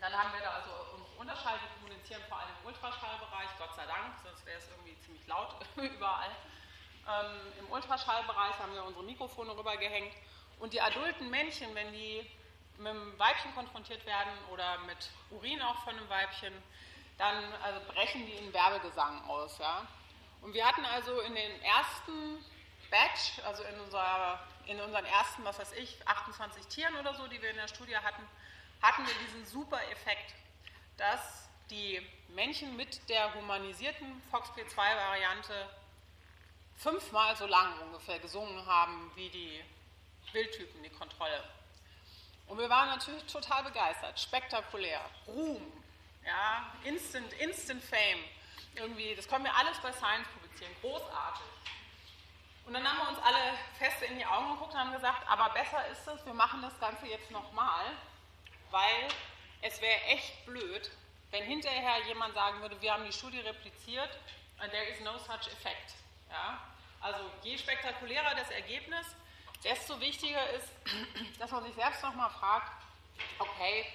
dann 0.00 0.12
haben 0.12 0.32
wir 0.32 0.40
da 0.40 0.50
also 0.50 0.70
Unterschall, 1.18 1.58
die 1.58 1.80
kommunizieren 1.80 2.22
vor 2.28 2.38
allem 2.38 2.48
im 2.62 2.68
Ultraschallbereich, 2.68 3.48
Gott 3.58 3.74
sei 3.74 3.86
Dank, 3.86 4.14
sonst 4.24 4.44
wäre 4.46 4.58
es 4.58 4.68
irgendwie 4.68 4.98
ziemlich 5.00 5.26
laut 5.26 5.54
überall. 5.76 6.30
Ähm, 7.08 7.52
Im 7.58 7.70
Ultraschallbereich 7.70 8.58
haben 8.58 8.72
wir 8.72 8.84
unsere 8.84 9.04
Mikrofone 9.04 9.56
rübergehängt. 9.56 10.14
Und 10.58 10.72
die 10.72 10.80
adulten 10.80 11.30
Männchen, 11.30 11.74
wenn 11.74 11.92
die 11.92 12.26
mit 12.78 12.88
einem 12.88 13.18
Weibchen 13.18 13.54
konfrontiert 13.54 14.04
werden 14.06 14.32
oder 14.50 14.78
mit 14.80 15.10
Urin 15.30 15.60
auch 15.62 15.82
von 15.84 15.94
einem 15.94 16.08
Weibchen, 16.08 16.52
dann 17.18 17.52
also 17.62 17.80
brechen 17.92 18.24
die 18.26 18.32
in 18.32 18.52
Werbegesang 18.52 19.22
aus. 19.28 19.58
Ja? 19.58 19.86
Und 20.42 20.54
wir 20.54 20.66
hatten 20.66 20.84
also 20.84 21.20
in 21.20 21.34
den 21.34 21.62
ersten 21.62 22.44
Batch, 22.90 23.38
also 23.44 23.62
in, 23.62 23.80
unserer, 23.80 24.40
in 24.66 24.80
unseren 24.80 25.04
ersten, 25.04 25.44
was 25.44 25.58
weiß 25.58 25.72
ich, 25.72 25.96
28 26.06 26.66
Tieren 26.66 26.96
oder 26.96 27.14
so, 27.14 27.26
die 27.26 27.40
wir 27.40 27.50
in 27.50 27.56
der 27.56 27.68
Studie 27.68 27.96
hatten, 27.96 28.22
hatten 28.82 29.06
wir 29.06 29.14
diesen 29.26 29.46
super 29.46 29.80
Effekt, 29.90 30.34
dass 30.96 31.48
die 31.70 32.00
Männchen 32.28 32.76
mit 32.76 33.08
der 33.08 33.34
humanisierten 33.34 34.22
FOXP2-Variante 34.32 35.68
fünfmal 36.76 37.36
so 37.36 37.46
lang 37.46 37.78
ungefähr 37.80 38.18
gesungen 38.18 38.64
haben 38.66 39.10
wie 39.14 39.28
die 39.28 39.62
Wildtypen, 40.32 40.82
die 40.82 40.90
Kontrolle. 40.90 41.44
Und 42.46 42.58
wir 42.58 42.68
waren 42.68 42.88
natürlich 42.88 43.24
total 43.24 43.62
begeistert, 43.64 44.18
spektakulär, 44.18 45.00
Ruhm, 45.26 45.62
ja, 46.26 46.72
Instant, 46.84 47.32
Instant 47.34 47.82
Fame, 47.84 48.24
irgendwie, 48.74 49.14
das 49.14 49.28
können 49.28 49.44
wir 49.44 49.56
alles 49.56 49.78
bei 49.78 49.92
Science 49.92 50.26
publizieren, 50.28 50.72
großartig. 50.80 51.42
Und 52.66 52.74
dann 52.74 52.86
haben 52.86 52.98
wir 52.98 53.08
uns 53.08 53.18
alle 53.26 53.54
fest 53.78 54.02
in 54.02 54.16
die 54.16 54.26
Augen 54.26 54.52
geguckt 54.52 54.74
und 54.74 54.78
haben 54.78 54.92
gesagt, 54.92 55.26
aber 55.28 55.50
besser 55.50 55.86
ist 55.88 56.06
es, 56.06 56.24
wir 56.24 56.34
machen 56.34 56.62
das 56.62 56.78
Ganze 56.78 57.06
jetzt 57.06 57.30
nochmal, 57.30 57.86
weil 58.70 59.08
es 59.62 59.80
wäre 59.80 60.00
echt 60.02 60.46
blöd, 60.46 60.90
wenn 61.30 61.44
hinterher 61.44 62.06
jemand 62.06 62.34
sagen 62.34 62.60
würde, 62.60 62.80
wir 62.80 62.92
haben 62.92 63.04
die 63.04 63.12
Studie 63.12 63.40
repliziert 63.40 64.10
and 64.58 64.70
there 64.70 64.84
is 64.84 65.00
no 65.00 65.18
such 65.18 65.48
effect. 65.52 65.94
Ja? 66.30 66.60
Also 67.00 67.18
je 67.42 67.56
spektakulärer 67.58 68.34
das 68.34 68.50
Ergebnis, 68.50 69.06
desto 69.64 70.00
wichtiger 70.00 70.48
ist, 70.50 70.68
dass 71.38 71.50
man 71.50 71.64
sich 71.64 71.74
selbst 71.74 72.02
nochmal 72.02 72.30
fragt, 72.30 72.72
okay, 73.38 73.86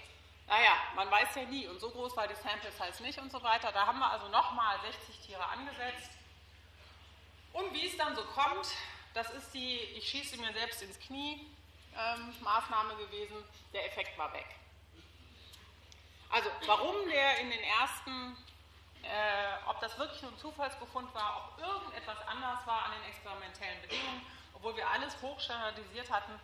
naja, 0.47 0.73
man 0.95 1.10
weiß 1.10 1.36
ja 1.36 1.43
nie 1.43 1.67
und 1.67 1.79
so 1.79 1.89
groß 1.89 2.15
war 2.15 2.27
die 2.27 2.36
Sample 2.36 2.71
Size 2.71 3.03
nicht 3.03 3.19
und 3.19 3.31
so 3.31 3.41
weiter. 3.41 3.71
Da 3.71 3.88
haben 3.88 3.99
wir 3.99 4.10
also 4.10 4.27
nochmal 4.29 4.79
60 4.81 5.19
Tiere 5.25 5.45
angesetzt. 5.47 6.12
Und 7.53 7.73
wie 7.73 7.88
es 7.88 7.97
dann 7.97 8.15
so 8.15 8.23
kommt, 8.25 8.67
das 9.13 9.29
ist 9.31 9.53
die, 9.53 9.77
ich 9.77 10.08
schieße 10.10 10.38
mir 10.38 10.53
selbst 10.53 10.81
ins 10.81 10.99
Knie, 10.99 11.47
ähm, 11.97 12.34
Maßnahme 12.41 12.95
gewesen, 12.97 13.38
der 13.73 13.88
Effekt 13.88 14.17
war 14.17 14.31
weg. 14.34 14.47
Also 16.29 16.49
warum 16.65 16.95
der 17.10 17.39
in 17.39 17.49
den 17.49 17.63
ersten 17.63 18.36
äh, 19.05 19.69
ob 19.69 19.79
das 19.81 19.97
wirklich 19.97 20.21
nur 20.21 20.31
ein 20.31 20.38
Zufallsbefund 20.38 21.13
war, 21.13 21.53
ob 21.53 21.62
irgendetwas 21.63 22.17
anders 22.27 22.65
war 22.65 22.86
an 22.86 22.91
den 22.91 23.10
experimentellen 23.10 23.81
Bedingungen, 23.81 24.21
obwohl 24.53 24.75
wir 24.75 24.89
alles 24.89 25.15
hochstandardisiert 25.21 26.10
hatten, 26.10 26.39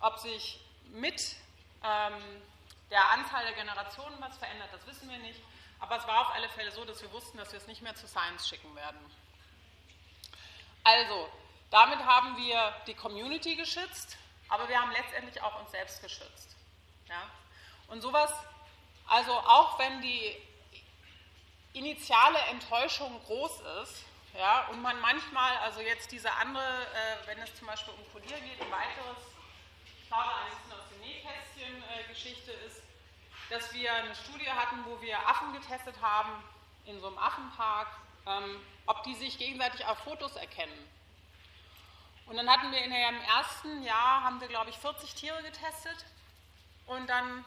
ob 0.00 0.18
sich 0.18 0.60
mit 0.90 1.36
ähm, 1.82 2.42
der 2.92 3.10
Anzahl 3.10 3.44
der 3.44 3.54
Generationen 3.54 4.20
was 4.20 4.36
verändert, 4.38 4.68
das 4.72 4.86
wissen 4.86 5.10
wir 5.10 5.18
nicht. 5.18 5.40
Aber 5.80 5.96
es 5.96 6.06
war 6.06 6.20
auf 6.20 6.34
alle 6.34 6.48
Fälle 6.50 6.70
so, 6.70 6.84
dass 6.84 7.02
wir 7.02 7.10
wussten, 7.10 7.38
dass 7.38 7.50
wir 7.50 7.58
es 7.58 7.66
nicht 7.66 7.82
mehr 7.82 7.96
zu 7.96 8.06
Science 8.06 8.48
schicken 8.48 8.72
werden. 8.76 9.00
Also, 10.84 11.28
damit 11.70 11.98
haben 11.98 12.36
wir 12.36 12.72
die 12.86 12.94
Community 12.94 13.56
geschützt, 13.56 14.16
aber 14.48 14.68
wir 14.68 14.80
haben 14.80 14.92
letztendlich 14.92 15.42
auch 15.42 15.60
uns 15.60 15.70
selbst 15.72 16.00
geschützt. 16.02 16.54
Ja? 17.08 17.22
Und 17.88 18.02
sowas, 18.02 18.32
also 19.08 19.32
auch 19.32 19.78
wenn 19.78 20.00
die 20.02 20.36
initiale 21.72 22.38
Enttäuschung 22.50 23.20
groß 23.24 23.60
ist, 23.82 24.04
ja, 24.34 24.66
und 24.68 24.80
man 24.80 24.98
manchmal, 25.00 25.56
also 25.58 25.80
jetzt 25.80 26.10
diese 26.10 26.32
andere, 26.32 26.62
äh, 26.64 27.26
wenn 27.26 27.38
es 27.38 27.54
zum 27.56 27.66
Beispiel 27.66 27.92
um 27.94 28.04
Polier 28.12 28.40
geht, 28.40 28.60
ein 28.60 28.70
weiteres, 28.70 29.18
ich 30.00 30.08
glaube, 30.08 30.30
ein 30.34 30.56
bisschen 30.56 30.72
aus 30.72 30.88
dem 30.90 31.00
Nähkästchen-Geschichte 31.00 32.52
äh, 32.52 32.66
ist, 32.66 32.81
dass 33.52 33.72
wir 33.74 33.92
eine 33.92 34.14
Studie 34.14 34.50
hatten, 34.50 34.84
wo 34.86 35.00
wir 35.02 35.18
Affen 35.28 35.52
getestet 35.52 36.00
haben 36.00 36.32
in 36.86 36.98
so 37.00 37.08
einem 37.08 37.18
Affenpark, 37.18 37.88
ähm, 38.26 38.60
ob 38.86 39.02
die 39.02 39.14
sich 39.14 39.38
gegenseitig 39.38 39.84
auf 39.84 39.98
Fotos 39.98 40.36
erkennen. 40.36 40.88
Und 42.26 42.36
dann 42.36 42.48
hatten 42.48 42.72
wir 42.72 42.82
in 42.82 42.90
dem 42.90 43.20
ersten 43.20 43.82
Jahr, 43.82 44.24
haben 44.24 44.40
wir 44.40 44.48
glaube 44.48 44.70
ich 44.70 44.78
40 44.78 45.14
Tiere 45.14 45.42
getestet 45.42 46.06
und 46.86 47.06
dann 47.08 47.44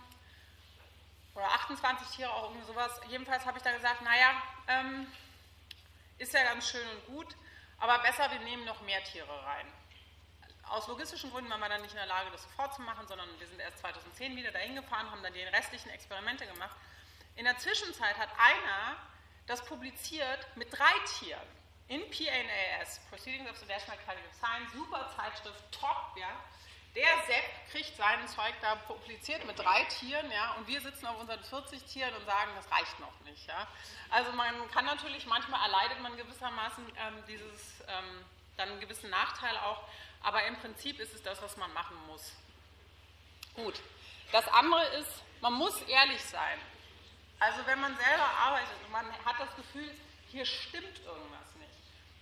oder 1.33 1.47
28 1.47 2.15
Tiere, 2.15 2.31
auch 2.31 2.43
irgendwie 2.49 2.67
sowas. 2.67 3.01
Jedenfalls 3.09 3.45
habe 3.45 3.57
ich 3.57 3.63
da 3.63 3.71
gesagt, 3.71 4.01
naja, 4.03 4.41
ähm, 4.67 5.07
ist 6.17 6.33
ja 6.33 6.43
ganz 6.43 6.69
schön 6.69 6.87
und 6.91 7.05
gut, 7.07 7.35
aber 7.79 7.99
besser, 7.99 8.31
wir 8.31 8.39
nehmen 8.39 8.63
noch 8.63 8.81
mehr 8.81 9.03
Tiere 9.03 9.43
rein. 9.43 9.67
Aus 10.69 10.87
logistischen 10.87 11.31
Gründen 11.31 11.49
waren 11.49 11.59
wir 11.59 11.69
dann 11.69 11.81
nicht 11.81 11.91
in 11.91 11.97
der 11.97 12.07
Lage, 12.07 12.31
das 12.31 12.43
sofort 12.43 12.73
zu 12.73 12.81
machen, 12.81 13.07
sondern 13.07 13.27
wir 13.39 13.47
sind 13.47 13.59
erst 13.59 13.79
2010 13.79 14.35
wieder 14.35 14.51
dahin 14.51 14.75
gefahren, 14.75 15.09
haben 15.11 15.23
dann 15.23 15.33
die 15.33 15.41
restlichen 15.41 15.89
Experimente 15.89 16.45
gemacht. 16.47 16.75
In 17.35 17.45
der 17.45 17.57
Zwischenzeit 17.57 18.17
hat 18.17 18.29
einer 18.37 18.97
das 19.45 19.63
publiziert 19.65 20.47
mit 20.55 20.71
drei 20.71 20.93
Tieren 21.19 21.47
in 21.87 22.01
PNAS, 22.09 22.99
Proceedings 23.09 23.49
of 23.49 23.57
the 23.57 23.65
National 23.65 23.99
Academy 23.99 24.25
of 24.27 24.33
Science, 24.33 24.73
super 24.73 25.09
Zeitschrift, 25.15 25.63
top, 25.71 26.17
ja. 26.17 26.29
Der 26.95 27.05
Sepp 27.27 27.43
kriegt 27.71 27.95
sein 27.97 28.25
Zeug 28.27 28.53
da 28.61 28.75
publiziert 28.75 29.45
mit 29.45 29.59
drei 29.59 29.83
Tieren, 29.83 30.31
ja, 30.31 30.53
und 30.53 30.67
wir 30.67 30.79
sitzen 30.81 31.05
auf 31.05 31.19
unseren 31.19 31.43
40 31.43 31.83
Tieren 31.83 32.15
und 32.15 32.25
sagen, 32.25 32.51
das 32.55 32.71
reicht 32.71 32.99
noch 32.99 33.19
nicht, 33.25 33.47
ja. 33.47 33.67
Also 34.09 34.31
man 34.31 34.55
kann 34.71 34.85
natürlich, 34.85 35.25
manchmal 35.27 35.61
erleidet 35.61 35.99
man 35.99 36.15
gewissermaßen 36.17 36.85
ähm, 36.97 37.23
dieses, 37.27 37.83
ähm, 37.87 38.25
dann 38.57 38.69
einen 38.69 38.79
gewissen 38.79 39.09
Nachteil 39.09 39.55
auch, 39.57 39.83
aber 40.23 40.45
im 40.45 40.57
Prinzip 40.57 40.99
ist 40.99 41.13
es 41.13 41.23
das, 41.23 41.41
was 41.41 41.57
man 41.57 41.71
machen 41.73 41.97
muss. 42.07 42.31
Gut. 43.55 43.79
Das 44.31 44.47
andere 44.49 44.83
ist, 44.99 45.23
man 45.41 45.53
muss 45.53 45.81
ehrlich 45.83 46.23
sein. 46.23 46.59
Also 47.39 47.65
wenn 47.65 47.79
man 47.79 47.95
selber 47.95 48.25
arbeitet 48.25 48.75
und 48.85 48.91
man 48.91 49.05
hat 49.25 49.39
das 49.39 49.55
Gefühl, 49.55 49.89
hier 50.31 50.45
stimmt 50.45 50.99
irgendwas 51.05 51.55
nicht, 51.59 51.73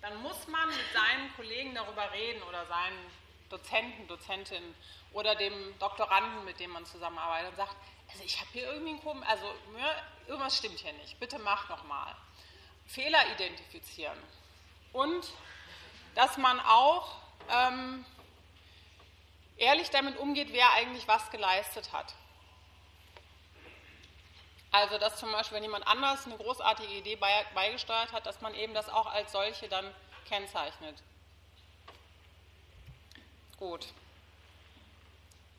dann 0.01 0.21
muss 0.21 0.47
man 0.47 0.67
mit 0.67 0.93
seinen 0.93 1.33
Kollegen 1.35 1.73
darüber 1.75 2.11
reden 2.11 2.41
oder 2.43 2.65
seinen 2.65 3.11
Dozenten, 3.49 4.07
Dozentinnen 4.07 4.75
oder 5.13 5.35
dem 5.35 5.77
Doktoranden, 5.79 6.43
mit 6.43 6.59
dem 6.59 6.71
man 6.71 6.85
zusammenarbeitet 6.85 7.51
und 7.51 7.57
sagt, 7.57 7.75
also 8.11 8.23
ich 8.23 8.39
habe 8.39 8.49
hier 8.51 8.65
irgendwie 8.65 8.91
einen 8.91 9.03
Kom 9.03 9.23
also 9.23 9.53
irgendwas 10.27 10.57
stimmt 10.57 10.79
hier 10.79 10.93
nicht, 10.93 11.19
bitte 11.19 11.39
mach 11.39 11.69
nochmal. 11.69 12.15
Fehler 12.85 13.31
identifizieren 13.33 14.17
und 14.91 15.25
dass 16.15 16.37
man 16.37 16.59
auch 16.59 17.15
ähm, 17.49 18.05
ehrlich 19.57 19.89
damit 19.89 20.17
umgeht, 20.17 20.49
wer 20.51 20.71
eigentlich 20.73 21.07
was 21.07 21.29
geleistet 21.31 21.91
hat. 21.91 22.13
Also, 24.71 24.97
dass 24.97 25.17
zum 25.17 25.31
Beispiel, 25.31 25.57
wenn 25.57 25.63
jemand 25.63 25.85
anders 25.87 26.25
eine 26.25 26.35
großartige 26.35 26.93
Idee 26.93 27.15
beigesteuert 27.15 28.11
hat, 28.11 28.25
dass 28.25 28.41
man 28.41 28.55
eben 28.55 28.73
das 28.73 28.89
auch 28.89 29.05
als 29.05 29.31
solche 29.31 29.69
dann 29.69 29.85
kennzeichnet. 30.27 30.95
Gut. 33.57 33.87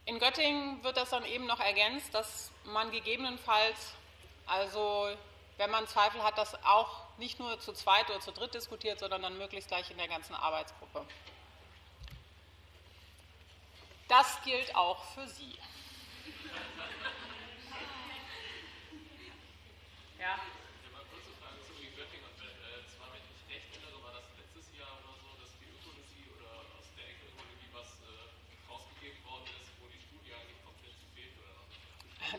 In 0.04 0.18
Göttingen 0.18 0.82
wird 0.82 0.96
das 0.96 1.10
dann 1.10 1.24
eben 1.24 1.46
noch 1.46 1.60
ergänzt, 1.60 2.12
dass 2.12 2.50
man 2.64 2.90
gegebenenfalls, 2.90 3.94
also 4.46 5.08
wenn 5.58 5.70
man 5.70 5.86
Zweifel 5.86 6.22
hat, 6.22 6.36
das 6.36 6.54
auch 6.64 7.03
nicht 7.18 7.38
nur 7.38 7.58
zu 7.60 7.72
zweit 7.72 8.08
oder 8.10 8.20
zu 8.20 8.32
dritt 8.32 8.54
diskutiert, 8.54 8.98
sondern 8.98 9.22
dann 9.22 9.38
möglichst 9.38 9.68
gleich 9.68 9.90
in 9.90 9.98
der 9.98 10.08
ganzen 10.08 10.34
Arbeitsgruppe. 10.34 11.06
Das 14.08 14.42
gilt 14.42 14.74
auch 14.76 15.02
für 15.14 15.26
Sie. 15.28 15.56
Ja. 20.18 20.38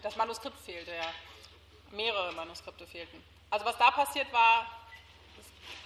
Das 0.01 0.15
Manuskript 0.17 0.59
fehlte, 0.59 0.93
ja. 0.93 1.11
Mehrere 1.89 2.31
Manuskripte 2.33 2.85
fehlten. 2.85 3.34
Also 3.55 3.67
was 3.67 3.77
da 3.77 3.89
passiert 3.89 4.33
war, 4.33 4.65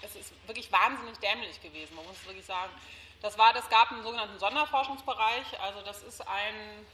es 0.01 0.15
ist 0.15 0.33
wirklich 0.47 0.71
wahnsinnig 0.71 1.19
dämlich 1.19 1.61
gewesen, 1.61 1.95
man 1.95 2.03
muss 2.07 2.15
es 2.15 2.25
wirklich 2.25 2.47
sagen. 2.47 2.73
Das 3.21 3.37
war, 3.37 3.53
das 3.53 3.69
gab 3.69 3.91
einen 3.91 4.01
sogenannten 4.01 4.39
Sonderforschungsbereich, 4.39 5.59
also 5.61 5.79
das 5.81 6.01
ist 6.01 6.27
ein 6.27 6.87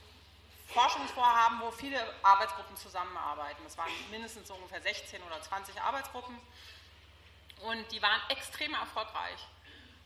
Forschungsvorhaben, 0.66 1.62
wo 1.62 1.70
viele 1.70 1.98
Arbeitsgruppen 2.22 2.76
zusammenarbeiten. 2.76 3.64
Es 3.66 3.78
waren 3.78 3.90
mindestens 4.10 4.48
so 4.48 4.54
ungefähr 4.54 4.82
16 4.82 5.22
oder 5.22 5.40
20 5.40 5.80
Arbeitsgruppen 5.80 6.38
und 7.62 7.90
die 7.90 8.02
waren 8.02 8.20
extrem 8.28 8.74
erfolgreich. 8.74 9.48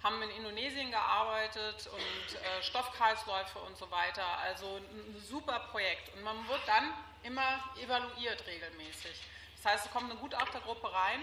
Haben 0.05 0.23
in 0.23 0.31
Indonesien 0.31 0.93
gearbeitet 0.93 1.89
und 1.89 2.37
äh, 2.37 2.63
Stoffkreisläufe 2.63 3.59
und 3.59 3.77
so 3.77 3.91
weiter. 3.91 4.25
Also 4.39 4.77
ein 4.77 5.21
super 5.29 5.59
Projekt. 5.73 6.15
Und 6.15 6.23
man 6.23 6.47
wird 6.47 6.61
dann 6.69 6.93
immer 7.25 7.59
evaluiert 7.77 8.47
regelmäßig. 8.47 9.21
Das 9.63 9.73
heißt, 9.73 9.87
es 9.87 9.93
kommt 9.93 10.11
eine 10.11 10.19
Gutachtergruppe 10.19 10.93
rein 10.93 11.23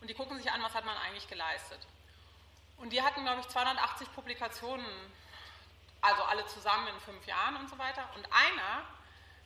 und 0.00 0.08
die 0.08 0.14
gucken 0.14 0.36
sich 0.38 0.50
an, 0.50 0.62
was 0.62 0.74
hat 0.74 0.84
man 0.84 0.96
eigentlich 0.98 1.26
geleistet. 1.28 1.80
Und 2.76 2.90
die 2.90 3.02
hatten, 3.02 3.22
glaube 3.22 3.40
ich, 3.40 3.48
280 3.48 4.12
Publikationen 4.14 4.84
also 6.02 6.22
alle 6.24 6.44
zusammen 6.46 6.88
in 6.88 7.00
fünf 7.00 7.26
Jahren 7.26 7.56
und 7.56 7.70
so 7.70 7.78
weiter. 7.78 8.06
Und 8.14 8.26
einer, 8.26 8.84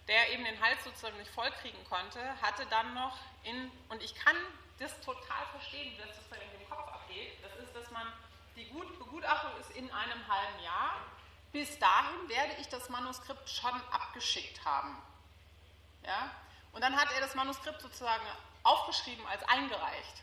der 0.09 0.33
eben 0.33 0.45
den 0.45 0.61
Hals 0.61 0.83
sozusagen 0.83 1.17
nicht 1.19 1.31
vollkriegen 1.31 1.83
konnte, 1.85 2.21
hatte 2.43 2.67
dann 2.67 2.95
noch 2.95 3.17
in, 3.45 3.71
und 3.91 4.03
ich 4.03 4.15
kann 4.17 4.37
das 4.81 5.01
total 5.01 5.47
verstehen, 5.53 5.93
wie 5.93 5.99
das 5.99 6.17
sozusagen 6.17 6.43
in 6.43 6.59
dem 6.59 6.69
Kopf 6.69 6.89
abgeht, 6.89 7.39
das 7.43 7.55
ist, 7.65 7.75
dass 7.77 7.91
man, 7.93 8.07
die 8.57 8.65
Begutachtung 8.65 9.53
ist 9.61 9.71
in 9.71 9.89
einem 9.93 10.27
halben 10.27 10.63
Jahr, 10.65 10.97
bis 11.53 11.79
dahin 11.79 12.29
werde 12.29 12.55
ich 12.61 12.69
das 12.69 12.89
Manuskript 12.89 13.49
schon 13.49 13.75
abgeschickt 13.93 14.65
haben. 14.65 15.01
Ja? 16.05 16.31
Und 16.73 16.83
dann 16.83 16.97
hat 16.97 17.11
er 17.13 17.21
das 17.21 17.35
Manuskript 17.35 17.81
sozusagen 17.81 18.25
aufgeschrieben 18.63 19.27
als 19.27 19.43
eingereicht, 19.49 20.23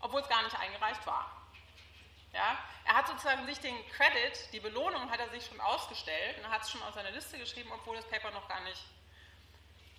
obwohl 0.00 0.20
es 0.20 0.28
gar 0.28 0.42
nicht 0.42 0.58
eingereicht 0.58 1.06
war. 1.06 1.30
Ja? 2.32 2.58
Er 2.84 2.96
hat 2.96 3.06
sozusagen 3.06 3.46
sich 3.46 3.58
den 3.60 3.76
Credit, 3.90 4.52
die 4.52 4.60
Belohnung 4.60 5.10
hat 5.10 5.20
er 5.20 5.30
sich 5.30 5.46
schon 5.46 5.60
ausgestellt 5.60 6.38
und 6.38 6.50
hat 6.50 6.62
es 6.62 6.70
schon 6.70 6.82
auf 6.82 6.94
seine 6.94 7.10
Liste 7.10 7.38
geschrieben, 7.38 7.70
obwohl 7.72 7.96
das 7.96 8.08
Paper 8.08 8.30
noch 8.32 8.48
gar 8.48 8.60
nicht 8.62 8.82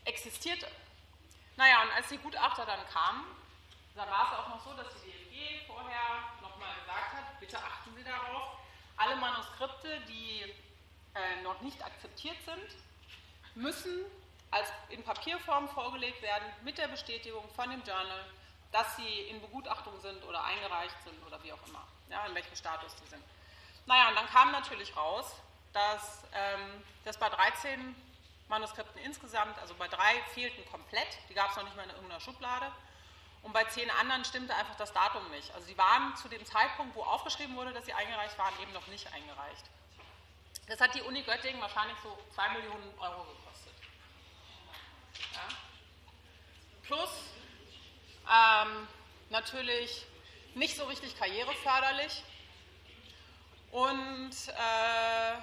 existierte. 0.03 0.69
Naja, 1.55 1.81
und 1.83 1.91
als 1.91 2.09
die 2.09 2.17
Gutachter 2.17 2.65
dann 2.65 2.85
kamen, 2.89 3.25
da 3.95 4.05
war 4.09 4.31
es 4.31 4.39
auch 4.39 4.49
noch 4.49 4.63
so, 4.63 4.73
dass 4.73 4.87
die 5.01 5.09
DFG 5.09 5.65
vorher 5.67 6.29
nochmal 6.41 6.75
gesagt 6.81 7.13
hat, 7.13 7.39
bitte 7.39 7.57
achten 7.57 7.95
Sie 7.95 8.03
darauf, 8.03 8.57
alle 8.97 9.15
Manuskripte, 9.15 10.01
die 10.01 10.41
äh, 11.15 11.41
noch 11.43 11.61
nicht 11.61 11.83
akzeptiert 11.83 12.37
sind, 12.45 12.75
müssen 13.55 14.05
als 14.55 14.71
in 14.89 15.03
Papierform 15.03 15.67
vorgelegt 15.69 16.21
werden 16.21 16.47
mit 16.63 16.77
der 16.77 16.87
Bestätigung 16.87 17.47
von 17.55 17.69
dem 17.69 17.83
Journal, 17.83 18.25
dass 18.71 18.95
sie 18.95 19.19
in 19.29 19.41
Begutachtung 19.41 19.99
sind 20.01 20.23
oder 20.23 20.43
eingereicht 20.43 20.95
sind 21.03 21.21
oder 21.25 21.41
wie 21.43 21.53
auch 21.53 21.67
immer 21.67 21.85
ja, 22.09 22.25
in 22.25 22.35
welchem 22.35 22.55
Status 22.55 22.95
die 22.95 23.07
sind. 23.07 23.23
Naja, 23.85 24.09
und 24.09 24.15
dann 24.15 24.27
kam 24.27 24.51
natürlich 24.51 24.95
raus, 24.95 25.25
dass 25.73 26.23
ähm, 26.33 26.83
das 27.03 27.17
bei 27.17 27.29
13 27.29 27.95
Manuskripten 28.47 29.01
insgesamt, 29.01 29.57
also 29.59 29.73
bei 29.75 29.87
drei 29.87 30.21
fehlten 30.33 30.63
komplett, 30.71 31.07
die 31.29 31.33
gab 31.33 31.51
es 31.51 31.57
noch 31.57 31.63
nicht 31.63 31.75
mal 31.75 31.83
in 31.83 31.89
irgendeiner 31.89 32.21
Schublade. 32.21 32.71
Und 33.43 33.53
bei 33.53 33.63
zehn 33.65 33.89
anderen 33.91 34.25
stimmte 34.25 34.55
einfach 34.55 34.75
das 34.75 34.91
Datum 34.93 35.29
nicht. 35.29 35.53
Also 35.53 35.67
sie 35.67 35.77
waren 35.77 36.15
zu 36.15 36.27
dem 36.29 36.43
Zeitpunkt, 36.45 36.95
wo 36.95 37.03
aufgeschrieben 37.03 37.55
wurde, 37.55 37.73
dass 37.73 37.85
sie 37.85 37.93
eingereicht 37.93 38.37
waren, 38.39 38.53
eben 38.61 38.73
noch 38.73 38.87
nicht 38.87 39.11
eingereicht. 39.13 39.65
Das 40.67 40.81
hat 40.81 40.95
die 40.95 41.01
Uni 41.01 41.21
Göttingen 41.21 41.61
wahrscheinlich 41.61 41.97
so 42.01 42.17
2 42.33 42.49
Millionen 42.49 42.91
Euro 42.99 43.23
gekostet. 43.23 43.44
Ja. 45.33 45.47
Plus 46.83 47.09
ähm, 48.29 48.87
natürlich 49.29 50.05
nicht 50.55 50.75
so 50.75 50.85
richtig 50.85 51.17
karriereförderlich 51.17 52.23
und 53.71 54.31
äh, 54.47 55.35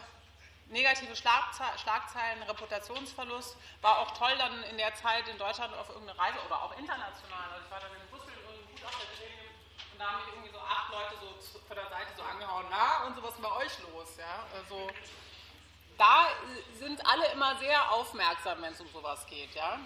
negative 0.73 1.15
Schlagzeilen, 1.15 2.43
Reputationsverlust. 2.45 3.57
War 3.83 3.99
auch 3.99 4.11
toll 4.13 4.35
dann 4.39 4.63
in 4.65 4.79
der 4.79 4.95
Zeit 4.95 5.29
in 5.29 5.39
Deutschland 5.39 5.75
auf 5.75 5.89
irgendeine 5.91 6.19
Reise 6.19 6.39
oder 6.47 6.63
auch 6.63 6.77
international. 6.79 7.51
Also 7.53 7.65
ich 7.65 7.71
war 7.71 7.81
dann 7.81 7.93
in 7.93 8.09
Brüssel 8.11 8.33
in 8.33 8.75
Gutachtergremium 8.75 9.55
und 9.93 9.99
da 9.99 10.07
haben 10.07 10.25
mich 10.25 10.35
irgendwie 10.35 10.53
so 10.53 10.61
acht 10.61 10.91
Leute 10.91 11.15
so 11.21 11.59
von 11.61 11.77
der 11.77 11.89
Seite 11.89 12.13
so 12.17 12.23
angehauen, 12.23 12.67
na 12.71 13.05
und 13.07 13.17
so 13.17 13.23
was 13.23 13.35
ist 13.35 13.43
bei 13.43 13.53
euch 13.53 13.79
los? 13.81 14.17
Ja? 14.17 14.47
Also 14.57 14.89
da 16.03 16.27
sind 16.81 17.07
alle 17.07 17.27
immer 17.29 17.57
sehr 17.59 17.93
aufmerksam, 17.93 18.61
wenn 18.61 18.73
es 18.73 18.81
um 18.81 18.89
sowas 18.93 19.25
geht. 19.27 19.55
Ja? 19.55 19.79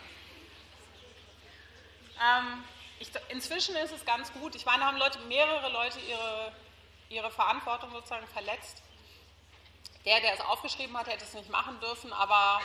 Ähm, 2.18 2.64
ich, 2.98 3.10
inzwischen 3.28 3.76
ist 3.76 3.92
es 3.92 4.04
ganz 4.06 4.32
gut. 4.32 4.54
Ich 4.54 4.64
meine, 4.64 4.80
da 4.80 4.86
haben 4.86 4.96
Leute, 4.96 5.18
mehrere 5.20 5.70
Leute 5.70 6.00
ihre, 6.00 6.52
ihre 7.10 7.30
Verantwortung 7.30 7.90
sozusagen 7.92 8.26
verletzt. 8.28 8.82
Der, 10.06 10.20
der 10.20 10.32
es 10.32 10.40
aufgeschrieben 10.40 10.96
hat, 10.96 11.06
hätte 11.06 11.24
es 11.24 11.34
nicht 11.34 11.50
machen 11.50 11.78
dürfen, 11.80 12.12
aber 12.14 12.62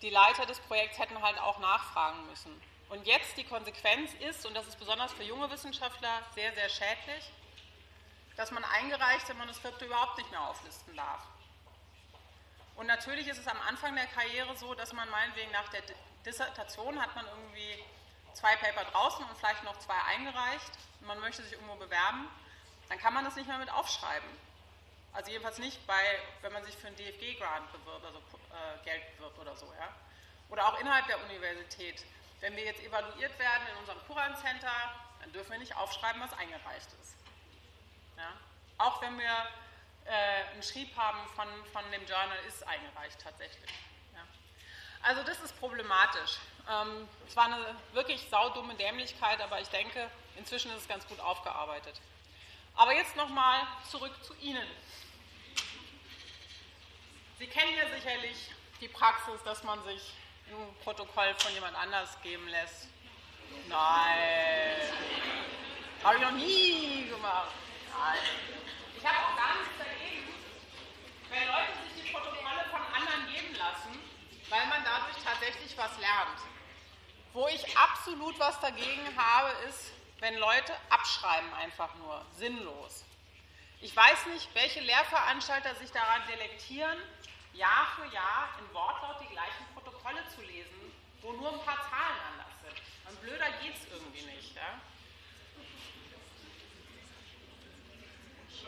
die 0.00 0.10
Leiter 0.10 0.44
des 0.46 0.58
Projekts 0.60 0.98
hätten 0.98 1.22
halt 1.22 1.38
auch 1.38 1.60
nachfragen 1.60 2.26
müssen. 2.26 2.60
Und 2.88 3.06
jetzt 3.06 3.36
die 3.36 3.44
Konsequenz 3.44 4.12
ist, 4.14 4.44
und 4.44 4.54
das 4.54 4.66
ist 4.66 4.78
besonders 4.80 5.12
für 5.12 5.22
junge 5.22 5.48
Wissenschaftler 5.50 6.22
sehr, 6.34 6.52
sehr 6.54 6.68
schädlich, 6.68 7.30
dass 8.36 8.50
man 8.50 8.64
eingereichte 8.64 9.34
Manuskripte 9.34 9.84
überhaupt 9.84 10.18
nicht 10.18 10.30
mehr 10.32 10.40
auflisten 10.40 10.96
darf. 10.96 11.20
Und 12.76 12.86
natürlich 12.86 13.28
ist 13.28 13.38
es 13.38 13.46
am 13.46 13.60
Anfang 13.68 13.94
der 13.94 14.06
Karriere 14.06 14.56
so, 14.56 14.74
dass 14.74 14.92
man 14.92 15.08
meinetwegen 15.10 15.50
nach 15.52 15.68
der 15.68 15.82
Dissertation 16.24 17.00
hat 17.00 17.14
man 17.14 17.26
irgendwie 17.26 17.84
zwei 18.32 18.56
Paper 18.56 18.84
draußen 18.90 19.24
und 19.24 19.36
vielleicht 19.36 19.62
noch 19.64 19.78
zwei 19.78 20.00
eingereicht 20.08 20.70
und 21.00 21.06
man 21.06 21.20
möchte 21.20 21.42
sich 21.42 21.52
irgendwo 21.52 21.76
bewerben, 21.76 22.28
dann 22.88 22.98
kann 22.98 23.14
man 23.14 23.24
das 23.24 23.36
nicht 23.36 23.48
mehr 23.48 23.58
mit 23.58 23.70
aufschreiben. 23.70 24.28
Also 25.12 25.30
jedenfalls 25.30 25.58
nicht 25.58 25.86
bei, 25.86 26.02
wenn 26.40 26.52
man 26.52 26.64
sich 26.64 26.74
für 26.76 26.86
einen 26.86 26.96
DFG-Grant 26.96 27.70
bewirbt, 27.72 28.04
also 28.04 28.18
äh, 28.18 28.84
Geld 28.84 29.16
bewirbt 29.16 29.38
oder 29.38 29.54
so. 29.56 29.66
Ja? 29.78 29.94
Oder 30.48 30.66
auch 30.68 30.80
innerhalb 30.80 31.06
der 31.06 31.22
Universität. 31.24 32.04
Wenn 32.40 32.56
wir 32.56 32.64
jetzt 32.64 32.82
evaluiert 32.82 33.38
werden 33.38 33.62
in 33.72 33.76
unserem 33.78 33.98
Kuran 34.06 34.34
Center, 34.36 34.72
dann 35.20 35.32
dürfen 35.32 35.52
wir 35.52 35.58
nicht 35.58 35.76
aufschreiben, 35.76 36.20
was 36.22 36.32
eingereicht 36.38 36.88
ist. 37.00 37.14
Ja? 38.16 38.32
Auch 38.78 39.02
wenn 39.02 39.18
wir 39.18 39.46
äh, 40.06 40.52
einen 40.52 40.62
Schrieb 40.62 40.96
haben 40.96 41.18
von, 41.34 41.46
von 41.72 41.82
dem 41.90 42.06
Journal, 42.06 42.38
ist 42.46 42.66
eingereicht 42.66 43.18
tatsächlich. 43.22 43.70
Ja? 44.14 44.26
Also 45.02 45.22
das 45.22 45.40
ist 45.40 45.58
problematisch. 45.58 46.38
Ähm, 46.70 47.08
es 47.26 47.36
war 47.36 47.46
eine 47.46 47.76
wirklich 47.92 48.28
saudumme 48.30 48.74
Dämlichkeit, 48.74 49.40
aber 49.40 49.60
ich 49.60 49.68
denke, 49.68 50.10
inzwischen 50.36 50.70
ist 50.72 50.82
es 50.82 50.88
ganz 50.88 51.06
gut 51.06 51.20
aufgearbeitet. 51.20 52.00
Aber 52.74 52.94
jetzt 52.94 53.16
nochmal 53.16 53.66
zurück 53.90 54.12
zu 54.24 54.34
Ihnen. 54.36 54.66
Sie 57.38 57.46
kennen 57.46 57.76
ja 57.76 57.88
sicherlich 57.88 58.50
die 58.80 58.88
Praxis, 58.88 59.42
dass 59.44 59.62
man 59.64 59.82
sich 59.84 60.12
ein 60.48 60.74
Protokoll 60.82 61.34
von 61.38 61.52
jemand 61.52 61.76
anders 61.76 62.20
geben 62.22 62.48
lässt. 62.48 62.88
Nein. 63.68 64.80
Habe 66.02 66.16
ich 66.16 66.22
noch 66.22 66.32
nie 66.32 67.08
gemacht. 67.08 67.52
Nein. 67.98 68.61
Ich 69.02 69.08
habe 69.08 69.18
auch 69.18 69.36
gar 69.36 69.58
nichts 69.58 69.74
dagegen, 69.78 70.32
wenn 71.28 71.48
Leute 71.48 71.72
sich 71.82 72.04
die 72.04 72.12
Protokolle 72.12 72.64
von 72.70 72.80
anderen 72.94 73.26
geben 73.34 73.52
lassen, 73.56 73.98
weil 74.48 74.64
man 74.68 74.84
dadurch 74.84 75.16
tatsächlich 75.24 75.76
was 75.76 75.98
lernt. 75.98 76.38
Wo 77.32 77.48
ich 77.48 77.76
absolut 77.76 78.38
was 78.38 78.60
dagegen 78.60 79.02
habe, 79.16 79.50
ist, 79.68 79.90
wenn 80.20 80.36
Leute 80.36 80.72
abschreiben 80.88 81.52
einfach 81.54 81.92
nur, 81.96 82.24
sinnlos. 82.36 83.04
Ich 83.80 83.96
weiß 83.96 84.26
nicht, 84.26 84.48
welche 84.54 84.78
Lehrveranstalter 84.78 85.74
sich 85.74 85.90
daran 85.90 86.22
delektieren, 86.28 86.96
Jahr 87.54 87.88
für 87.96 88.06
Jahr 88.14 88.50
in 88.60 88.72
Wortlaut 88.72 89.20
die 89.20 89.32
gleichen 89.34 89.66
Protokolle 89.74 90.22
zu 90.28 90.42
lesen, 90.42 90.94
wo 91.22 91.32
nur 91.32 91.52
ein 91.52 91.64
paar 91.64 91.90
Zahlen 91.90 92.20
anders 92.30 92.54
sind. 92.62 93.10
Und 93.10 93.20
blöder 93.20 93.50
geht 93.62 93.74
es 93.74 93.84
irgendwie 93.90 94.22
nicht. 94.26 94.54
Ja? 94.54 94.78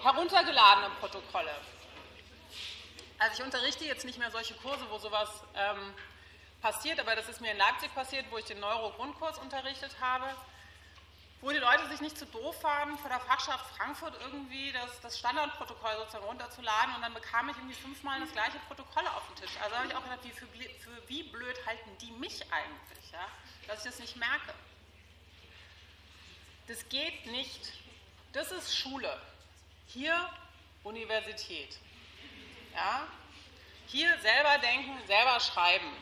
Heruntergeladene 0.04 0.90
Protokolle. 1.00 1.54
Also 3.18 3.38
ich 3.38 3.44
unterrichte 3.44 3.84
jetzt 3.84 4.04
nicht 4.04 4.18
mehr 4.18 4.30
solche 4.30 4.54
Kurse, 4.54 4.84
wo 4.90 4.98
sowas 4.98 5.30
ähm, 5.56 5.94
passiert, 6.60 7.00
aber 7.00 7.16
das 7.16 7.28
ist 7.28 7.40
mir 7.40 7.52
in 7.52 7.58
Leipzig 7.58 7.94
passiert, 7.94 8.26
wo 8.30 8.38
ich 8.38 8.44
den 8.44 8.60
Neuro-Grundkurs 8.60 9.38
unterrichtet 9.38 9.96
habe 10.00 10.26
wo 11.44 11.50
die 11.50 11.58
Leute 11.58 11.86
sich 11.88 12.00
nicht 12.00 12.16
zu 12.16 12.24
doof 12.24 12.62
waren, 12.62 12.96
vor 12.98 13.10
der 13.10 13.20
Fachschaft 13.20 13.76
Frankfurt 13.76 14.14
irgendwie 14.22 14.72
das, 14.72 14.98
das 15.02 15.18
Standardprotokoll 15.18 15.92
sozusagen 15.98 16.24
runterzuladen 16.24 16.94
und 16.94 17.02
dann 17.02 17.12
bekam 17.12 17.50
ich 17.50 17.56
irgendwie 17.58 17.74
fünfmal 17.74 18.18
das 18.20 18.32
gleiche 18.32 18.58
Protokoll 18.66 19.06
auf 19.08 19.26
den 19.28 19.44
Tisch. 19.44 19.54
Also 19.62 19.76
habe 19.76 19.86
ich 19.86 19.94
auch 19.94 20.02
gedacht, 20.02 20.20
wie, 20.24 20.30
für, 20.30 20.46
für, 20.46 21.08
wie 21.08 21.22
blöd 21.24 21.54
halten 21.66 21.90
die 22.00 22.12
mich 22.12 22.50
eigentlich, 22.50 23.12
ja? 23.12 23.28
dass 23.66 23.84
ich 23.84 23.90
das 23.90 24.00
nicht 24.00 24.16
merke. 24.16 24.54
Das 26.66 26.88
geht 26.88 27.26
nicht. 27.26 27.72
Das 28.32 28.50
ist 28.50 28.74
Schule. 28.74 29.20
Hier 29.86 30.30
Universität. 30.82 31.78
Ja? 32.74 33.06
Hier 33.86 34.18
selber 34.20 34.58
denken, 34.58 34.98
selber 35.06 35.38
schreiben. 35.40 35.92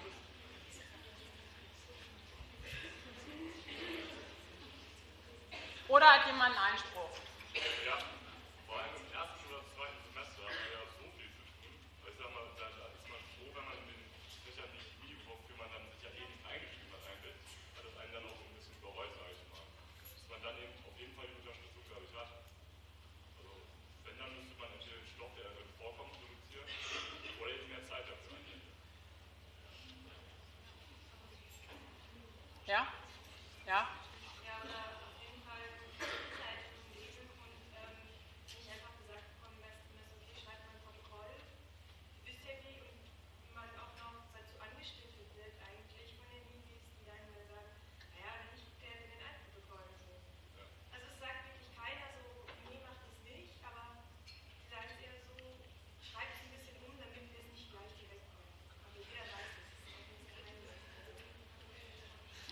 Oder 5.89 6.07
hat 6.07 6.27
jemand 6.27 6.57
einen 6.57 6.73
Einspruch? 6.73 7.11
Ja, 7.55 7.99
Ja? 32.73 33.02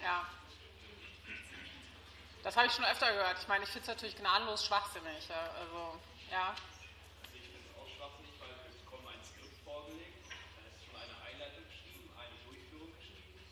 Ja. 0.03 0.27
Das 2.43 2.57
habe 2.57 2.67
ich 2.67 2.73
schon 2.73 2.85
öfter 2.85 3.13
gehört. 3.13 3.37
Ich 3.39 3.49
meine, 3.49 3.65
ich 3.65 3.71
finde 3.71 3.85
es 3.85 3.89
natürlich 3.89 4.17
gnadenlos 4.17 4.65
schwachsinnig. 4.65 5.29
Also, 5.29 6.01
ja. 6.33 6.57
Ich 7.37 7.45
finde 7.45 7.61
es 7.61 7.69
auch 7.77 7.85
schwachsinnig, 7.85 8.33
weil 8.41 8.49
es 8.65 8.81
bekommen 8.81 9.13
ein 9.13 9.21
Skript 9.21 9.61
vorgelegt, 9.61 10.25
da 10.57 10.65
ist 10.73 10.81
schon 10.89 10.97
eine 10.97 11.17
Einleitung 11.21 11.69
geschrieben, 11.69 12.09
eine 12.17 12.33
Durchführung 12.49 12.89
geschrieben. 12.97 13.45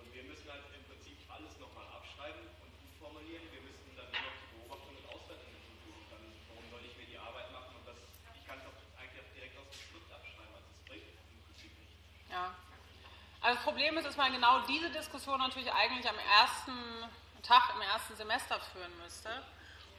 Und 0.00 0.08
wir 0.16 0.24
müssen 0.24 0.48
halt 0.48 0.64
im 0.72 0.84
Prinzip 0.88 1.20
alles 1.28 1.52
nochmal 1.60 1.84
abschreiben 1.92 2.40
und 2.64 2.72
formulieren. 2.96 3.44
Wir 3.52 3.60
müssen 3.60 3.84
dann 4.00 4.08
nur 4.08 4.24
noch 4.24 4.36
die 4.40 4.48
Beobachtung 4.56 4.96
und 4.96 5.06
Auswertung 5.12 5.52
hinzufügen. 5.52 6.00
Dann, 6.08 6.24
warum 6.48 6.64
soll 6.72 6.80
ich 6.88 6.96
mir 6.96 7.04
die 7.04 7.20
Arbeit 7.20 7.52
machen 7.52 7.76
und 7.76 7.84
das, 7.84 8.00
ich 8.32 8.44
kann 8.48 8.56
es 8.56 8.64
auch 8.64 8.80
eigentlich 8.96 9.20
auch 9.20 9.32
direkt 9.36 9.60
aus 9.60 9.68
dem 9.68 9.76
Skript 9.76 10.08
abschreiben. 10.08 10.56
Also 10.56 10.72
es 10.72 10.80
bringt 10.88 11.04
im 11.04 11.40
Prinzip 11.44 11.72
nicht. 11.76 11.92
Ja. 12.32 12.56
Also 13.50 13.58
das 13.58 13.64
Problem 13.64 13.98
ist, 13.98 14.06
dass 14.06 14.16
man 14.16 14.32
genau 14.32 14.60
diese 14.68 14.90
Diskussion 14.90 15.40
natürlich 15.40 15.72
eigentlich 15.72 16.08
am 16.08 16.14
ersten 16.38 16.72
Tag 17.42 17.74
im 17.74 17.82
ersten 17.82 18.14
Semester 18.14 18.60
führen 18.72 18.96
müsste 19.02 19.28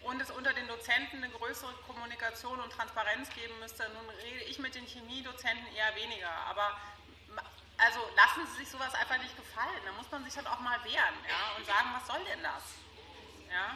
und 0.04 0.22
es 0.22 0.32
unter 0.32 0.54
den 0.54 0.70
Dozenten 0.70 1.18
eine 1.18 1.30
größere 1.30 1.74
Kommunikation 1.86 2.62
und 2.62 2.72
Transparenz 2.72 3.30
geben 3.32 3.60
müsste. 3.60 3.84
Nun 3.90 4.10
rede 4.24 4.46
ich 4.46 4.58
mit 4.60 4.74
den 4.74 4.86
Chemiedozenten 4.86 5.68
eher 5.76 5.94
weniger, 5.98 6.32
aber 6.50 6.78
also 7.78 8.00
lassen 8.16 8.48
Sie 8.52 8.64
sich 8.64 8.70
sowas 8.70 8.94
einfach 8.94 9.18
nicht 9.18 9.36
gefallen. 9.36 9.82
Da 9.86 9.92
muss 9.98 10.10
man 10.10 10.24
sich 10.24 10.38
halt 10.38 10.48
auch 10.48 10.62
mal 10.62 10.82
wehren 10.86 11.18
ja, 11.28 11.58
und 11.58 11.66
sagen, 11.66 11.90
was 11.94 12.08
soll 12.08 12.24
denn 12.24 12.44
das? 12.44 12.64
Ja? 13.52 13.76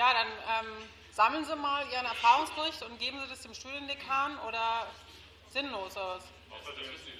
Ja, 0.00 0.14
dann 0.14 0.28
ähm, 0.64 0.88
sammeln 1.12 1.44
Sie 1.44 1.54
mal 1.56 1.84
Ihren 1.92 2.06
Erfahrungsbericht 2.06 2.82
und 2.84 2.98
geben 2.98 3.20
Sie 3.20 3.28
das 3.28 3.42
dem 3.42 3.52
Studiendekan 3.52 4.38
oder 4.48 4.86
sinnlos 5.50 5.94
aus. 5.94 6.22
Außer 6.48 6.72
das 6.72 7.04
Sie 7.04 7.19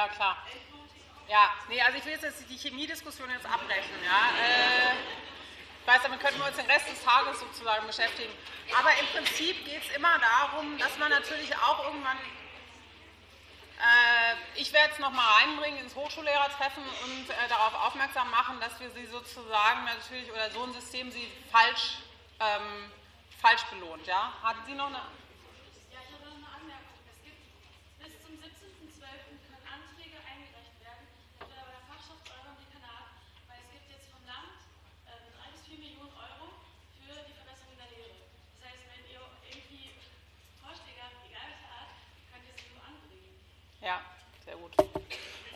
Ja, 0.00 0.08
klar. 0.08 0.36
Ja, 1.28 1.50
nee, 1.68 1.78
also 1.82 1.98
ich 1.98 2.04
will 2.06 2.12
jetzt 2.12 2.48
die 2.48 2.56
Chemiediskussion 2.56 3.28
jetzt 3.30 3.44
abbrechen. 3.44 3.92
Ja. 4.02 4.32
Äh, 4.40 4.96
weiß, 5.86 6.00
damit 6.04 6.20
könnten 6.20 6.38
wir 6.38 6.46
uns 6.46 6.56
den 6.56 6.64
Rest 6.64 6.88
des 6.88 7.04
Tages 7.04 7.38
sozusagen 7.38 7.86
beschäftigen. 7.86 8.32
Aber 8.78 8.88
im 8.98 9.06
Prinzip 9.08 9.62
geht 9.66 9.82
es 9.84 9.94
immer 9.94 10.18
darum, 10.18 10.78
dass 10.78 10.96
man 10.96 11.10
natürlich 11.10 11.54
auch 11.54 11.84
irgendwann 11.84 12.16
äh, 13.76 14.36
ich 14.54 14.72
werde 14.72 14.90
es 14.94 14.98
nochmal 15.00 15.26
reinbringen 15.42 15.80
ins 15.80 15.94
Hochschullehrertreffen 15.94 16.82
und 16.82 17.28
äh, 17.28 17.48
darauf 17.50 17.74
aufmerksam 17.86 18.30
machen, 18.30 18.58
dass 18.60 18.80
wir 18.80 18.88
sie 18.90 19.04
sozusagen 19.04 19.84
natürlich 19.84 20.32
oder 20.32 20.50
so 20.50 20.62
ein 20.62 20.72
System 20.72 21.10
sie 21.10 21.30
falsch, 21.52 21.98
ähm, 22.40 22.90
falsch 23.42 23.64
belohnt. 23.64 24.06
Ja? 24.06 24.32
Hatten 24.42 24.64
Sie 24.66 24.74
noch 24.74 24.86
eine 24.86 25.02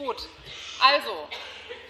Gut, 0.05 0.29
also, 0.81 1.31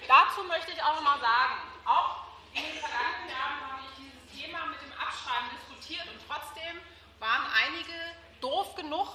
dazu 0.07 0.45
möchte 0.45 0.71
ich 0.71 0.81
auch 0.81 0.95
noch 0.95 1.03
mal 1.03 1.19
sagen, 1.19 1.55
auch 1.85 2.19
in 2.53 2.62
den 2.62 2.79
vergangenen 2.79 3.29
Jahren 3.29 3.73
habe 3.73 3.83
ich 3.83 4.05
dieses 4.05 4.41
Thema 4.41 4.67
mit 4.67 4.81
dem 4.83 4.93
Abschreiben 4.93 5.51
diskutiert 5.51 6.07
und 6.07 6.21
trotzdem 6.29 6.81
waren 7.19 7.43
einige 7.65 7.93
doof 8.41 8.77
genug, 8.77 9.09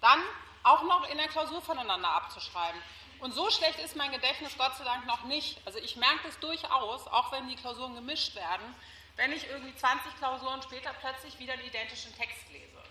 dann 0.00 0.20
auch 0.64 0.82
noch 0.82 1.08
in 1.10 1.18
der 1.18 1.28
Klausur 1.28 1.62
voneinander 1.62 2.08
abzuschreiben. 2.08 2.82
Und 3.20 3.34
so 3.34 3.48
schlecht 3.52 3.78
ist 3.78 3.94
mein 3.94 4.10
Gedächtnis 4.10 4.58
Gott 4.58 4.76
sei 4.76 4.82
Dank 4.82 5.06
noch 5.06 5.22
nicht. 5.26 5.64
Also 5.64 5.78
ich 5.78 5.94
merke 5.94 6.26
es 6.26 6.36
durchaus, 6.40 7.06
auch 7.06 7.30
wenn 7.30 7.46
die 7.46 7.54
Klausuren 7.54 7.94
gemischt 7.94 8.34
werden, 8.34 8.74
wenn 9.14 9.30
ich 9.30 9.46
irgendwie 9.46 9.76
20 9.76 10.16
Klausuren 10.16 10.60
später 10.62 10.92
plötzlich 10.94 11.38
wieder 11.38 11.56
den 11.56 11.66
identischen 11.66 12.12
Text 12.16 12.50
lese. 12.50 12.82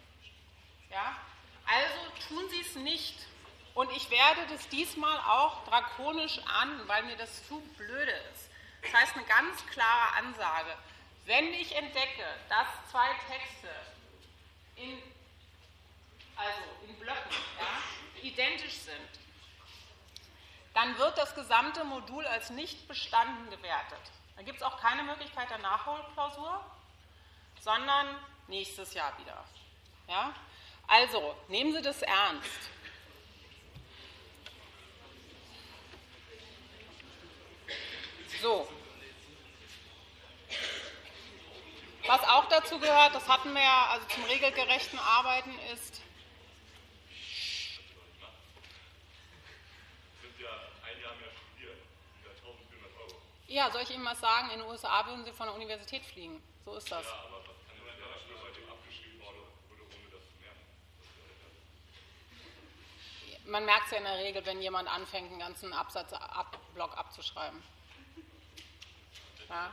Ja? 0.89 1.17
Also 1.67 2.29
tun 2.29 2.49
Sie 2.49 2.61
es 2.61 2.75
nicht. 2.75 3.28
Und 3.79 3.89
ich 3.93 4.11
werde 4.11 4.45
das 4.49 4.67
diesmal 4.67 5.17
auch 5.19 5.63
drakonisch 5.63 6.37
an, 6.39 6.85
weil 6.89 7.03
mir 7.03 7.15
das 7.15 7.47
zu 7.47 7.61
blöde 7.77 8.11
ist. 8.33 8.49
Das 8.81 8.93
heißt, 8.93 9.15
eine 9.15 9.23
ganz 9.23 9.65
klare 9.67 10.17
Ansage. 10.17 10.75
Wenn 11.23 11.53
ich 11.53 11.73
entdecke, 11.73 12.25
dass 12.49 12.67
zwei 12.91 13.07
Texte 13.29 13.69
in, 14.75 15.01
also 16.35 16.59
in 16.89 16.99
Blöcken 16.99 17.31
ja, 17.57 18.21
identisch 18.21 18.79
sind, 18.79 19.09
dann 20.73 20.97
wird 20.97 21.17
das 21.17 21.33
gesamte 21.33 21.85
Modul 21.85 22.27
als 22.27 22.49
nicht 22.49 22.85
bestanden 22.85 23.49
gewertet. 23.49 24.11
Da 24.35 24.41
gibt 24.41 24.57
es 24.57 24.63
auch 24.63 24.77
keine 24.81 25.03
Möglichkeit 25.03 25.49
der 25.49 25.59
Nachholklausur, 25.59 26.65
sondern 27.61 28.13
nächstes 28.49 28.93
Jahr 28.93 29.17
wieder. 29.19 29.41
Ja? 30.09 30.33
Also, 30.85 31.33
nehmen 31.47 31.71
Sie 31.71 31.81
das 31.81 32.01
ernst. 32.01 32.71
So. 38.41 38.67
Was 42.07 42.23
auch 42.23 42.45
dazu 42.49 42.79
gehört, 42.79 43.13
das 43.13 43.27
hatten 43.27 43.53
wir 43.53 43.61
ja, 43.61 43.87
also 43.91 44.07
zum 44.07 44.23
regelgerechten 44.23 44.97
Arbeiten 44.97 45.57
ist. 45.73 46.01
Ja, 53.47 53.71
soll 53.71 53.81
ich 53.81 53.89
Ihnen 53.89 54.05
was 54.05 54.19
sagen? 54.19 54.51
In 54.51 54.59
den 54.59 54.67
USA 54.67 55.05
würden 55.07 55.25
Sie 55.25 55.31
von 55.31 55.47
der 55.47 55.55
Universität 55.55 56.05
fliegen. 56.05 56.41
So 56.65 56.75
ist 56.75 56.91
das. 56.91 57.03
Ja, 57.03 57.13
aber? 57.13 57.39
Man 63.49 63.65
merkt 63.65 63.85
es 63.85 63.91
ja 63.91 63.97
in 63.97 64.03
der 64.03 64.17
Regel, 64.19 64.45
wenn 64.45 64.61
jemand 64.61 64.87
anfängt, 64.87 65.31
einen 65.31 65.39
ganzen 65.39 65.73
Absatz, 65.73 66.13
ab, 66.13 66.55
Block 66.75 66.95
abzuschreiben. 66.95 67.63
Ja. 69.49 69.71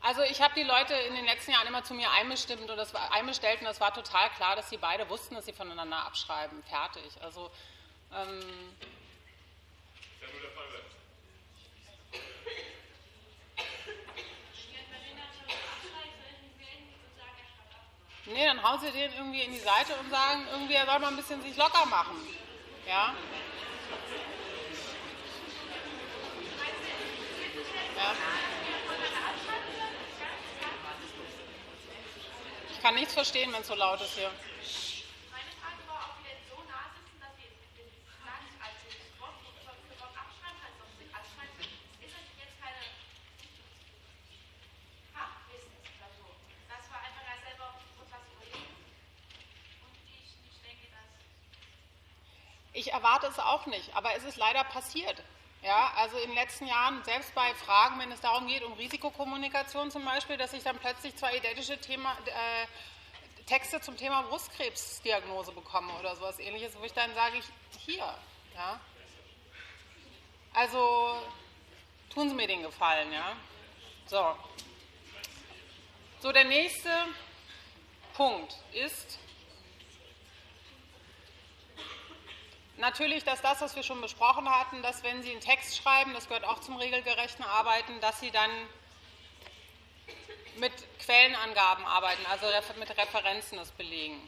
Also 0.00 0.20
ich 0.20 0.42
habe 0.42 0.52
die 0.54 0.64
Leute 0.64 0.92
in 0.92 1.14
den 1.14 1.24
letzten 1.24 1.52
Jahren 1.52 1.66
immer 1.66 1.82
zu 1.82 1.94
mir 1.94 2.10
einbestimmt 2.10 2.68
und 2.68 2.76
das 2.76 2.92
war 2.92 3.10
einbestellt 3.12 3.60
und 3.60 3.64
das 3.64 3.80
war 3.80 3.94
total 3.94 4.28
klar, 4.30 4.54
dass 4.54 4.68
sie 4.68 4.76
beide 4.76 5.08
wussten, 5.08 5.34
dass 5.34 5.46
sie 5.46 5.54
voneinander 5.54 5.96
abschreiben. 6.04 6.62
Fertig. 6.64 7.10
Also 7.22 7.50
ähm, 8.14 8.40
Nee, 18.26 18.46
dann 18.46 18.62
hauen 18.62 18.80
sie 18.80 18.90
den 18.90 19.12
irgendwie 19.12 19.42
in 19.42 19.52
die 19.52 19.58
Seite 19.58 19.94
und 20.00 20.10
sagen, 20.10 20.46
irgendwie 20.50 20.74
er 20.74 20.86
soll 20.86 20.98
mal 20.98 21.08
ein 21.08 21.16
bisschen 21.16 21.42
sich 21.42 21.56
locker 21.56 21.84
machen. 21.86 22.16
Ja? 22.86 23.14
Ich 32.70 32.82
kann 32.82 32.94
nichts 32.96 33.14
verstehen, 33.14 33.52
wenn 33.52 33.62
es 33.62 33.68
so 33.68 33.74
laut 33.74 34.00
ist 34.00 34.14
hier. 34.14 34.30
Ich 52.76 52.92
erwarte 52.92 53.28
es 53.28 53.38
auch 53.38 53.66
nicht, 53.66 53.94
aber 53.94 54.14
es 54.16 54.24
ist 54.24 54.36
leider 54.36 54.64
passiert. 54.64 55.22
Ja, 55.64 55.94
also 55.96 56.18
in 56.18 56.26
den 56.28 56.34
letzten 56.34 56.66
Jahren, 56.66 57.02
selbst 57.04 57.34
bei 57.34 57.54
Fragen, 57.54 57.98
wenn 57.98 58.12
es 58.12 58.20
darum 58.20 58.46
geht, 58.46 58.62
um 58.62 58.74
Risikokommunikation 58.74 59.90
zum 59.90 60.04
Beispiel, 60.04 60.36
dass 60.36 60.52
ich 60.52 60.62
dann 60.62 60.78
plötzlich 60.78 61.16
zwei 61.16 61.38
identische 61.38 61.80
Thema, 61.80 62.18
äh, 62.26 62.66
Texte 63.46 63.80
zum 63.80 63.96
Thema 63.96 64.22
Brustkrebsdiagnose 64.22 65.52
bekomme 65.52 65.94
oder 65.98 66.16
sowas 66.16 66.38
ähnliches, 66.38 66.78
wo 66.78 66.84
ich 66.84 66.92
dann 66.92 67.14
sage, 67.14 67.38
ich, 67.38 67.46
hier. 67.78 68.14
Ja. 68.54 68.78
Also 70.52 71.22
tun 72.12 72.28
Sie 72.28 72.34
mir 72.34 72.46
den 72.46 72.62
Gefallen. 72.62 73.10
Ja. 73.10 73.34
So. 74.04 74.36
so, 76.20 76.30
der 76.30 76.44
nächste 76.44 76.90
Punkt 78.12 78.54
ist, 78.72 79.18
Natürlich, 82.76 83.22
dass 83.22 83.40
das, 83.40 83.60
was 83.60 83.76
wir 83.76 83.84
schon 83.84 84.00
besprochen 84.00 84.48
hatten, 84.48 84.82
dass 84.82 85.04
wenn 85.04 85.22
Sie 85.22 85.30
einen 85.30 85.40
Text 85.40 85.76
schreiben, 85.76 86.12
das 86.12 86.26
gehört 86.26 86.44
auch 86.44 86.60
zum 86.60 86.76
regelgerechten 86.76 87.44
Arbeiten, 87.44 88.00
dass 88.00 88.18
Sie 88.18 88.32
dann 88.32 88.50
mit 90.56 90.72
Quellenangaben 90.98 91.84
arbeiten, 91.84 92.24
also 92.26 92.46
mit 92.78 92.90
Referenzen 92.90 93.58
das 93.58 93.70
belegen. 93.72 94.20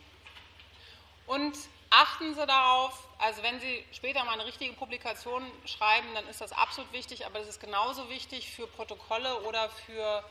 Und 1.26 1.56
achten 1.90 2.34
Sie 2.34 2.46
darauf, 2.46 3.08
also 3.18 3.42
wenn 3.42 3.58
Sie 3.58 3.84
später 3.92 4.24
mal 4.24 4.34
eine 4.34 4.46
richtige 4.46 4.72
Publikation 4.74 5.44
schreiben, 5.64 6.06
dann 6.14 6.28
ist 6.28 6.40
das 6.40 6.52
absolut 6.52 6.92
wichtig, 6.92 7.26
aber 7.26 7.40
es 7.40 7.48
ist 7.48 7.60
genauso 7.60 8.08
wichtig 8.08 8.50
für 8.50 8.68
Protokolle 8.68 9.42
oder 9.42 9.70
für 9.70 10.24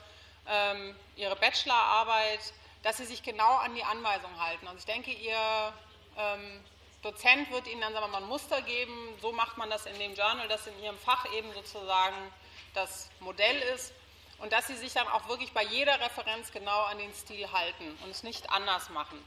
ähm, 0.48 0.96
Ihre 1.18 1.36
Bachelorarbeit, 1.36 2.54
dass 2.84 2.98
Sie 2.98 3.06
sich 3.06 3.24
genau 3.24 3.56
an 3.58 3.76
die 3.76 3.84
Anweisungen 3.84 4.40
halten. 4.40 4.68
Also 4.68 4.80
ich 4.80 4.86
denke, 4.86 5.12
Ihr 5.12 5.74
ähm, 6.18 6.64
Dozent 7.06 7.52
wird 7.52 7.68
Ihnen 7.68 7.82
dann 7.82 7.94
sagen 7.94 8.12
wir 8.12 8.18
ein 8.18 8.26
Muster 8.26 8.64
geben, 8.64 9.16
so 9.22 9.32
macht 9.32 9.58
man 9.58 9.70
das 9.70 9.86
in 9.86 10.00
dem 10.00 10.16
Journal, 10.16 10.48
das 10.48 10.66
in 10.66 10.82
Ihrem 10.82 10.98
Fach 10.98 11.32
eben 11.34 11.54
sozusagen 11.54 12.16
das 12.74 13.12
Modell 13.20 13.62
ist 13.76 13.94
und 14.40 14.52
dass 14.52 14.66
Sie 14.66 14.76
sich 14.76 14.92
dann 14.92 15.08
auch 15.10 15.28
wirklich 15.28 15.54
bei 15.54 15.64
jeder 15.64 16.00
Referenz 16.00 16.52
genau 16.52 16.82
an 16.86 16.98
den 16.98 17.14
Stil 17.14 17.52
halten 17.52 17.96
und 18.04 18.10
es 18.10 18.24
nicht 18.24 18.50
anders 18.50 18.90
machen. 18.90 19.24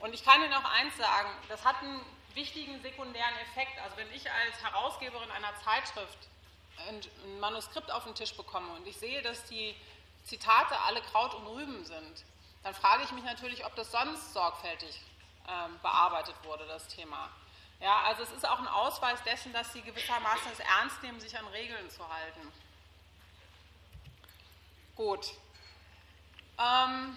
Und 0.00 0.14
ich 0.14 0.24
kann 0.24 0.42
Ihnen 0.42 0.54
auch 0.54 0.64
eins 0.64 0.96
sagen, 0.96 1.28
das 1.50 1.62
hat 1.66 1.76
einen 1.82 2.00
wichtigen 2.32 2.80
sekundären 2.80 3.36
Effekt. 3.42 3.78
Also 3.84 3.98
wenn 3.98 4.10
ich 4.12 4.30
als 4.30 4.62
Herausgeberin 4.62 5.30
einer 5.32 5.52
Zeitschrift 5.62 6.18
ein 6.88 7.38
Manuskript 7.40 7.92
auf 7.92 8.04
den 8.04 8.14
Tisch 8.14 8.34
bekomme 8.34 8.72
und 8.72 8.86
ich 8.86 8.96
sehe, 8.96 9.20
dass 9.20 9.44
die 9.44 9.76
Zitate 10.24 10.80
alle 10.80 11.02
Kraut 11.02 11.34
und 11.34 11.46
Rüben 11.46 11.84
sind, 11.84 12.24
dann 12.62 12.74
frage 12.74 13.04
ich 13.04 13.12
mich 13.12 13.24
natürlich, 13.24 13.66
ob 13.66 13.76
das 13.76 13.92
sonst 13.92 14.32
sorgfältig 14.32 14.98
ähm, 15.48 15.78
bearbeitet 15.80 16.34
wurde, 16.44 16.66
das 16.66 16.88
Thema. 16.88 17.30
Ja, 17.80 18.02
also 18.02 18.22
es 18.22 18.30
ist 18.30 18.48
auch 18.48 18.60
ein 18.60 18.68
Ausweis 18.68 19.22
dessen, 19.24 19.52
dass 19.52 19.72
sie 19.72 19.82
gewissermaßen 19.82 20.52
es 20.52 20.60
ernst 20.60 21.02
nehmen, 21.02 21.20
sich 21.20 21.36
an 21.36 21.46
Regeln 21.48 21.90
zu 21.90 22.08
halten. 22.08 22.52
Gut. 24.94 25.32
Ähm, 26.58 27.16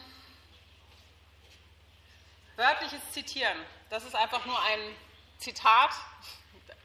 wörtliches 2.55 3.11
Zitieren, 3.11 3.57
das 3.89 4.05
ist 4.05 4.15
einfach 4.15 4.45
nur 4.45 4.59
ein 4.59 4.95
Zitat, 5.37 5.91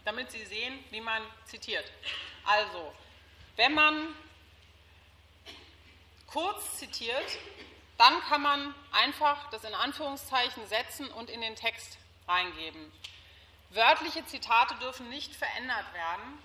damit 0.04 0.30
Sie 0.30 0.44
sehen, 0.44 0.84
wie 0.90 1.00
man 1.00 1.22
zitiert. 1.44 1.90
Also, 2.44 2.92
wenn 3.56 3.74
man 3.74 4.14
kurz 6.26 6.78
zitiert, 6.78 7.38
dann 8.00 8.18
kann 8.22 8.40
man 8.40 8.74
einfach 8.92 9.50
das 9.50 9.62
in 9.62 9.74
Anführungszeichen 9.74 10.66
setzen 10.68 11.10
und 11.10 11.28
in 11.28 11.42
den 11.42 11.54
Text 11.54 11.98
reingeben. 12.26 12.90
Wörtliche 13.68 14.24
Zitate 14.24 14.74
dürfen 14.76 15.10
nicht 15.10 15.36
verändert 15.36 15.92
werden. 15.92 16.38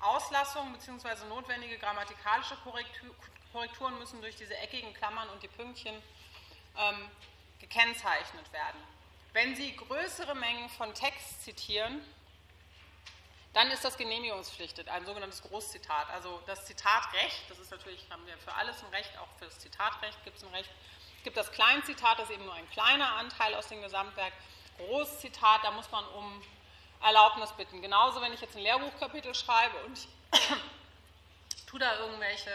Auslassungen 0.00 0.72
bzw. 0.72 1.26
notwendige 1.28 1.78
grammatikalische 1.78 2.56
Korrekturen 3.52 3.96
müssen 4.00 4.20
durch 4.20 4.34
diese 4.34 4.56
eckigen 4.56 4.92
Klammern 4.94 5.28
und 5.28 5.40
die 5.44 5.48
Pünktchen 5.48 5.94
ähm, 6.76 7.08
gekennzeichnet 7.60 8.52
werden. 8.52 8.80
Wenn 9.32 9.54
Sie 9.54 9.76
größere 9.76 10.34
Mengen 10.34 10.68
von 10.70 10.92
Text 10.92 11.44
zitieren, 11.44 12.02
dann 13.56 13.70
ist 13.70 13.84
das 13.84 13.96
genehmigungspflichtig, 13.96 14.90
ein 14.90 15.06
sogenanntes 15.06 15.40
Großzitat. 15.40 16.10
Also 16.10 16.42
das 16.46 16.66
Zitatrecht, 16.66 17.48
das 17.48 17.58
ist 17.58 17.70
natürlich, 17.70 18.04
haben 18.10 18.26
wir 18.26 18.36
für 18.36 18.52
alles 18.52 18.82
ein 18.84 18.90
Recht, 18.90 19.16
auch 19.18 19.28
für 19.38 19.46
das 19.46 19.58
Zitatrecht 19.60 20.22
gibt 20.24 20.36
es 20.36 20.44
ein 20.44 20.52
Recht. 20.52 20.70
Gibt 21.26 21.36
das 21.36 21.50
Kleinzitat, 21.50 22.20
das 22.20 22.30
ist 22.30 22.36
eben 22.36 22.44
nur 22.44 22.54
ein 22.54 22.70
kleiner 22.70 23.16
Anteil 23.16 23.52
aus 23.56 23.66
dem 23.66 23.82
Gesamtwerk. 23.82 24.32
Großzitat, 24.78 25.64
da 25.64 25.72
muss 25.72 25.90
man 25.90 26.04
um 26.10 26.40
Erlaubnis 27.02 27.50
bitten. 27.50 27.82
Genauso, 27.82 28.20
wenn 28.20 28.32
ich 28.32 28.40
jetzt 28.40 28.54
ein 28.54 28.62
Lehrbuchkapitel 28.62 29.34
schreibe 29.34 29.76
und 29.86 29.98
ich 29.98 31.66
tue 31.66 31.80
da 31.80 31.98
irgendwelche 31.98 32.52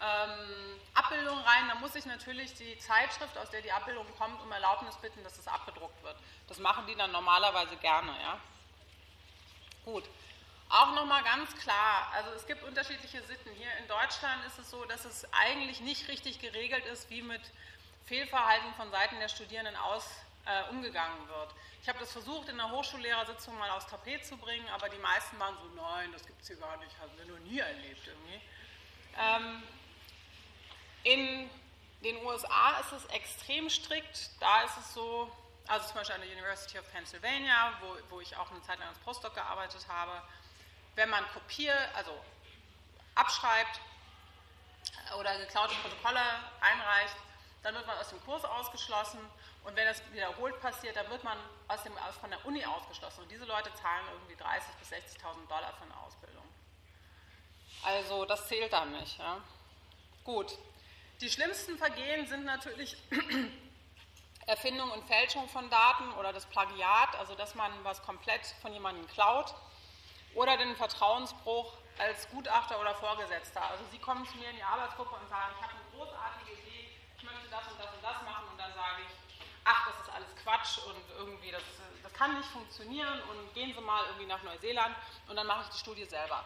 ähm, 0.00 0.80
Abbildungen 0.94 1.44
rein, 1.44 1.68
dann 1.68 1.78
muss 1.82 1.94
ich 1.94 2.06
natürlich 2.06 2.54
die 2.54 2.78
Zeitschrift, 2.78 3.36
aus 3.36 3.50
der 3.50 3.60
die 3.60 3.70
Abbildung 3.70 4.06
kommt, 4.16 4.40
um 4.40 4.50
Erlaubnis 4.50 4.96
bitten, 5.02 5.22
dass 5.22 5.38
es 5.38 5.46
abgedruckt 5.46 6.02
wird. 6.02 6.16
Das 6.48 6.58
machen 6.58 6.86
die 6.86 6.94
dann 6.94 7.12
normalerweise 7.12 7.76
gerne. 7.76 8.18
Ja? 8.22 8.40
Gut. 9.84 10.04
Auch 10.70 10.94
nochmal 10.94 11.22
ganz 11.22 11.54
klar, 11.56 12.10
also 12.14 12.30
es 12.30 12.46
gibt 12.46 12.62
unterschiedliche 12.62 13.22
Sitten. 13.24 13.50
Hier 13.58 13.76
in 13.76 13.86
Deutschland 13.88 14.42
ist 14.46 14.58
es 14.58 14.70
so, 14.70 14.86
dass 14.86 15.04
es 15.04 15.26
eigentlich 15.34 15.80
nicht 15.80 16.08
richtig 16.08 16.40
geregelt 16.40 16.86
ist, 16.86 17.10
wie 17.10 17.20
mit 17.20 17.42
Fehlverhalten 18.06 18.74
von 18.74 18.90
Seiten 18.90 19.18
der 19.18 19.28
Studierenden 19.28 19.76
aus, 19.76 20.04
äh, 20.46 20.68
umgegangen 20.70 21.26
wird. 21.28 21.54
Ich 21.82 21.88
habe 21.88 21.98
das 21.98 22.12
versucht, 22.12 22.48
in 22.48 22.56
der 22.56 22.70
Hochschullehrersitzung 22.70 23.58
mal 23.58 23.70
aufs 23.70 23.86
Tapet 23.86 24.24
zu 24.24 24.36
bringen, 24.36 24.68
aber 24.68 24.88
die 24.88 24.98
meisten 24.98 25.38
waren 25.38 25.56
so, 25.56 25.68
nein, 25.74 26.12
das 26.12 26.26
gibt 26.26 26.40
es 26.42 26.48
hier 26.48 26.56
gar 26.56 26.76
nicht, 26.78 26.98
haben 26.98 27.16
wir 27.16 27.26
noch 27.26 27.40
nie 27.40 27.58
erlebt 27.58 28.06
irgendwie. 28.06 28.40
Ähm, 29.18 29.62
in 31.04 31.50
den 32.02 32.24
USA 32.24 32.78
ist 32.80 32.92
es 32.92 33.04
extrem 33.06 33.70
strikt, 33.70 34.30
da 34.40 34.62
ist 34.62 34.76
es 34.78 34.94
so, 34.94 35.30
also 35.66 35.86
zum 35.86 35.96
Beispiel 35.96 36.14
an 36.16 36.20
der 36.22 36.30
University 36.30 36.78
of 36.78 36.90
Pennsylvania, 36.92 37.72
wo, 37.80 37.96
wo 38.14 38.20
ich 38.20 38.36
auch 38.36 38.50
eine 38.50 38.62
Zeit 38.62 38.78
lang 38.78 38.88
als 38.88 38.98
Postdoc 38.98 39.34
gearbeitet 39.34 39.86
habe, 39.88 40.22
wenn 40.94 41.08
man 41.08 41.26
kopiert, 41.32 41.88
also 41.94 42.12
abschreibt 43.14 43.80
oder 45.18 45.38
geklaute 45.38 45.74
Protokolle 45.76 46.20
einreicht, 46.60 47.16
dann 47.64 47.74
wird 47.74 47.86
man 47.86 47.98
aus 47.98 48.10
dem 48.10 48.22
Kurs 48.24 48.44
ausgeschlossen 48.44 49.18
und 49.64 49.74
wenn 49.74 49.86
das 49.86 50.02
wiederholt 50.12 50.60
passiert, 50.60 50.94
dann 50.96 51.08
wird 51.10 51.24
man 51.24 51.38
aus 51.68 51.82
dem, 51.82 51.96
aus, 51.98 52.16
von 52.16 52.30
der 52.30 52.44
Uni 52.46 52.64
ausgeschlossen 52.64 53.22
und 53.22 53.30
diese 53.30 53.46
Leute 53.46 53.72
zahlen 53.74 54.04
irgendwie 54.12 54.34
30.000 54.34 54.78
bis 54.78 54.92
60.000 54.92 55.48
Dollar 55.48 55.72
für 55.78 55.84
eine 55.84 55.96
Ausbildung. 56.06 56.44
Also 57.82 58.24
das 58.26 58.46
zählt 58.48 58.72
dann 58.72 58.92
nicht. 58.92 59.18
Ja? 59.18 59.38
Gut. 60.24 60.56
Die 61.20 61.30
schlimmsten 61.30 61.78
Vergehen 61.78 62.26
sind 62.26 62.44
natürlich 62.44 62.96
Erfindung 64.46 64.90
und 64.90 65.04
Fälschung 65.04 65.48
von 65.48 65.70
Daten 65.70 66.12
oder 66.12 66.32
das 66.32 66.44
Plagiat, 66.46 67.16
also 67.16 67.34
dass 67.34 67.54
man 67.54 67.72
was 67.82 68.02
komplett 68.02 68.44
von 68.60 68.72
jemandem 68.72 69.06
klaut, 69.08 69.54
oder 70.34 70.56
den 70.56 70.74
Vertrauensbruch 70.76 71.72
als 71.98 72.28
Gutachter 72.30 72.80
oder 72.80 72.94
Vorgesetzter. 72.96 73.62
Also 73.62 73.84
Sie 73.90 73.98
kommen 73.98 74.26
zu 74.26 74.36
mir 74.36 74.50
in 74.50 74.56
die 74.56 74.62
Arbeitsgruppe 74.62 75.14
und 75.14 75.28
sagen, 75.28 75.54
ich 75.56 75.62
habe 75.62 75.74
eine 75.74 75.96
großartige 75.96 76.52
Idee, 76.52 76.63
das 77.54 77.72
und 77.72 77.78
das 77.78 77.94
und 77.94 78.02
das 78.02 78.22
machen 78.22 78.44
und 78.50 78.58
dann 78.58 78.74
sage 78.74 79.02
ich, 79.06 79.14
ach, 79.64 79.86
das 79.86 80.00
ist 80.00 80.10
alles 80.12 80.28
Quatsch 80.42 80.78
und 80.86 81.02
irgendwie, 81.16 81.50
das, 81.50 81.62
das 82.02 82.12
kann 82.12 82.36
nicht 82.36 82.48
funktionieren 82.48 83.20
und 83.30 83.54
gehen 83.54 83.72
Sie 83.74 83.80
mal 83.80 84.04
irgendwie 84.06 84.26
nach 84.26 84.42
Neuseeland 84.42 84.94
und 85.28 85.36
dann 85.36 85.46
mache 85.46 85.62
ich 85.64 85.68
die 85.70 85.78
Studie 85.78 86.04
selber. 86.04 86.44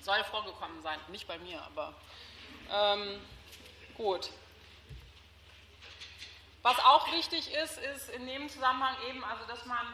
Soll 0.00 0.22
vorgekommen 0.24 0.80
sein, 0.82 0.98
nicht 1.08 1.26
bei 1.26 1.38
mir, 1.38 1.62
aber 1.62 1.92
ähm, 2.70 3.20
gut. 3.96 4.30
Was 6.62 6.78
auch 6.80 7.10
wichtig 7.12 7.52
ist, 7.52 7.78
ist 7.78 8.10
in 8.10 8.26
dem 8.26 8.48
Zusammenhang 8.48 8.96
eben, 9.08 9.24
also 9.24 9.44
dass 9.46 9.64
man 9.66 9.86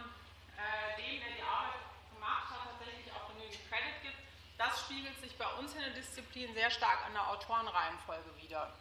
äh, 0.57 0.97
dem, 0.97 1.21
der 1.21 1.31
die 1.37 1.43
Arbeit 1.43 1.81
gemacht 2.12 2.51
hat, 2.51 2.71
tatsächlich 2.71 3.12
auch 3.12 3.29
genügend 3.29 3.59
Credit 3.69 4.03
gibt. 4.03 4.17
Das 4.59 4.81
spiegelt 4.81 5.19
sich 5.21 5.37
bei 5.37 5.47
uns 5.55 5.75
in 5.75 5.81
der 5.81 5.91
Disziplin 5.91 6.53
sehr 6.55 6.71
stark 6.71 7.05
an 7.07 7.12
der 7.12 7.29
Autorenreihenfolge 7.31 8.37
wieder. 8.41 8.73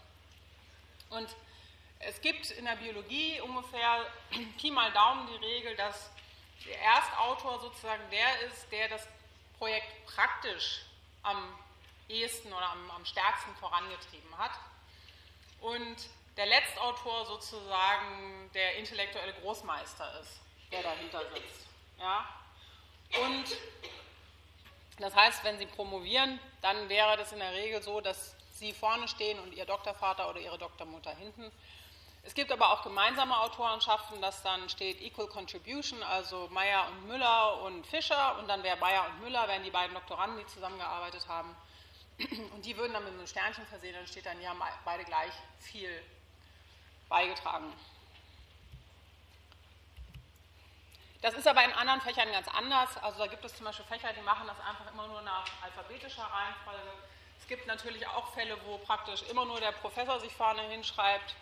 Und 1.13 1.29
es 1.99 2.19
gibt 2.21 2.51
in 2.51 2.65
der 2.65 2.75
Biologie 2.75 3.39
ungefähr 3.41 4.05
Pi 4.57 4.71
mal 4.71 4.91
Daumen 4.91 5.27
die 5.27 5.45
Regel, 5.45 5.75
dass 5.75 6.09
der 6.65 6.79
Erstautor 6.81 7.59
sozusagen 7.59 8.03
der 8.09 8.47
ist, 8.47 8.71
der 8.71 8.89
das 8.89 9.07
Projekt 9.57 10.05
praktisch 10.05 10.81
am 11.23 11.57
ehesten 12.09 12.51
oder 12.51 12.69
am, 12.69 12.91
am 12.91 13.05
stärksten 13.05 13.55
vorangetrieben 13.55 14.37
hat. 14.37 14.51
Und 15.61 15.95
der 16.35 16.47
Letztautor 16.47 17.25
sozusagen 17.25 18.49
der 18.53 18.75
intellektuelle 18.77 19.33
Großmeister 19.33 20.19
ist, 20.19 20.39
der 20.71 20.83
dahinter 20.83 21.21
sitzt. 21.29 21.67
Ja? 21.99 22.27
Und 23.23 23.45
das 24.99 25.15
heißt, 25.15 25.43
wenn 25.43 25.57
Sie 25.57 25.65
promovieren, 25.65 26.39
dann 26.61 26.89
wäre 26.89 27.17
das 27.17 27.31
in 27.31 27.39
der 27.39 27.53
Regel 27.53 27.81
so, 27.81 28.01
dass 28.01 28.35
Sie 28.63 28.71
vorne 28.71 29.09
stehen 29.09 29.39
und 29.39 29.53
Ihr 29.53 29.65
Doktorvater 29.65 30.29
oder 30.29 30.39
Ihre 30.39 30.57
Doktormutter 30.57 31.13
hinten. 31.17 31.51
Es 32.23 32.33
gibt 32.33 32.49
aber 32.49 32.71
auch 32.71 32.81
gemeinsame 32.81 33.37
Autorenschaften, 33.37 34.21
das 34.21 34.41
dann 34.41 34.69
steht 34.69 35.01
Equal 35.01 35.27
Contribution, 35.27 36.01
also 36.01 36.47
Meyer 36.49 36.87
und 36.87 37.07
Müller 37.07 37.61
und 37.63 37.85
Fischer 37.85 38.39
und 38.39 38.47
dann 38.47 38.63
wäre 38.63 38.77
Meyer 38.77 39.05
und 39.09 39.19
Müller, 39.19 39.49
wären 39.49 39.63
die 39.63 39.69
beiden 39.69 39.93
Doktoranden, 39.93 40.37
die 40.39 40.45
zusammengearbeitet 40.45 41.27
haben. 41.27 41.53
Und 42.53 42.63
die 42.63 42.77
würden 42.77 42.93
dann 42.93 43.03
mit 43.03 43.11
einem 43.11 43.27
Sternchen 43.27 43.65
versehen, 43.67 43.95
dann 43.95 44.07
steht 44.07 44.25
dann, 44.25 44.39
die 44.39 44.47
haben 44.47 44.61
beide 44.85 45.03
gleich 45.03 45.33
viel 45.59 46.01
beigetragen. 47.09 47.73
Das 51.21 51.33
ist 51.33 51.47
aber 51.49 51.65
in 51.65 51.73
anderen 51.73 51.99
Fächern 51.99 52.31
ganz 52.31 52.47
anders. 52.47 52.95
Also 53.03 53.19
da 53.19 53.27
gibt 53.27 53.43
es 53.43 53.57
zum 53.57 53.65
Beispiel 53.65 53.85
Fächer, 53.87 54.13
die 54.13 54.21
machen 54.21 54.47
das 54.47 54.59
einfach 54.61 54.89
immer 54.93 55.07
nur 55.07 55.21
nach 55.21 55.45
alphabetischer 55.61 56.23
Reihenfolge. 56.23 56.93
Es 57.43 57.49
gibt 57.49 57.67
natürlich 57.67 58.07
auch 58.07 58.33
Fälle, 58.33 58.57
wo 58.63 58.77
praktisch 58.77 59.21
immer 59.23 59.43
nur 59.43 59.59
der 59.59 59.73
Professor 59.73 60.17
sich 60.21 60.31
vorne 60.31 60.61
hinschreibt. 60.69 61.35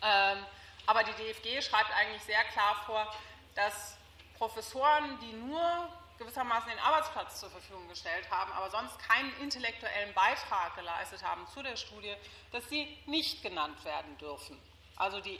Ähm, 0.00 0.46
aber 0.86 1.04
die 1.04 1.12
DFG 1.12 1.60
schreibt 1.60 1.92
eigentlich 1.92 2.22
sehr 2.22 2.42
klar 2.44 2.82
vor, 2.86 3.06
dass 3.54 3.98
Professoren, 4.38 5.18
die 5.20 5.34
nur 5.34 5.90
gewissermaßen 6.16 6.70
den 6.70 6.78
Arbeitsplatz 6.78 7.40
zur 7.40 7.50
Verfügung 7.50 7.86
gestellt 7.90 8.30
haben, 8.30 8.50
aber 8.52 8.70
sonst 8.70 8.98
keinen 8.98 9.36
intellektuellen 9.42 10.14
Beitrag 10.14 10.74
geleistet 10.74 11.22
haben 11.22 11.46
zu 11.48 11.62
der 11.62 11.76
Studie, 11.76 12.16
dass 12.50 12.66
sie 12.70 12.96
nicht 13.04 13.42
genannt 13.42 13.84
werden 13.84 14.16
dürfen. 14.16 14.58
Also 14.96 15.20
die 15.20 15.38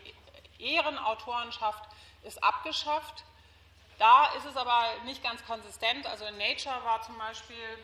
Ehrenautorenschaft 0.58 1.88
ist 2.22 2.44
abgeschafft. 2.44 3.24
Da 3.98 4.26
ist 4.34 4.44
es 4.44 4.56
aber 4.58 4.92
nicht 5.06 5.22
ganz 5.22 5.42
konsistent. 5.46 6.04
Also 6.04 6.26
in 6.26 6.36
Nature 6.36 6.84
war 6.84 7.00
zum 7.00 7.16
Beispiel 7.16 7.78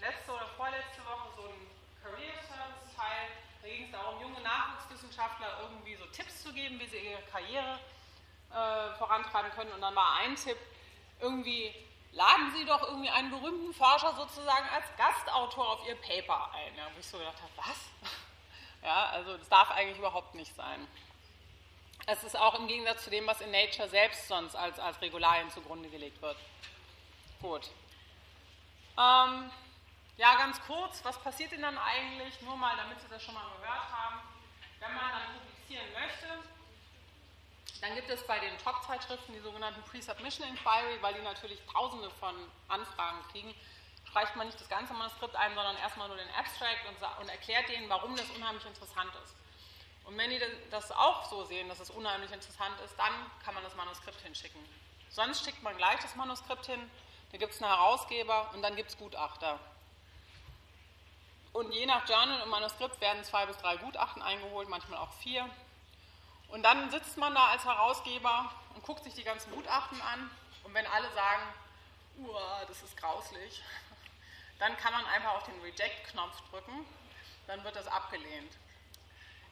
letzte 0.00 0.32
oder 0.32 0.46
vorletzte 0.56 1.04
Woche 1.04 1.28
so 1.36 1.42
ein 1.42 1.70
Career 2.02 2.34
Service 2.42 2.94
Teil. 2.96 3.28
Da 3.62 3.68
ging 3.68 3.84
es 3.86 3.92
darum, 3.92 4.20
junge 4.20 4.40
Nachwuchswissenschaftler 4.40 5.60
irgendwie 5.62 5.96
so 5.96 6.04
Tipps 6.06 6.42
zu 6.42 6.52
geben, 6.52 6.78
wie 6.78 6.86
sie 6.86 6.98
ihre 6.98 7.22
Karriere 7.22 7.78
äh, 8.50 8.98
vorantreiben 8.98 9.50
können. 9.52 9.72
Und 9.72 9.80
dann 9.80 9.94
war 9.94 10.18
ein 10.20 10.36
Tipp, 10.36 10.58
irgendwie 11.20 11.74
laden 12.12 12.52
Sie 12.56 12.64
doch 12.64 12.82
irgendwie 12.82 13.10
einen 13.10 13.30
berühmten 13.30 13.74
Forscher 13.74 14.14
sozusagen 14.14 14.68
als 14.68 14.84
Gastautor 14.96 15.72
auf 15.72 15.88
Ihr 15.88 15.96
Paper 15.96 16.50
ein. 16.54 16.76
Ja, 16.76 16.86
wo 16.94 17.00
ich 17.00 17.06
so 17.06 17.18
gedacht 17.18 17.40
habe, 17.40 17.52
was? 17.56 18.10
Ja, 18.82 19.06
also 19.06 19.38
das 19.38 19.48
darf 19.48 19.70
eigentlich 19.70 19.96
überhaupt 19.96 20.34
nicht 20.34 20.54
sein. 20.54 20.86
Es 22.06 22.22
ist 22.22 22.38
auch 22.38 22.58
im 22.58 22.66
Gegensatz 22.66 23.04
zu 23.04 23.08
dem, 23.08 23.26
was 23.26 23.40
in 23.40 23.50
Nature 23.50 23.88
selbst 23.88 24.28
sonst 24.28 24.54
als, 24.54 24.78
als 24.78 25.00
Regularien 25.00 25.48
zugrunde 25.48 25.88
gelegt 25.88 26.20
wird. 26.20 26.36
Gut. 27.40 27.70
Ähm, 28.98 29.50
ja, 30.16 30.36
ganz 30.36 30.60
kurz, 30.66 31.04
was 31.04 31.18
passiert 31.18 31.52
denn 31.52 31.62
dann 31.62 31.76
eigentlich, 31.78 32.40
nur 32.42 32.56
mal, 32.56 32.76
damit 32.76 33.00
Sie 33.00 33.08
das 33.08 33.22
schon 33.22 33.34
mal 33.34 33.44
gehört 33.60 33.90
haben, 33.90 34.20
wenn 34.80 34.94
man 34.94 35.10
dann 35.10 35.40
publizieren 35.40 35.92
möchte, 35.92 36.28
dann 37.80 37.94
gibt 37.96 38.08
es 38.08 38.26
bei 38.26 38.38
den 38.38 38.56
Top-Zeitschriften 38.58 39.32
die 39.34 39.40
sogenannten 39.40 39.82
Pre-Submission 39.82 40.48
Inquiry, 40.48 41.02
weil 41.02 41.14
die 41.14 41.22
natürlich 41.22 41.60
tausende 41.66 42.08
von 42.10 42.34
Anfragen 42.68 43.18
kriegen. 43.30 43.54
Streicht 44.08 44.36
man 44.36 44.46
nicht 44.46 44.60
das 44.60 44.68
ganze 44.68 44.94
Manuskript 44.94 45.34
ein, 45.34 45.54
sondern 45.54 45.76
erstmal 45.76 46.08
nur 46.08 46.16
den 46.16 46.30
Abstract 46.30 46.86
und, 46.88 47.20
und 47.20 47.28
erklärt 47.28 47.68
denen, 47.68 47.88
warum 47.88 48.16
das 48.16 48.30
unheimlich 48.30 48.64
interessant 48.64 49.12
ist. 49.24 49.34
Und 50.04 50.16
wenn 50.16 50.30
die 50.30 50.40
das 50.70 50.92
auch 50.92 51.28
so 51.28 51.44
sehen, 51.44 51.68
dass 51.68 51.80
es 51.80 51.90
unheimlich 51.90 52.30
interessant 52.30 52.78
ist, 52.84 52.96
dann 52.98 53.12
kann 53.44 53.54
man 53.54 53.64
das 53.64 53.74
Manuskript 53.74 54.20
hinschicken. 54.20 54.60
Sonst 55.10 55.44
schickt 55.44 55.62
man 55.62 55.76
gleich 55.76 56.00
das 56.00 56.14
Manuskript 56.14 56.66
hin, 56.66 56.90
da 57.32 57.38
gibt 57.38 57.52
es 57.52 57.62
einen 57.62 57.70
Herausgeber 57.70 58.50
und 58.54 58.62
dann 58.62 58.76
gibt 58.76 58.90
es 58.90 58.98
Gutachter. 58.98 59.58
Und 61.54 61.72
je 61.72 61.86
nach 61.86 62.06
Journal 62.08 62.42
und 62.42 62.50
Manuskript 62.50 63.00
werden 63.00 63.22
zwei 63.22 63.46
bis 63.46 63.56
drei 63.58 63.76
Gutachten 63.76 64.20
eingeholt, 64.22 64.68
manchmal 64.68 64.98
auch 64.98 65.12
vier. 65.22 65.48
Und 66.48 66.64
dann 66.64 66.90
sitzt 66.90 67.16
man 67.16 67.32
da 67.32 67.46
als 67.46 67.64
Herausgeber 67.64 68.50
und 68.74 68.82
guckt 68.82 69.04
sich 69.04 69.14
die 69.14 69.22
ganzen 69.22 69.52
Gutachten 69.52 70.02
an. 70.02 70.28
Und 70.64 70.74
wenn 70.74 70.84
alle 70.88 71.08
sagen, 71.12 71.42
Uah, 72.18 72.64
das 72.66 72.82
ist 72.82 72.96
grauslich, 72.96 73.62
dann 74.58 74.76
kann 74.78 74.92
man 74.94 75.06
einfach 75.06 75.34
auf 75.34 75.44
den 75.44 75.60
Reject-Knopf 75.60 76.40
drücken, 76.50 76.84
dann 77.46 77.62
wird 77.62 77.76
das 77.76 77.86
abgelehnt. 77.86 78.52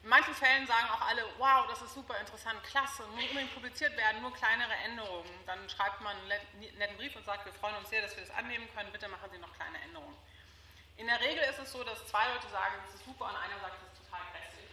In 0.01 0.09
manchen 0.09 0.35
Fällen 0.35 0.67
sagen 0.67 0.89
auch 0.89 1.07
alle, 1.07 1.23
wow, 1.37 1.65
das 1.69 1.81
ist 1.83 1.93
super 1.93 2.19
interessant, 2.19 2.61
klasse, 2.65 3.03
muss 3.15 3.23
unbedingt 3.23 3.53
publiziert 3.53 3.95
werden, 3.95 4.21
nur 4.21 4.33
kleinere 4.33 4.73
Änderungen. 4.83 5.31
Dann 5.45 5.69
schreibt 5.69 6.01
man 6.01 6.17
einen 6.17 6.77
netten 6.77 6.97
Brief 6.97 7.15
und 7.15 7.23
sagt, 7.23 7.45
wir 7.45 7.53
freuen 7.53 7.77
uns 7.77 7.89
sehr, 7.89 8.01
dass 8.01 8.13
wir 8.17 8.25
das 8.25 8.35
annehmen 8.35 8.67
können, 8.75 8.91
bitte 8.91 9.07
machen 9.07 9.29
Sie 9.31 9.39
noch 9.39 9.53
kleine 9.53 9.79
Änderungen. 9.79 10.17
In 10.97 11.07
der 11.07 11.19
Regel 11.19 11.43
ist 11.49 11.59
es 11.59 11.71
so, 11.71 11.83
dass 11.83 12.05
zwei 12.07 12.27
Leute 12.33 12.47
sagen, 12.49 12.75
das 12.85 12.95
ist 12.95 13.05
super 13.05 13.25
und 13.25 13.35
einer 13.35 13.59
sagt, 13.59 13.75
das 13.81 13.93
ist 13.93 14.05
total 14.05 14.21
grässlich. 14.31 14.71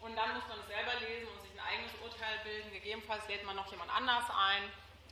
Und 0.00 0.16
dann 0.16 0.34
muss 0.34 0.48
man 0.48 0.60
es 0.60 0.66
selber 0.66 0.94
lesen 1.00 1.28
und 1.28 1.42
sich 1.42 1.52
ein 1.52 1.66
eigenes 1.66 1.92
Urteil 2.02 2.38
bilden. 2.44 2.72
Gegebenenfalls 2.72 3.28
lädt 3.28 3.44
man 3.44 3.56
noch 3.56 3.70
jemand 3.70 3.90
anders 3.90 4.24
ein. 4.30 4.62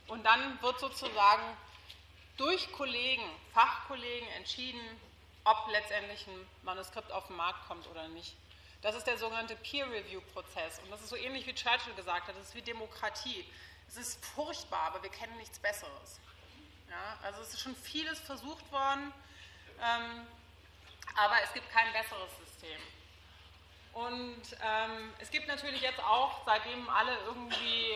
Und 0.07 0.23
dann 0.23 0.61
wird 0.61 0.79
sozusagen 0.79 1.57
durch 2.37 2.71
Kollegen, 2.71 3.23
Fachkollegen 3.53 4.27
entschieden, 4.29 4.81
ob 5.43 5.67
letztendlich 5.71 6.25
ein 6.27 6.47
Manuskript 6.63 7.11
auf 7.11 7.27
den 7.27 7.35
Markt 7.35 7.67
kommt 7.67 7.87
oder 7.87 8.07
nicht. 8.09 8.35
Das 8.81 8.95
ist 8.95 9.07
der 9.07 9.17
sogenannte 9.17 9.55
Peer-Review-Prozess. 9.55 10.79
Und 10.79 10.91
das 10.91 11.01
ist 11.01 11.09
so 11.09 11.15
ähnlich 11.15 11.45
wie 11.47 11.55
Churchill 11.55 11.93
gesagt 11.95 12.27
hat, 12.27 12.35
das 12.35 12.49
ist 12.49 12.55
wie 12.55 12.61
Demokratie. 12.61 13.45
Es 13.87 13.97
ist 13.97 14.23
furchtbar, 14.25 14.87
aber 14.87 15.03
wir 15.03 15.09
kennen 15.09 15.37
nichts 15.37 15.59
Besseres. 15.59 16.19
Ja, 16.89 17.17
also 17.23 17.41
es 17.41 17.53
ist 17.53 17.61
schon 17.61 17.75
vieles 17.75 18.19
versucht 18.19 18.71
worden, 18.71 19.13
ähm, 19.81 20.27
aber 21.15 21.35
es 21.43 21.53
gibt 21.53 21.69
kein 21.71 21.91
besseres 21.93 22.29
System. 22.37 22.79
Und 23.93 24.41
ähm, 24.61 25.13
es 25.19 25.31
gibt 25.31 25.47
natürlich 25.47 25.81
jetzt 25.81 26.03
auch, 26.03 26.45
seitdem 26.45 26.89
alle 26.89 27.17
irgendwie 27.25 27.93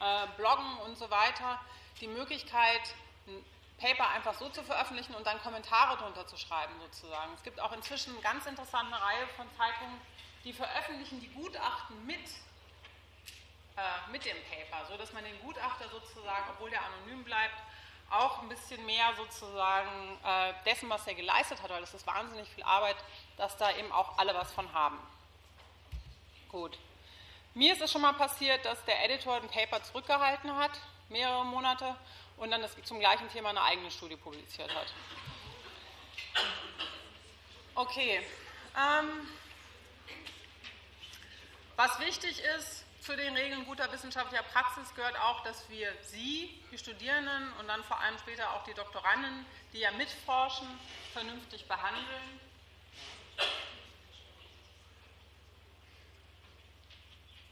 äh, 0.00 0.26
bloggen 0.36 0.78
und 0.78 0.98
so 0.98 1.08
weiter, 1.10 1.60
die 2.00 2.08
Möglichkeit, 2.08 2.94
ein 3.26 3.44
Paper 3.78 4.10
einfach 4.10 4.34
so 4.34 4.48
zu 4.48 4.64
veröffentlichen 4.64 5.14
und 5.14 5.26
dann 5.26 5.40
Kommentare 5.40 5.96
darunter 5.96 6.26
zu 6.26 6.36
schreiben 6.36 6.74
sozusagen. 6.80 7.32
Es 7.34 7.42
gibt 7.44 7.60
auch 7.60 7.72
inzwischen 7.72 8.14
eine 8.14 8.22
ganz 8.22 8.46
interessante 8.46 9.00
Reihe 9.00 9.26
von 9.36 9.46
Zeitungen, 9.56 10.00
die 10.42 10.52
veröffentlichen 10.52 11.20
die 11.20 11.28
Gutachten 11.28 12.04
mit, 12.04 12.18
äh, 13.76 14.10
mit 14.10 14.24
dem 14.24 14.36
Paper, 14.50 14.86
sodass 14.86 15.12
man 15.12 15.22
den 15.22 15.40
Gutachter 15.40 15.88
sozusagen, 15.88 16.50
obwohl 16.50 16.70
der 16.70 16.82
anonym 16.84 17.22
bleibt, 17.22 17.54
auch 18.10 18.42
ein 18.42 18.48
bisschen 18.48 18.84
mehr 18.86 19.14
sozusagen 19.16 20.18
äh, 20.24 20.54
dessen, 20.64 20.88
was 20.88 21.06
er 21.06 21.14
geleistet 21.14 21.62
hat, 21.62 21.70
weil 21.70 21.80
das 21.80 21.94
ist 21.94 22.06
wahnsinnig 22.06 22.48
viel 22.48 22.64
Arbeit, 22.64 22.96
dass 23.36 23.56
da 23.56 23.70
eben 23.76 23.92
auch 23.92 24.18
alle 24.18 24.34
was 24.34 24.52
von 24.52 24.72
haben. 24.72 24.98
Gut. 26.48 26.78
Mir 27.54 27.72
ist 27.72 27.82
es 27.82 27.90
schon 27.90 28.02
mal 28.02 28.14
passiert, 28.14 28.64
dass 28.64 28.82
der 28.84 29.04
Editor 29.04 29.36
ein 29.36 29.48
Paper 29.48 29.82
zurückgehalten 29.82 30.56
hat, 30.56 30.70
mehrere 31.08 31.44
Monate, 31.44 31.96
und 32.38 32.50
dann 32.50 32.62
das 32.62 32.76
zum 32.84 33.00
gleichen 33.00 33.28
Thema 33.30 33.50
eine 33.50 33.62
eigene 33.62 33.90
Studie 33.90 34.16
publiziert 34.16 34.72
hat. 34.74 34.86
Okay. 37.74 38.24
Ähm, 38.76 39.28
was 41.76 41.98
wichtig 42.00 42.40
ist, 42.56 42.84
zu 43.08 43.16
den 43.16 43.34
Regeln 43.34 43.64
guter 43.64 43.90
wissenschaftlicher 43.90 44.42
Praxis 44.42 44.94
gehört 44.94 45.18
auch, 45.18 45.42
dass 45.42 45.66
wir 45.70 45.90
Sie, 46.02 46.62
die 46.70 46.76
Studierenden 46.76 47.54
und 47.58 47.66
dann 47.66 47.82
vor 47.84 47.98
allem 47.98 48.18
später 48.18 48.52
auch 48.52 48.64
die 48.64 48.74
Doktoranden, 48.74 49.46
die 49.72 49.78
ja 49.78 49.90
mitforschen, 49.92 50.68
vernünftig 51.14 51.66
behandeln. 51.66 52.40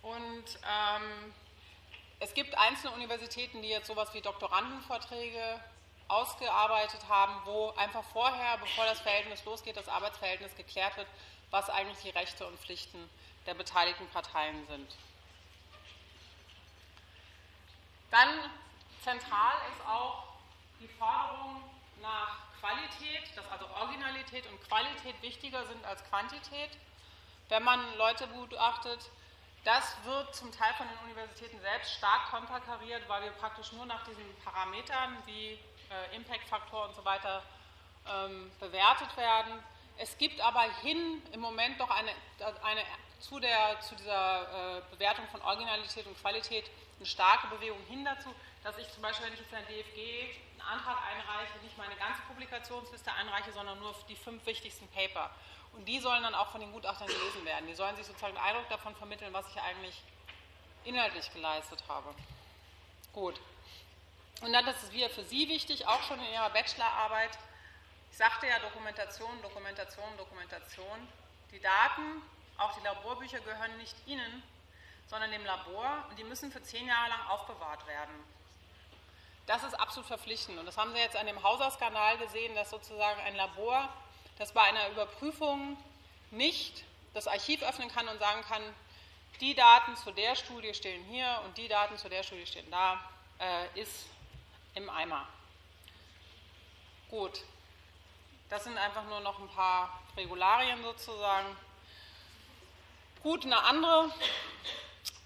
Und 0.02 0.44
ähm, 0.44 1.32
es 2.20 2.34
gibt 2.34 2.58
einzelne 2.58 2.92
Universitäten, 2.92 3.62
die 3.62 3.68
jetzt 3.68 3.86
sowas 3.86 4.12
wie 4.12 4.20
Doktorandenvorträge 4.20 5.58
ausgearbeitet 6.08 7.08
haben, 7.08 7.32
wo 7.46 7.70
einfach 7.78 8.04
vorher, 8.12 8.58
bevor 8.58 8.84
das 8.84 9.00
Verhältnis 9.00 9.42
losgeht, 9.46 9.78
das 9.78 9.88
Arbeitsverhältnis 9.88 10.54
geklärt 10.54 10.98
wird, 10.98 11.08
was 11.50 11.70
eigentlich 11.70 12.02
die 12.02 12.10
Rechte 12.10 12.46
und 12.46 12.60
Pflichten 12.60 13.08
der 13.46 13.54
beteiligten 13.54 14.06
Parteien 14.08 14.66
sind. 14.66 14.94
Dann 18.10 18.28
zentral 19.02 19.54
ist 19.72 19.86
auch 19.86 20.24
die 20.80 20.88
Forderung 20.88 21.62
nach 22.02 22.38
Qualität, 22.60 23.36
dass 23.36 23.48
also 23.50 23.66
Originalität 23.80 24.46
und 24.46 24.60
Qualität 24.68 25.20
wichtiger 25.22 25.64
sind 25.66 25.84
als 25.84 26.04
Quantität. 26.04 26.70
Wenn 27.48 27.62
man 27.62 27.80
Leute 27.96 28.26
begutachtet, 28.26 29.10
das 29.64 29.96
wird 30.04 30.34
zum 30.34 30.52
Teil 30.52 30.72
von 30.74 30.86
den 30.88 30.98
Universitäten 30.98 31.60
selbst 31.60 31.94
stark 31.94 32.30
konterkariert, 32.30 33.08
weil 33.08 33.24
wir 33.24 33.32
praktisch 33.32 33.72
nur 33.72 33.86
nach 33.86 34.04
diesen 34.04 34.24
Parametern 34.44 35.16
wie 35.26 35.58
äh, 35.90 36.16
Impact-Faktor 36.16 36.88
und 36.88 36.94
so 36.94 37.04
weiter 37.04 37.42
ähm, 38.08 38.50
bewertet 38.60 39.16
werden. 39.16 39.52
Es 39.98 40.18
gibt 40.18 40.40
aber 40.40 40.62
hin 40.82 41.22
im 41.32 41.40
Moment 41.40 41.80
doch 41.80 41.90
eine, 41.90 42.10
eine 42.62 42.82
zu, 43.20 43.40
der, 43.40 43.80
zu 43.80 43.94
dieser 43.94 44.78
äh, 44.78 44.82
Bewertung 44.90 45.26
von 45.28 45.40
Originalität 45.42 46.06
und 46.06 46.18
Qualität 46.20 46.70
eine 46.98 47.06
starke 47.06 47.46
Bewegung 47.48 47.82
hin 47.88 48.04
dazu, 48.04 48.34
dass 48.62 48.76
ich 48.78 48.90
zum 48.92 49.02
Beispiel, 49.02 49.26
wenn 49.26 49.34
ich 49.34 49.40
jetzt 49.40 49.52
in 49.52 49.58
der 49.58 49.68
DFG 49.68 50.36
einen 50.52 50.60
Antrag 50.60 50.98
einreiche, 51.06 51.58
nicht 51.62 51.78
meine 51.78 51.96
ganze 51.96 52.20
Publikationsliste 52.28 53.12
einreiche, 53.12 53.52
sondern 53.52 53.78
nur 53.78 53.94
die 54.08 54.16
fünf 54.16 54.44
wichtigsten 54.44 54.88
Paper. 54.88 55.30
Und 55.72 55.86
die 55.86 55.98
sollen 56.00 56.22
dann 56.22 56.34
auch 56.34 56.50
von 56.50 56.60
den 56.60 56.72
Gutachtern 56.72 57.06
gelesen 57.06 57.44
werden. 57.44 57.66
Die 57.66 57.74
sollen 57.74 57.96
sich 57.96 58.06
sozusagen 58.06 58.36
einen 58.36 58.46
Eindruck 58.46 58.68
davon 58.68 58.94
vermitteln, 58.96 59.32
was 59.32 59.46
ich 59.50 59.60
eigentlich 59.60 60.02
inhaltlich 60.84 61.32
geleistet 61.32 61.82
habe. 61.88 62.14
Gut. 63.12 63.40
Und 64.42 64.52
dann 64.52 64.66
ist 64.66 64.82
es 64.82 64.92
wieder 64.92 65.10
für 65.10 65.24
Sie 65.24 65.48
wichtig, 65.48 65.86
auch 65.86 66.02
schon 66.02 66.18
in 66.18 66.32
Ihrer 66.32 66.50
Bachelorarbeit. 66.50 67.38
Ich 68.16 68.18
sagte 68.18 68.46
ja 68.46 68.58
Dokumentation, 68.60 69.42
Dokumentation, 69.42 70.16
Dokumentation. 70.16 71.06
Die 71.52 71.60
Daten, 71.60 72.22
auch 72.56 72.72
die 72.72 72.82
Laborbücher 72.82 73.40
gehören 73.40 73.76
nicht 73.76 73.94
Ihnen, 74.06 74.42
sondern 75.06 75.30
dem 75.30 75.44
Labor 75.44 76.02
und 76.08 76.18
die 76.18 76.24
müssen 76.24 76.50
für 76.50 76.62
zehn 76.62 76.86
Jahre 76.86 77.10
lang 77.10 77.20
aufbewahrt 77.28 77.86
werden. 77.86 78.14
Das 79.44 79.64
ist 79.64 79.74
absolut 79.74 80.06
verpflichtend 80.06 80.58
und 80.58 80.64
das 80.64 80.78
haben 80.78 80.94
Sie 80.94 80.98
jetzt 80.98 81.14
an 81.14 81.26
dem 81.26 81.42
Hauser-Skandal 81.42 82.16
gesehen, 82.16 82.54
dass 82.54 82.70
sozusagen 82.70 83.20
ein 83.20 83.36
Labor, 83.36 83.86
das 84.38 84.50
bei 84.52 84.62
einer 84.62 84.88
Überprüfung 84.88 85.76
nicht 86.30 86.84
das 87.12 87.28
Archiv 87.28 87.62
öffnen 87.64 87.90
kann 87.90 88.08
und 88.08 88.18
sagen 88.18 88.40
kann, 88.48 88.62
die 89.42 89.54
Daten 89.54 89.94
zu 89.94 90.10
der 90.10 90.36
Studie 90.36 90.72
stehen 90.72 91.04
hier 91.04 91.42
und 91.44 91.58
die 91.58 91.68
Daten 91.68 91.98
zu 91.98 92.08
der 92.08 92.22
Studie 92.22 92.46
stehen 92.46 92.70
da, 92.70 92.98
äh, 93.38 93.78
ist 93.78 94.06
im 94.74 94.88
Eimer. 94.88 95.28
Gut, 97.10 97.42
das 98.48 98.64
sind 98.64 98.78
einfach 98.78 99.04
nur 99.04 99.20
noch 99.20 99.38
ein 99.38 99.48
paar 99.48 100.00
Regularien 100.16 100.82
sozusagen. 100.82 101.56
Gut, 103.22 103.44
eine 103.44 103.62
andere 103.64 104.10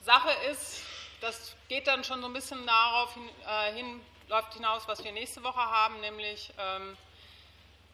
Sache 0.02 0.30
ist, 0.50 0.82
das 1.20 1.54
geht 1.68 1.86
dann 1.86 2.02
schon 2.02 2.20
so 2.20 2.26
ein 2.26 2.32
bisschen 2.32 2.66
darauf 2.66 3.12
hin, 3.14 3.28
äh, 3.46 3.72
hin 3.74 4.00
läuft 4.28 4.54
hinaus, 4.54 4.86
was 4.86 5.02
wir 5.04 5.12
nächste 5.12 5.42
Woche 5.42 5.60
haben, 5.60 6.00
nämlich 6.00 6.52
ähm, 6.56 6.96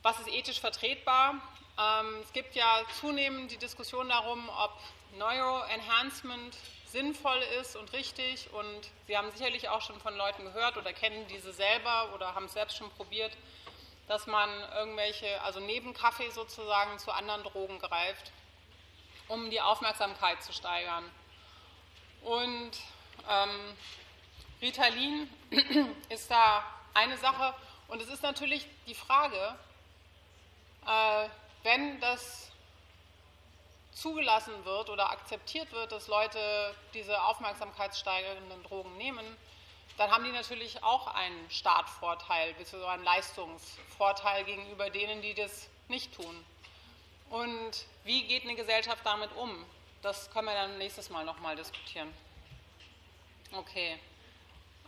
was 0.02 0.20
ist 0.20 0.28
ethisch 0.28 0.60
vertretbar. 0.60 1.34
Ähm, 1.78 2.20
es 2.22 2.32
gibt 2.32 2.54
ja 2.54 2.82
zunehmend 3.00 3.50
die 3.50 3.56
Diskussion 3.56 4.10
darum, 4.10 4.48
ob 4.50 4.72
Neuroenhancement 5.18 6.56
sinnvoll 6.86 7.38
ist 7.60 7.74
und 7.74 7.92
richtig. 7.92 8.52
Und 8.52 8.90
Sie 9.06 9.16
haben 9.16 9.30
sicherlich 9.32 9.68
auch 9.68 9.80
schon 9.80 9.98
von 10.00 10.14
Leuten 10.16 10.44
gehört 10.44 10.76
oder 10.76 10.92
kennen 10.92 11.26
diese 11.28 11.52
selber 11.52 12.10
oder 12.14 12.34
haben 12.34 12.44
es 12.44 12.52
selbst 12.52 12.76
schon 12.76 12.90
probiert, 12.90 13.32
dass 14.08 14.26
man 14.26 14.48
irgendwelche, 14.74 15.40
also 15.42 15.60
neben 15.60 15.94
Kaffee 15.94 16.30
sozusagen 16.30 16.98
zu 16.98 17.10
anderen 17.10 17.42
Drogen 17.42 17.78
greift, 17.78 18.32
um 19.28 19.50
die 19.50 19.60
Aufmerksamkeit 19.60 20.42
zu 20.42 20.52
steigern. 20.52 21.04
Und 22.22 22.72
ähm, 23.28 23.76
Ritalin 24.62 25.30
ist 26.08 26.30
da 26.30 26.64
eine 26.94 27.16
Sache. 27.18 27.54
Und 27.88 28.00
es 28.00 28.08
ist 28.08 28.22
natürlich 28.22 28.66
die 28.86 28.94
Frage, 28.94 29.56
äh, 30.86 31.28
wenn 31.62 32.00
das 32.00 32.50
zugelassen 33.92 34.64
wird 34.64 34.90
oder 34.90 35.10
akzeptiert 35.10 35.72
wird, 35.72 35.90
dass 35.90 36.06
Leute 36.06 36.74
diese 36.94 37.22
aufmerksamkeitssteigernden 37.22 38.62
Drogen 38.64 38.96
nehmen, 38.96 39.24
dann 39.96 40.10
haben 40.10 40.24
die 40.24 40.32
natürlich 40.32 40.82
auch 40.82 41.06
einen 41.08 41.50
Startvorteil 41.50 42.54
bzw. 42.54 42.84
einen 42.84 43.04
Leistungsvorteil 43.04 44.44
gegenüber 44.44 44.90
denen, 44.90 45.22
die 45.22 45.34
das 45.34 45.68
nicht 45.88 46.14
tun. 46.14 46.44
Und 47.30 47.72
wie 48.04 48.26
geht 48.26 48.44
eine 48.44 48.54
Gesellschaft 48.54 49.00
damit 49.04 49.30
um? 49.36 49.64
Das 50.02 50.30
können 50.30 50.46
wir 50.46 50.54
dann 50.54 50.78
nächstes 50.78 51.10
Mal 51.10 51.24
nochmal 51.24 51.56
diskutieren. 51.56 52.12
Okay. 53.52 53.98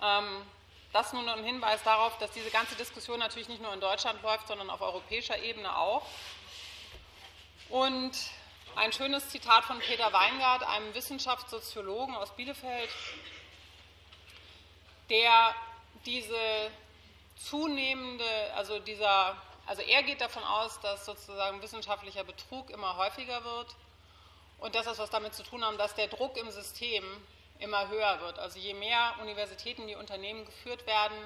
Ähm, 0.03 0.45
das 0.93 1.13
nun 1.13 1.29
ein 1.29 1.45
Hinweis 1.45 1.83
darauf, 1.83 2.17
dass 2.19 2.31
diese 2.31 2.51
ganze 2.51 2.75
Diskussion 2.77 3.19
natürlich 3.19 3.49
nicht 3.49 3.63
nur 3.63 3.73
in 3.73 3.81
Deutschland 3.81 4.23
läuft, 4.23 4.49
sondern 4.49 4.71
auf 4.71 4.81
europäischer 4.81 5.39
Ebene 5.39 5.77
auch. 5.77 6.07
Und 7.69 8.13
ein 8.77 8.93
schönes 8.93 9.29
Zitat 9.29 9.65
von 9.65 9.79
Peter 9.81 10.13
Weingart, 10.13 10.63
einem 10.63 10.95
Wissenschaftssoziologen 10.95 12.15
aus 12.15 12.35
Bielefeld, 12.37 12.89
der 15.11 15.55
diese 16.05 16.71
zunehmende, 17.37 18.25
also 18.55 18.79
dieser, 18.79 19.37
also 19.67 19.83
er 19.83 20.03
geht 20.03 20.21
davon 20.21 20.45
aus, 20.45 20.81
dass 20.81 21.05
sozusagen 21.05 21.63
wissenschaftlicher 21.63 22.25
Betrug 22.25 22.71
immer 22.71 22.97
häufiger 22.97 23.45
wird 23.45 23.75
und 24.59 24.75
dass 24.75 24.87
das 24.87 24.99
was 24.99 25.11
damit 25.11 25.35
zu 25.35 25.43
tun 25.43 25.65
hat, 25.65 25.79
dass 25.79 25.95
der 25.95 26.09
Druck 26.09 26.37
im 26.37 26.51
System 26.51 27.05
immer 27.59 27.89
höher 27.89 28.21
wird. 28.21 28.39
Also 28.39 28.59
je 28.59 28.75
mehr 28.75 29.15
Universitäten, 29.21 29.87
die 29.87 29.97
Unternehmen 29.97 30.45
geführt 30.45 30.87
werden, 30.87 31.17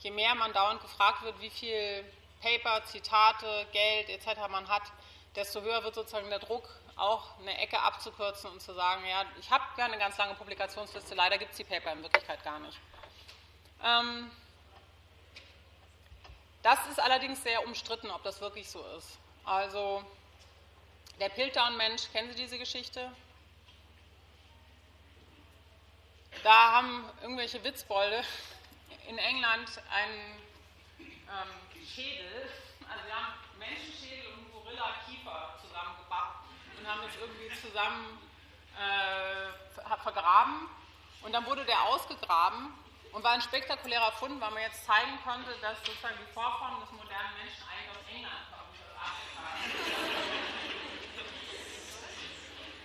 je 0.00 0.10
mehr 0.10 0.34
man 0.34 0.52
dauernd 0.52 0.80
gefragt 0.80 1.22
wird, 1.22 1.40
wie 1.40 1.50
viel 1.50 2.04
Paper, 2.40 2.84
Zitate, 2.84 3.66
Geld 3.72 4.08
etc. 4.08 4.48
man 4.50 4.68
hat, 4.68 4.82
desto 5.36 5.62
höher 5.62 5.82
wird 5.84 5.94
sozusagen 5.94 6.28
der 6.28 6.40
Druck, 6.40 6.68
auch 6.96 7.38
eine 7.38 7.56
Ecke 7.58 7.80
abzukürzen 7.80 8.50
und 8.50 8.60
zu 8.60 8.74
sagen, 8.74 9.04
ja, 9.06 9.24
ich 9.40 9.50
habe 9.50 9.64
gar 9.76 9.86
eine 9.86 9.98
ganz 9.98 10.18
lange 10.18 10.34
Publikationsliste, 10.34 11.14
leider 11.14 11.38
gibt 11.38 11.52
es 11.52 11.56
die 11.56 11.64
Paper 11.64 11.92
in 11.92 12.02
Wirklichkeit 12.02 12.42
gar 12.44 12.58
nicht. 12.58 12.78
Ähm, 13.84 14.30
das 16.62 16.86
ist 16.86 17.00
allerdings 17.00 17.42
sehr 17.42 17.66
umstritten, 17.66 18.10
ob 18.10 18.22
das 18.22 18.40
wirklich 18.40 18.70
so 18.70 18.84
ist. 18.96 19.18
Also 19.44 20.04
der 21.18 21.28
Piltdown-Mensch, 21.28 22.10
kennen 22.12 22.30
Sie 22.30 22.36
diese 22.36 22.58
Geschichte? 22.58 23.10
Da 26.44 26.72
haben 26.72 27.04
irgendwelche 27.20 27.62
Witzbolde 27.64 28.22
in 29.08 29.18
England 29.18 29.68
einen 29.90 30.38
ähm, 31.00 31.84
Schädel, 31.84 32.48
also 32.88 33.04
wir 33.06 33.14
haben 33.14 33.34
Menschenschädel 33.58 34.32
und 34.34 34.52
Gorilla-Kiefer 34.52 35.58
zusammengebracht 35.60 36.44
und 36.78 36.86
haben 36.88 37.00
das 37.02 37.14
irgendwie 37.20 37.60
zusammen 37.60 38.18
äh, 38.78 39.98
vergraben. 40.02 40.68
Und 41.22 41.32
dann 41.32 41.46
wurde 41.46 41.64
der 41.64 41.80
ausgegraben 41.82 42.72
und 43.12 43.22
war 43.22 43.32
ein 43.32 43.42
spektakulärer 43.42 44.12
Fund, 44.12 44.40
weil 44.40 44.50
man 44.50 44.62
jetzt 44.62 44.84
zeigen 44.84 45.18
konnte, 45.22 45.50
dass 45.60 45.78
sozusagen 45.84 46.16
die 46.18 46.32
Vorformen 46.32 46.80
des 46.80 46.90
modernen 46.92 47.34
Menschen 47.36 47.62
eigentlich 47.68 47.90
aus 47.90 48.08
England 48.08 48.34
kommen, 48.50 48.62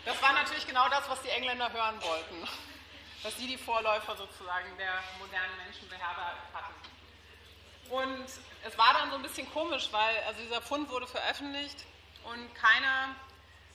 Das 0.05 0.21
war 0.21 0.33
natürlich 0.33 0.67
genau 0.67 0.87
das, 0.89 1.09
was 1.09 1.21
die 1.21 1.29
Engländer 1.29 1.71
hören 1.71 2.01
wollten. 2.01 2.47
Dass 3.23 3.35
sie 3.35 3.47
die 3.47 3.57
Vorläufer 3.57 4.15
sozusagen 4.15 4.77
der 4.77 5.03
modernen 5.19 5.57
Menschen 5.57 5.89
beherbergt 5.89 6.53
hatten. 6.53 6.73
Und 7.89 8.25
es 8.63 8.77
war 8.77 8.93
dann 8.93 9.09
so 9.09 9.15
ein 9.15 9.21
bisschen 9.23 9.51
komisch, 9.51 9.89
weil 9.91 10.17
also 10.27 10.41
dieser 10.41 10.61
Fund 10.61 10.89
wurde 10.89 11.07
veröffentlicht 11.07 11.85
und 12.25 12.53
keiner, 12.53 13.15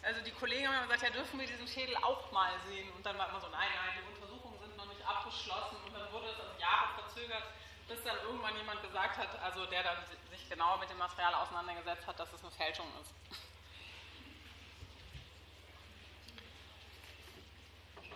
also 0.03 0.21
die 0.21 0.31
Kollegen 0.31 0.69
haben 0.69 0.83
gesagt, 0.83 1.03
ja, 1.03 1.11
dürfen 1.11 1.41
wir 1.41 1.47
diesen 1.47 1.67
Schädel 1.67 1.97
auch 1.97 2.31
mal 2.31 2.53
sehen? 2.69 2.93
Und 2.93 3.05
dann 3.05 3.17
war 3.17 3.31
immer 3.31 3.41
so, 3.41 3.49
nein, 3.49 3.69
nein, 3.75 3.95
die 3.97 4.15
Untersuchungen 4.15 4.59
sind 4.61 4.77
noch 4.77 4.87
nicht 4.87 4.92
abgeschlossen 5.07 5.77
und 5.87 5.95
dann 5.95 6.11
wurde 6.13 6.27
es 6.27 6.41
also 6.41 6.53
Jahre 6.61 6.95
verzögert, 7.01 7.45
bis 7.89 8.03
dann 8.05 8.17
irgendwann 8.25 8.57
jemand 8.57 8.83
gesagt 8.83 9.19
hat, 9.19 9.29
also 9.43 9.67
der 9.67 9.83
dann 9.83 9.97
sich 10.31 10.49
genauer 10.49 10.79
mit 10.79 10.91
dem 10.91 10.99
Material 10.99 11.35
auseinandergesetzt 11.35 12.07
hat, 12.07 12.19
dass 12.19 12.33
es 12.33 12.43
eine 12.43 12.51
Fälschung 12.53 12.87
ist. 13.01 13.13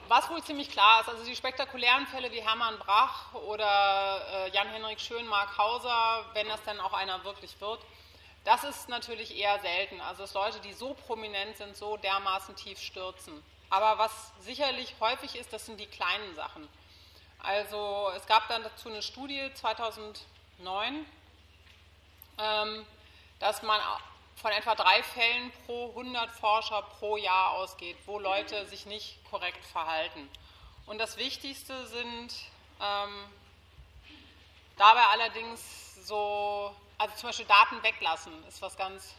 Was 0.08 0.30
wohl 0.30 0.40
ziemlich 0.42 0.70
klar 0.70 1.00
ist, 1.00 1.08
also 1.08 1.24
die 1.24 1.34
spektakulären 1.34 2.06
Fälle 2.06 2.30
wie 2.30 2.40
Hermann 2.40 2.78
Brach 2.78 3.34
oder 3.34 4.46
äh, 4.46 4.50
Jan-Henrik 4.50 5.00
Schön, 5.00 5.26
Mark 5.26 5.58
Hauser, 5.58 6.24
wenn 6.32 6.46
das 6.46 6.62
dann 6.62 6.78
auch 6.78 6.92
einer 6.92 7.24
wirklich 7.24 7.60
wird, 7.60 7.80
das 8.44 8.62
ist 8.62 8.88
natürlich 8.88 9.36
eher 9.36 9.58
selten. 9.58 10.00
Also 10.00 10.22
dass 10.22 10.34
Leute, 10.34 10.60
die 10.60 10.72
so 10.72 10.94
prominent 10.94 11.56
sind, 11.56 11.76
so 11.76 11.96
dermaßen 11.96 12.54
tief 12.54 12.78
stürzen. 12.78 13.42
Aber 13.70 13.98
was 13.98 14.32
sicherlich 14.40 14.94
häufig 15.00 15.36
ist, 15.36 15.52
das 15.52 15.66
sind 15.66 15.78
die 15.78 15.86
kleinen 15.86 16.34
Sachen. 16.34 16.68
Also 17.38 18.10
es 18.16 18.26
gab 18.26 18.48
dann 18.48 18.62
dazu 18.62 18.88
eine 18.88 19.02
Studie 19.02 19.50
2009, 19.54 21.06
ähm, 22.38 22.86
dass 23.38 23.62
man 23.62 23.80
von 24.36 24.50
etwa 24.50 24.74
drei 24.74 25.02
Fällen 25.02 25.50
pro 25.64 25.90
100 25.90 26.30
Forscher 26.30 26.82
pro 26.82 27.16
Jahr 27.16 27.52
ausgeht, 27.52 27.96
wo 28.06 28.18
Leute 28.18 28.66
sich 28.66 28.86
nicht 28.86 29.18
korrekt 29.30 29.64
verhalten. 29.64 30.28
Und 30.86 30.98
das 30.98 31.16
Wichtigste 31.16 31.86
sind 31.86 32.34
ähm, 32.80 33.24
dabei 34.76 35.04
allerdings 35.06 36.06
so, 36.06 36.74
also 36.98 37.14
zum 37.16 37.28
Beispiel 37.30 37.46
Daten 37.46 37.82
weglassen, 37.82 38.32
ist 38.46 38.62
was 38.62 38.76
ganz 38.76 39.14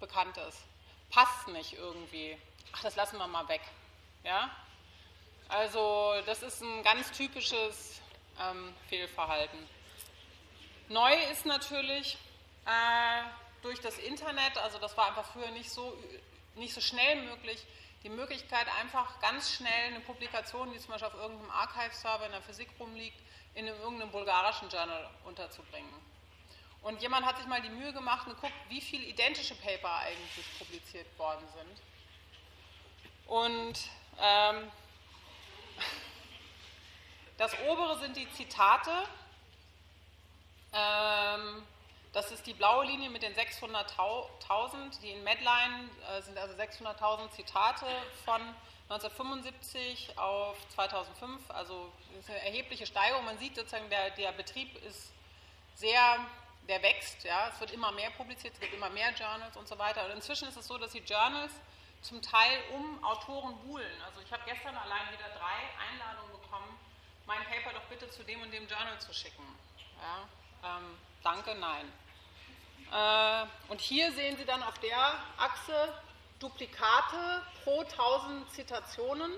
Bekanntes. 0.00 0.62
Passt 1.10 1.48
nicht 1.48 1.74
irgendwie. 1.74 2.38
Ach, 2.72 2.82
das 2.82 2.96
lassen 2.96 3.18
wir 3.18 3.26
mal 3.26 3.48
weg. 3.48 3.62
Ja? 4.24 4.50
Also 5.48 6.14
das 6.26 6.42
ist 6.42 6.62
ein 6.62 6.82
ganz 6.82 7.12
typisches 7.12 8.00
ähm, 8.40 8.74
Fehlverhalten. 8.88 9.58
Neu 10.88 11.14
ist 11.30 11.46
natürlich, 11.46 12.18
äh, 12.66 13.22
durch 13.62 13.80
das 13.80 13.98
Internet, 13.98 14.58
also 14.58 14.78
das 14.78 14.96
war 14.96 15.08
einfach 15.08 15.24
früher 15.32 15.50
nicht 15.50 15.70
so, 15.70 15.96
nicht 16.54 16.74
so 16.74 16.80
schnell 16.80 17.22
möglich, 17.22 17.64
die 18.02 18.10
Möglichkeit, 18.10 18.66
einfach 18.78 19.18
ganz 19.20 19.54
schnell 19.54 19.86
eine 19.86 20.00
Publikation, 20.00 20.70
die 20.72 20.78
zum 20.78 20.90
Beispiel 20.90 21.08
auf 21.08 21.14
irgendeinem 21.14 21.50
Archive-Server 21.50 22.26
in 22.26 22.32
der 22.32 22.42
Physik 22.42 22.68
rumliegt, 22.78 23.18
in 23.54 23.66
irgendeinem 23.66 24.10
bulgarischen 24.10 24.68
Journal 24.68 25.08
unterzubringen. 25.24 25.88
Und 26.82 27.00
jemand 27.00 27.24
hat 27.24 27.38
sich 27.38 27.46
mal 27.46 27.62
die 27.62 27.70
Mühe 27.70 27.94
gemacht 27.94 28.26
und 28.26 28.34
geguckt, 28.34 28.52
wie 28.68 28.82
viele 28.82 29.04
identische 29.04 29.54
Paper 29.54 30.00
eigentlich 30.00 30.44
publiziert 30.58 31.06
worden 31.18 31.46
sind. 31.54 31.80
Und 33.26 33.78
ähm, 34.20 34.70
das 37.36 37.52
obere 37.68 37.98
sind 37.98 38.16
die 38.16 38.30
Zitate. 38.32 38.90
Ähm, 40.72 41.62
das 42.12 42.30
ist 42.30 42.46
die 42.46 42.54
blaue 42.54 42.84
Linie 42.84 43.10
mit 43.10 43.22
den 43.22 43.34
600.000, 43.34 45.00
die 45.02 45.10
in 45.10 45.24
Medline 45.24 45.90
äh, 46.08 46.22
sind 46.22 46.38
also 46.38 46.54
600.000 46.54 47.30
Zitate 47.30 47.86
von 48.24 48.40
1975 48.88 50.16
auf 50.18 50.56
2005, 50.68 51.50
also 51.50 51.90
ist 52.18 52.28
eine 52.28 52.38
erhebliche 52.44 52.86
Steigerung. 52.86 53.24
Man 53.24 53.38
sieht 53.38 53.56
sozusagen, 53.56 53.88
der, 53.90 54.10
der 54.10 54.30
Betrieb 54.32 54.76
ist 54.84 55.12
sehr, 55.74 56.18
der 56.68 56.82
wächst, 56.82 57.24
ja, 57.24 57.48
es 57.52 57.58
wird 57.60 57.72
immer 57.72 57.90
mehr 57.92 58.10
publiziert, 58.10 58.54
es 58.54 58.60
gibt 58.60 58.74
immer 58.74 58.90
mehr 58.90 59.10
Journals 59.12 59.56
und 59.56 59.66
so 59.66 59.78
weiter. 59.78 60.04
Und 60.04 60.12
inzwischen 60.12 60.46
ist 60.46 60.56
es 60.56 60.66
so, 60.66 60.78
dass 60.78 60.92
die 60.92 60.98
Journals 60.98 61.52
zum 62.04 62.20
Teil 62.20 62.62
um 62.72 63.02
Autoren 63.02 63.56
buhlen. 63.66 64.02
Also 64.04 64.20
ich 64.20 64.30
habe 64.30 64.42
gestern 64.46 64.76
allein 64.76 65.10
wieder 65.10 65.28
drei 65.30 65.90
Einladungen 65.90 66.32
bekommen, 66.32 66.78
mein 67.26 67.42
Paper 67.44 67.72
doch 67.72 67.84
bitte 67.88 68.08
zu 68.10 68.22
dem 68.24 68.42
und 68.42 68.52
dem 68.52 68.68
Journal 68.68 69.00
zu 69.00 69.12
schicken. 69.14 69.42
Ja, 70.00 70.76
ähm, 70.76 70.98
danke, 71.22 71.54
nein. 71.54 71.90
Äh, 72.92 73.46
und 73.72 73.80
hier 73.80 74.12
sehen 74.12 74.36
Sie 74.36 74.44
dann 74.44 74.62
auf 74.62 74.78
der 74.78 74.98
Achse 75.38 75.94
Duplikate 76.40 77.42
pro 77.62 77.80
1000 77.80 78.50
Zitationen. 78.50 79.32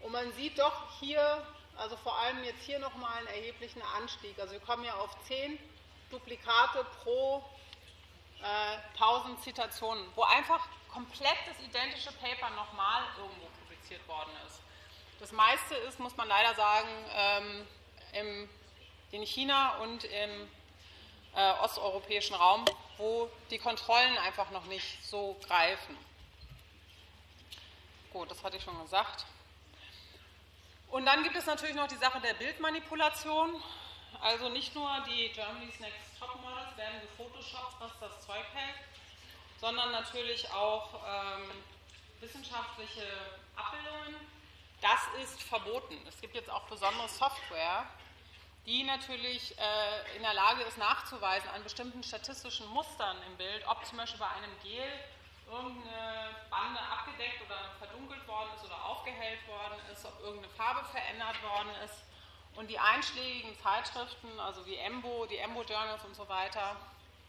Und 0.00 0.12
man 0.12 0.30
sieht 0.34 0.58
doch 0.58 1.00
hier, 1.00 1.42
also 1.78 1.96
vor 1.96 2.18
allem 2.18 2.44
jetzt 2.44 2.62
hier 2.64 2.78
nochmal 2.78 3.16
einen 3.16 3.28
erheblichen 3.28 3.80
Anstieg. 3.96 4.38
Also 4.38 4.52
wir 4.52 4.60
kommen 4.60 4.84
ja 4.84 4.94
auf 4.96 5.10
10 5.26 5.58
Duplikate 6.10 6.84
pro 7.02 7.42
äh, 8.42 9.00
1000 9.00 9.42
Zitationen, 9.42 10.06
wo 10.14 10.22
einfach 10.24 10.68
komplett 10.94 11.36
das 11.46 11.58
identische 11.60 12.12
Paper 12.12 12.50
nochmal 12.50 13.02
irgendwo 13.18 13.46
publiziert 13.60 14.06
worden 14.06 14.30
ist. 14.46 14.60
Das 15.18 15.32
meiste 15.32 15.74
ist, 15.74 15.98
muss 15.98 16.16
man 16.16 16.28
leider 16.28 16.54
sagen, 16.54 16.88
ähm, 17.12 17.66
im, 18.12 18.48
in 19.10 19.26
China 19.26 19.78
und 19.78 20.04
im 20.04 20.48
äh, 21.34 21.52
osteuropäischen 21.62 22.36
Raum, 22.36 22.64
wo 22.96 23.28
die 23.50 23.58
Kontrollen 23.58 24.16
einfach 24.18 24.50
noch 24.50 24.66
nicht 24.66 25.04
so 25.04 25.36
greifen. 25.46 25.96
Gut, 28.12 28.30
das 28.30 28.42
hatte 28.44 28.56
ich 28.56 28.62
schon 28.62 28.80
gesagt. 28.80 29.26
Und 30.88 31.06
dann 31.06 31.24
gibt 31.24 31.34
es 31.34 31.46
natürlich 31.46 31.74
noch 31.74 31.88
die 31.88 31.96
Sache 31.96 32.20
der 32.20 32.34
Bildmanipulation. 32.34 33.60
Also 34.20 34.48
nicht 34.48 34.74
nur 34.76 34.88
die 35.08 35.30
Germany's 35.30 35.80
Next 35.80 36.16
Top 36.20 36.40
Models 36.40 36.76
werden 36.76 37.00
gefotoshoppt, 37.00 37.80
was 37.80 37.90
das 37.98 38.24
Zeug 38.24 38.44
hält, 38.54 38.76
sondern 39.64 39.92
natürlich 39.92 40.50
auch 40.50 40.90
ähm, 41.08 41.50
wissenschaftliche 42.20 43.06
Abbildungen. 43.56 44.14
Das 44.82 45.00
ist 45.22 45.42
verboten. 45.42 45.96
Es 46.06 46.20
gibt 46.20 46.34
jetzt 46.34 46.50
auch 46.50 46.64
besondere 46.64 47.08
Software, 47.08 47.86
die 48.66 48.82
natürlich 48.82 49.56
äh, 49.56 50.16
in 50.16 50.22
der 50.22 50.34
Lage 50.34 50.64
ist 50.64 50.76
nachzuweisen 50.76 51.48
an 51.48 51.62
bestimmten 51.62 52.02
statistischen 52.02 52.68
Mustern 52.74 53.16
im 53.26 53.38
Bild, 53.38 53.66
ob 53.66 53.82
zum 53.86 53.96
Beispiel 53.96 54.20
bei 54.20 54.28
einem 54.36 54.52
Gel 54.62 54.84
irgendeine 55.50 56.36
Bande 56.50 56.80
abgedeckt 56.80 57.40
oder 57.46 57.70
verdunkelt 57.78 58.28
worden 58.28 58.50
ist 58.56 58.66
oder 58.66 58.84
aufgehellt 58.84 59.48
worden 59.48 59.80
ist, 59.90 60.04
ob 60.04 60.20
irgendeine 60.20 60.52
Farbe 60.52 60.84
verändert 60.90 61.42
worden 61.42 61.70
ist. 61.86 62.04
Und 62.56 62.68
die 62.68 62.78
einschlägigen 62.78 63.58
Zeitschriften, 63.60 64.38
also 64.38 64.66
wie 64.66 64.76
Embo, 64.76 65.24
die 65.24 65.38
Embo 65.38 65.62
Journals 65.62 66.04
und 66.04 66.14
so 66.14 66.28
weiter, 66.28 66.76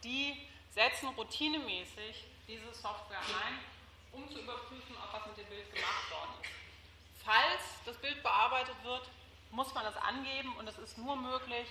die 0.04 0.46
setzen 0.76 1.08
routinemäßig 1.08 2.24
diese 2.46 2.72
Software 2.74 3.18
ein, 3.18 3.58
um 4.12 4.30
zu 4.30 4.38
überprüfen, 4.38 4.94
ob 5.02 5.12
was 5.12 5.26
mit 5.26 5.38
dem 5.38 5.46
Bild 5.46 5.74
gemacht 5.74 6.10
worden 6.10 6.34
ist. 6.42 6.50
Falls 7.24 7.62
das 7.86 7.96
Bild 7.96 8.22
bearbeitet 8.22 8.76
wird, 8.84 9.08
muss 9.50 9.72
man 9.72 9.84
das 9.84 9.96
angeben 9.96 10.54
und 10.58 10.68
es 10.68 10.78
ist 10.78 10.98
nur 10.98 11.16
möglich, 11.16 11.66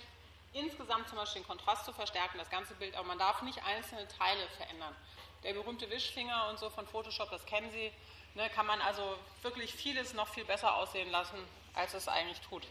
insgesamt 0.53 1.07
zum 1.07 1.19
Beispiel 1.19 1.43
den 1.43 1.47
Kontrast 1.47 1.85
zu 1.85 1.93
verstärken, 1.93 2.39
das 2.39 2.49
ganze 2.49 2.73
Bild, 2.73 2.95
aber 2.95 3.07
man 3.07 3.19
darf 3.19 3.43
nicht 3.43 3.63
einzelne 3.63 4.07
Teile 4.07 4.47
verändern. 4.57 4.95
Der 5.43 5.53
berühmte 5.53 5.87
Wischfinger 5.91 6.49
und 6.49 6.57
so 6.57 6.71
von 6.71 6.87
Photoshop, 6.87 7.29
das 7.29 7.45
kennen 7.45 7.69
Sie, 7.71 7.91
ne, 8.33 8.49
kann 8.49 8.65
man 8.65 8.81
also 8.81 9.17
wirklich 9.43 9.71
vieles 9.71 10.13
noch 10.13 10.29
viel 10.29 10.45
besser 10.45 10.75
aussehen 10.75 11.11
lassen, 11.11 11.37
als 11.75 11.93
es 11.93 12.07
eigentlich 12.07 12.41
tut. 12.41 12.63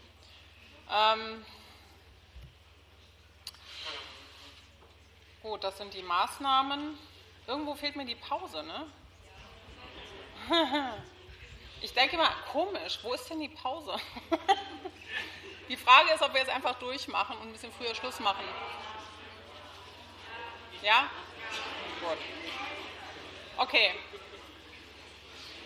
Ähm, 0.91 1.45
gut, 5.45 5.63
das 5.63 5.77
sind 5.77 5.93
die 5.93 6.01
Maßnahmen. 6.01 6.97
Irgendwo 7.45 7.75
fehlt 7.75 7.95
mir 7.95 8.05
die 8.05 8.15
Pause, 8.15 8.63
ne? 8.63 8.87
Ich 11.81 11.93
denke 11.93 12.17
mal, 12.17 12.31
komisch, 12.51 12.97
wo 13.03 13.13
ist 13.13 13.29
denn 13.29 13.39
die 13.39 13.49
Pause? 13.49 13.95
Die 15.69 15.77
Frage 15.77 16.13
ist, 16.13 16.21
ob 16.23 16.33
wir 16.33 16.39
jetzt 16.39 16.49
einfach 16.49 16.79
durchmachen 16.79 17.37
und 17.37 17.47
ein 17.47 17.51
bisschen 17.51 17.71
früher 17.73 17.93
Schluss 17.93 18.19
machen. 18.19 18.43
Ja? 20.81 21.09
Gut. 21.99 22.17
Okay. 23.57 23.93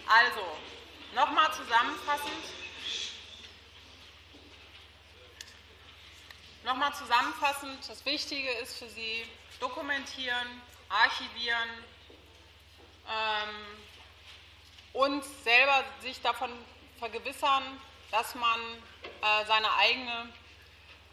Also, 0.08 0.42
nochmal 1.16 1.54
zusammenfassend. 1.54 2.44
Nochmal 6.66 6.94
zusammenfassend, 6.94 7.88
das 7.88 8.06
Wichtige 8.06 8.52
ist 8.54 8.78
für 8.78 8.90
Sie, 8.90 9.26
dokumentieren, 9.60 10.62
archivieren 10.90 11.70
ähm, 13.08 13.56
und 14.94 15.24
selber 15.44 15.84
sich 16.02 16.22
davon 16.22 16.52
vergewissern, 16.98 17.64
dass 18.12 18.36
man 18.36 18.60
äh, 19.22 19.46
seine 19.46 19.72
eigene, 19.74 20.34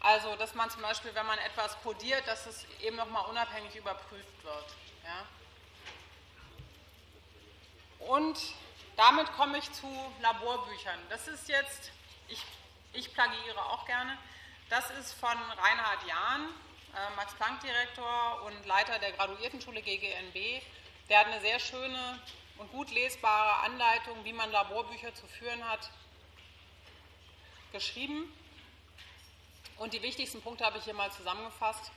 also 0.01 0.35
dass 0.35 0.55
man 0.55 0.69
zum 0.69 0.81
Beispiel, 0.81 1.13
wenn 1.15 1.25
man 1.25 1.39
etwas 1.39 1.79
codiert, 1.81 2.27
dass 2.27 2.45
es 2.45 2.65
eben 2.81 2.97
nochmal 2.97 3.25
unabhängig 3.29 3.75
überprüft 3.75 4.43
wird. 4.43 4.75
Ja? 5.03 5.25
Und 8.07 8.37
damit 8.95 9.31
komme 9.33 9.57
ich 9.57 9.71
zu 9.73 9.87
Laborbüchern. 10.21 10.99
Das 11.09 11.27
ist 11.27 11.47
jetzt, 11.47 11.91
ich, 12.27 12.41
ich 12.93 13.13
plagiere 13.13 13.63
auch 13.65 13.85
gerne, 13.85 14.17
das 14.69 14.89
ist 14.91 15.13
von 15.13 15.29
Reinhard 15.29 16.07
Jahn, 16.07 16.49
Max-Planck-Direktor 17.15 18.43
und 18.43 18.65
Leiter 18.65 18.99
der 18.99 19.11
Graduiertenschule 19.13 19.81
GGNB. 19.81 20.61
Der 21.09 21.19
hat 21.19 21.27
eine 21.27 21.41
sehr 21.41 21.59
schöne 21.59 22.21
und 22.57 22.71
gut 22.71 22.91
lesbare 22.91 23.63
Anleitung, 23.63 24.23
wie 24.23 24.33
man 24.33 24.51
Laborbücher 24.51 25.13
zu 25.13 25.27
führen 25.27 25.67
hat, 25.67 25.89
geschrieben. 27.71 28.33
Und 29.77 29.93
die 29.93 30.01
wichtigsten 30.01 30.41
Punkte 30.41 30.65
habe 30.65 30.79
ich 30.79 30.83
hier 30.83 30.93
mal 30.93 31.11
zusammengefasst. 31.11 31.91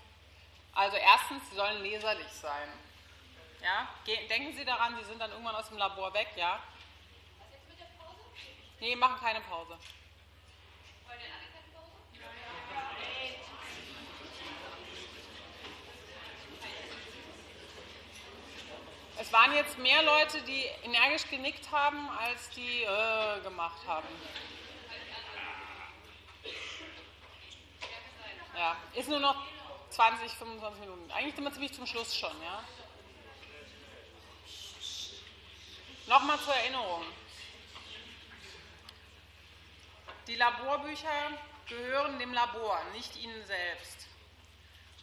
Also 0.74 0.96
erstens, 0.96 1.48
sie 1.50 1.56
sollen 1.56 1.82
leserlich 1.82 2.30
sein. 2.32 2.68
Ja? 3.62 3.88
Denken 4.28 4.54
Sie 4.54 4.64
daran, 4.64 4.96
Sie 4.98 5.04
sind 5.04 5.18
dann 5.18 5.30
irgendwann 5.30 5.56
aus 5.56 5.68
dem 5.68 5.78
Labor 5.78 6.12
weg, 6.14 6.28
ja? 6.36 6.62
Was 7.38 7.48
jetzt 7.52 7.68
mit 7.68 7.78
der 7.78 7.86
Pause? 7.98 8.20
Nee, 8.80 8.96
machen 8.96 9.18
keine 9.20 9.40
Pause. 9.40 9.78
Es 19.20 19.30
waren 19.34 19.54
jetzt 19.54 19.76
mehr 19.76 20.02
Leute, 20.02 20.40
die 20.40 20.64
energisch 20.82 21.28
genickt 21.28 21.70
haben, 21.70 22.08
als 22.08 22.48
die 22.56 22.84
äh, 22.84 23.40
gemacht 23.42 23.86
haben. 23.86 24.08
Ja, 28.56 28.76
ist 28.94 29.10
nur 29.10 29.20
noch 29.20 29.36
20, 29.90 30.32
25 30.32 30.80
Minuten. 30.80 31.10
Eigentlich 31.10 31.34
sind 31.34 31.44
wir 31.44 31.52
ziemlich 31.52 31.74
zum 31.74 31.84
Schluss 31.86 32.16
schon, 32.16 32.32
ja. 32.42 32.64
Nochmal 36.06 36.38
zur 36.40 36.54
Erinnerung. 36.54 37.04
Die 40.28 40.36
Laborbücher 40.36 41.38
gehören 41.66 42.18
dem 42.18 42.32
Labor, 42.32 42.80
nicht 42.94 43.14
Ihnen 43.16 43.44
selbst. 43.44 44.09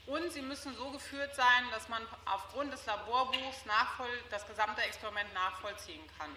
Und 0.08 0.32
sie 0.32 0.42
müssen 0.42 0.74
so 0.76 0.90
geführt 0.90 1.36
sein, 1.36 1.70
dass 1.72 1.90
man 1.90 2.02
aufgrund 2.26 2.72
des 2.72 2.86
Laborbuchs 2.86 3.64
das 4.30 4.48
gesamte 4.48 4.82
Experiment 4.82 5.34
nachvollziehen 5.34 6.04
kann. 6.18 6.34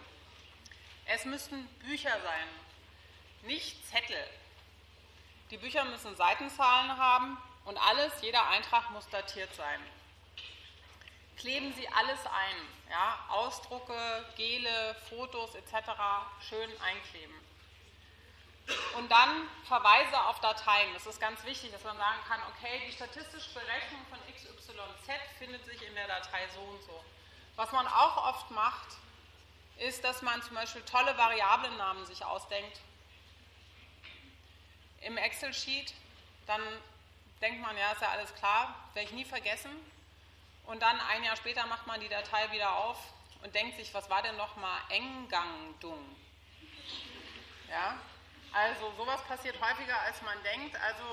Es 1.07 1.25
müssen 1.25 1.67
Bücher 1.79 2.11
sein, 2.11 2.49
nicht 3.43 3.87
Zettel. 3.89 4.27
Die 5.51 5.57
Bücher 5.57 5.85
müssen 5.85 6.17
Seitenzahlen 6.17 6.97
haben 6.97 7.39
und 7.65 7.79
alles, 7.79 8.13
jeder 8.23 8.49
Eintrag 8.49 8.91
muss 8.91 9.09
datiert 9.09 9.55
sein. 9.55 9.81
Kleben 11.37 11.73
Sie 11.75 11.89
alles 11.89 12.21
ein, 12.27 12.57
ja, 12.91 13.25
Ausdrucke, 13.31 13.95
Gele, 14.37 14.97
Fotos 15.09 15.55
etc. 15.55 15.73
schön 16.49 16.71
einkleben. 16.83 17.50
Und 18.97 19.11
dann 19.11 19.49
Verweise 19.65 20.21
auf 20.25 20.41
Dateien. 20.41 20.93
Das 20.95 21.07
ist 21.07 21.21
ganz 21.21 21.43
wichtig, 21.45 21.73
dass 21.73 21.83
man 21.85 21.97
sagen 21.97 22.21
kann, 22.29 22.41
okay, 22.51 22.83
die 22.87 22.93
statistische 22.93 23.53
Berechnung 23.55 24.01
von 24.09 24.19
XYZ 24.35 24.59
findet 25.39 25.65
sich 25.65 25.83
in 25.87 25.95
der 25.95 26.07
Datei 26.07 26.49
so 26.55 26.61
und 26.61 26.83
so. 26.83 27.05
Was 27.57 27.73
man 27.73 27.87
auch 27.87 28.29
oft 28.29 28.51
macht, 28.51 28.89
ist, 29.79 30.05
dass 30.05 30.23
man 30.23 30.43
zum 30.43 30.55
Beispiel 30.55 30.83
tolle 30.83 31.17
Variablennamen 31.17 32.05
sich 32.07 32.25
ausdenkt 32.25 32.81
im 35.01 35.17
Excel-Sheet, 35.17 35.95
dann 36.47 36.61
denkt 37.41 37.63
man, 37.63 37.77
ja, 37.77 37.93
ist 37.93 38.03
ja 38.03 38.11
alles 38.11 38.35
klar, 38.35 38.75
werde 38.93 39.09
ich 39.09 39.15
nie 39.15 39.25
vergessen. 39.25 39.71
Und 40.67 40.81
dann 40.81 41.01
ein 41.01 41.25
Jahr 41.25 41.37
später 41.37 41.67
macht 41.67 41.87
man 41.87 42.01
die 42.01 42.09
Datei 42.09 42.51
wieder 42.53 42.77
auf 42.77 42.99
und 43.43 43.55
denkt 43.55 43.77
sich, 43.77 43.93
was 43.95 44.11
war 44.11 44.23
denn 44.23 44.37
nochmal 44.37 44.79
Engangdung? 44.91 46.17
Ja, 47.71 47.99
also 48.53 48.93
sowas 48.97 49.23
passiert 49.25 49.61
häufiger, 49.61 49.99
als 50.01 50.21
man 50.23 50.37
denkt. 50.43 50.77
Also 50.81 51.05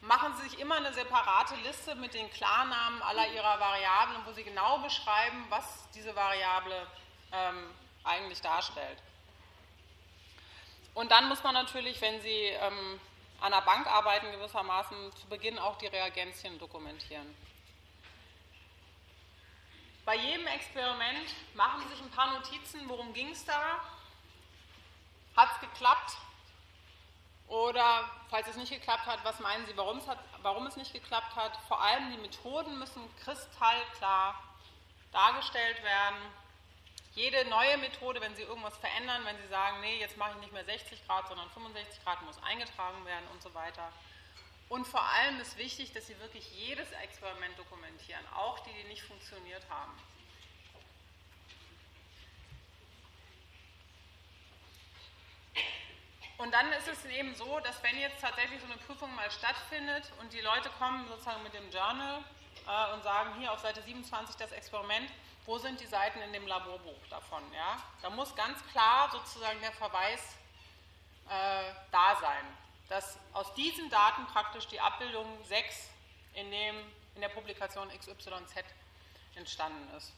machen 0.00 0.34
Sie 0.36 0.48
sich 0.48 0.58
immer 0.58 0.76
eine 0.76 0.92
separate 0.92 1.54
Liste 1.56 1.94
mit 1.94 2.14
den 2.14 2.30
Klarnamen 2.30 3.02
aller 3.02 3.28
Ihrer 3.32 3.60
Variablen, 3.60 4.24
wo 4.26 4.32
Sie 4.32 4.44
genau 4.44 4.78
beschreiben, 4.78 5.46
was 5.48 5.88
diese 5.94 6.14
Variable 6.16 6.86
ähm, 7.32 7.70
eigentlich 8.04 8.40
darstellt. 8.40 8.98
Und 10.94 11.10
dann 11.10 11.28
muss 11.28 11.42
man 11.42 11.54
natürlich, 11.54 12.00
wenn 12.00 12.20
Sie 12.20 12.28
ähm, 12.28 13.00
an 13.40 13.52
der 13.52 13.60
Bank 13.62 13.86
arbeiten, 13.86 14.32
gewissermaßen 14.32 15.14
zu 15.16 15.26
Beginn 15.28 15.58
auch 15.58 15.78
die 15.78 15.86
Reagenzien 15.86 16.58
dokumentieren. 16.58 17.34
Bei 20.04 20.16
jedem 20.16 20.46
Experiment 20.46 21.28
machen 21.54 21.82
Sie 21.82 21.88
sich 21.94 22.00
ein 22.00 22.10
paar 22.10 22.32
Notizen, 22.32 22.88
worum 22.88 23.12
ging 23.12 23.30
es 23.30 23.44
da? 23.44 23.80
Hat 25.40 25.50
es 25.54 25.60
geklappt? 25.60 26.16
Oder 27.48 28.08
falls 28.28 28.46
es 28.46 28.56
nicht 28.56 28.72
geklappt 28.72 29.06
hat, 29.06 29.24
was 29.24 29.40
meinen 29.40 29.66
Sie, 29.66 29.76
warum 29.76 29.98
es, 29.98 30.06
hat, 30.06 30.18
warum 30.42 30.66
es 30.66 30.76
nicht 30.76 30.92
geklappt 30.92 31.34
hat? 31.34 31.56
Vor 31.66 31.80
allem 31.80 32.10
die 32.12 32.18
Methoden 32.18 32.78
müssen 32.78 33.02
kristallklar 33.16 34.40
dargestellt 35.12 35.82
werden 35.82 36.18
jede 37.14 37.44
neue 37.48 37.76
Methode, 37.78 38.20
wenn 38.20 38.34
Sie 38.36 38.42
irgendwas 38.42 38.76
verändern, 38.76 39.24
wenn 39.24 39.36
Sie 39.38 39.48
sagen, 39.48 39.80
nee, 39.80 39.98
jetzt 39.98 40.16
mache 40.16 40.32
ich 40.34 40.40
nicht 40.40 40.52
mehr 40.52 40.64
60 40.64 41.06
Grad, 41.06 41.26
sondern 41.28 41.50
65 41.50 42.04
Grad, 42.04 42.22
muss 42.22 42.40
eingetragen 42.42 43.04
werden 43.04 43.26
und 43.32 43.42
so 43.42 43.52
weiter. 43.54 43.92
Und 44.68 44.86
vor 44.86 45.02
allem 45.02 45.40
ist 45.40 45.58
wichtig, 45.58 45.92
dass 45.92 46.06
Sie 46.06 46.18
wirklich 46.20 46.48
jedes 46.52 46.90
Experiment 46.92 47.58
dokumentieren, 47.58 48.24
auch 48.36 48.60
die, 48.60 48.72
die 48.72 48.88
nicht 48.88 49.02
funktioniert 49.02 49.68
haben. 49.68 49.92
Und 56.40 56.52
dann 56.52 56.72
ist 56.72 56.88
es 56.88 57.04
eben 57.04 57.34
so, 57.34 57.60
dass 57.60 57.82
wenn 57.82 57.98
jetzt 57.98 58.22
tatsächlich 58.22 58.60
so 58.60 58.66
eine 58.66 58.78
Prüfung 58.78 59.14
mal 59.14 59.30
stattfindet 59.30 60.10
und 60.20 60.32
die 60.32 60.40
Leute 60.40 60.70
kommen 60.78 61.06
sozusagen 61.06 61.42
mit 61.42 61.52
dem 61.52 61.70
Journal 61.70 62.24
äh, 62.66 62.94
und 62.94 63.02
sagen, 63.02 63.38
hier 63.38 63.52
auf 63.52 63.60
Seite 63.60 63.82
27 63.82 64.36
das 64.36 64.50
Experiment, 64.52 65.10
wo 65.44 65.58
sind 65.58 65.78
die 65.78 65.86
Seiten 65.86 66.18
in 66.22 66.32
dem 66.32 66.46
Laborbuch 66.46 67.06
davon. 67.10 67.42
Ja? 67.52 67.76
Da 68.00 68.08
muss 68.08 68.34
ganz 68.36 68.58
klar 68.68 69.10
sozusagen 69.10 69.60
der 69.60 69.72
Verweis 69.72 70.20
äh, 71.28 71.74
da 71.92 72.16
sein, 72.18 72.46
dass 72.88 73.18
aus 73.34 73.52
diesen 73.52 73.90
Daten 73.90 74.24
praktisch 74.28 74.66
die 74.66 74.80
Abbildung 74.80 75.26
6 75.44 75.90
in, 76.32 76.50
dem, 76.50 76.76
in 77.16 77.20
der 77.20 77.28
Publikation 77.28 77.90
XYZ 77.90 78.64
entstanden 79.34 79.94
ist. 79.94 80.14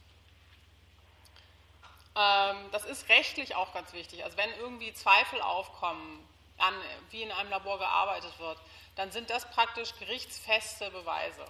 Ähm, 2.15 2.71
das 2.73 2.85
ist 2.85 3.09
rechtlich 3.09 3.55
auch 3.55 3.73
ganz 3.73 3.93
wichtig. 3.93 4.25
Also 4.25 4.37
wenn 4.37 4.51
irgendwie 4.59 4.93
Zweifel 4.93 5.41
aufkommen, 5.41 6.29
an, 6.59 6.75
wie 7.11 7.23
in 7.23 7.33
einem 7.33 7.51
Labor 7.51 7.79
gearbeitet 7.79 8.39
wird, 8.39 8.59
dann 8.97 9.11
sind 9.11 9.31
das 9.31 9.49
praktisch 9.51 9.95
gerichtsfeste 9.99 10.91
Beweise. 10.91 11.45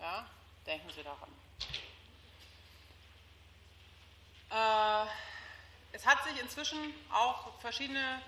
Ja? 0.00 0.26
Denken 0.66 0.90
Sie 0.90 1.02
daran. 1.02 1.30
Äh, 4.50 5.08
es 5.92 6.06
hat 6.06 6.24
sich 6.24 6.40
inzwischen 6.40 6.78
auch 7.12 7.58
verschiedene 7.60 8.22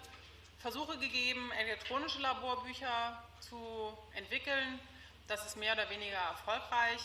Versuche 0.61 0.99
gegeben, 0.99 1.51
elektronische 1.53 2.20
Laborbücher 2.20 3.23
zu 3.41 3.97
entwickeln. 4.14 4.79
Das 5.27 5.45
ist 5.47 5.57
mehr 5.57 5.73
oder 5.73 5.89
weniger 5.91 6.18
erfolgreich. 6.18 7.01